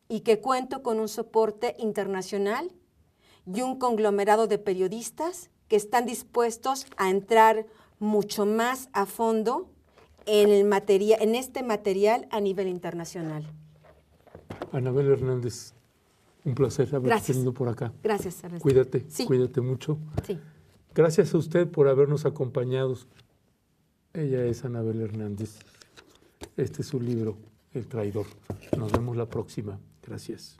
y 0.08 0.20
que 0.20 0.40
cuento 0.40 0.84
con 0.84 1.00
un 1.00 1.08
soporte 1.08 1.74
internacional 1.80 2.70
y 3.46 3.62
un 3.62 3.78
conglomerado 3.78 4.46
de 4.46 4.58
periodistas 4.58 5.50
que 5.68 5.76
están 5.76 6.06
dispuestos 6.06 6.86
a 6.96 7.10
entrar 7.10 7.66
mucho 7.98 8.46
más 8.46 8.88
a 8.92 9.06
fondo 9.06 9.68
en, 10.26 10.50
el 10.50 10.64
materia, 10.64 11.16
en 11.20 11.34
este 11.34 11.62
material 11.62 12.26
a 12.30 12.40
nivel 12.40 12.68
internacional. 12.68 13.44
Anabel 14.72 15.08
Hernández, 15.08 15.74
un 16.44 16.54
placer 16.54 16.94
haberte 16.94 17.32
tenido 17.32 17.52
por 17.52 17.68
acá. 17.68 17.92
Gracias, 18.02 18.42
Ernesto. 18.44 18.62
Cuídate, 18.62 19.06
cuídate 19.26 19.60
mucho. 19.60 19.98
Sí. 20.26 20.38
Gracias 20.94 21.34
a 21.34 21.38
usted 21.38 21.68
por 21.68 21.88
habernos 21.88 22.24
acompañado. 22.24 22.96
Ella 24.12 24.44
es 24.44 24.64
Anabel 24.64 25.00
Hernández. 25.00 25.58
Este 26.56 26.82
es 26.82 26.88
su 26.88 27.00
libro, 27.00 27.36
El 27.72 27.88
traidor. 27.88 28.26
Nos 28.78 28.92
vemos 28.92 29.16
la 29.16 29.26
próxima. 29.26 29.78
Gracias. 30.06 30.56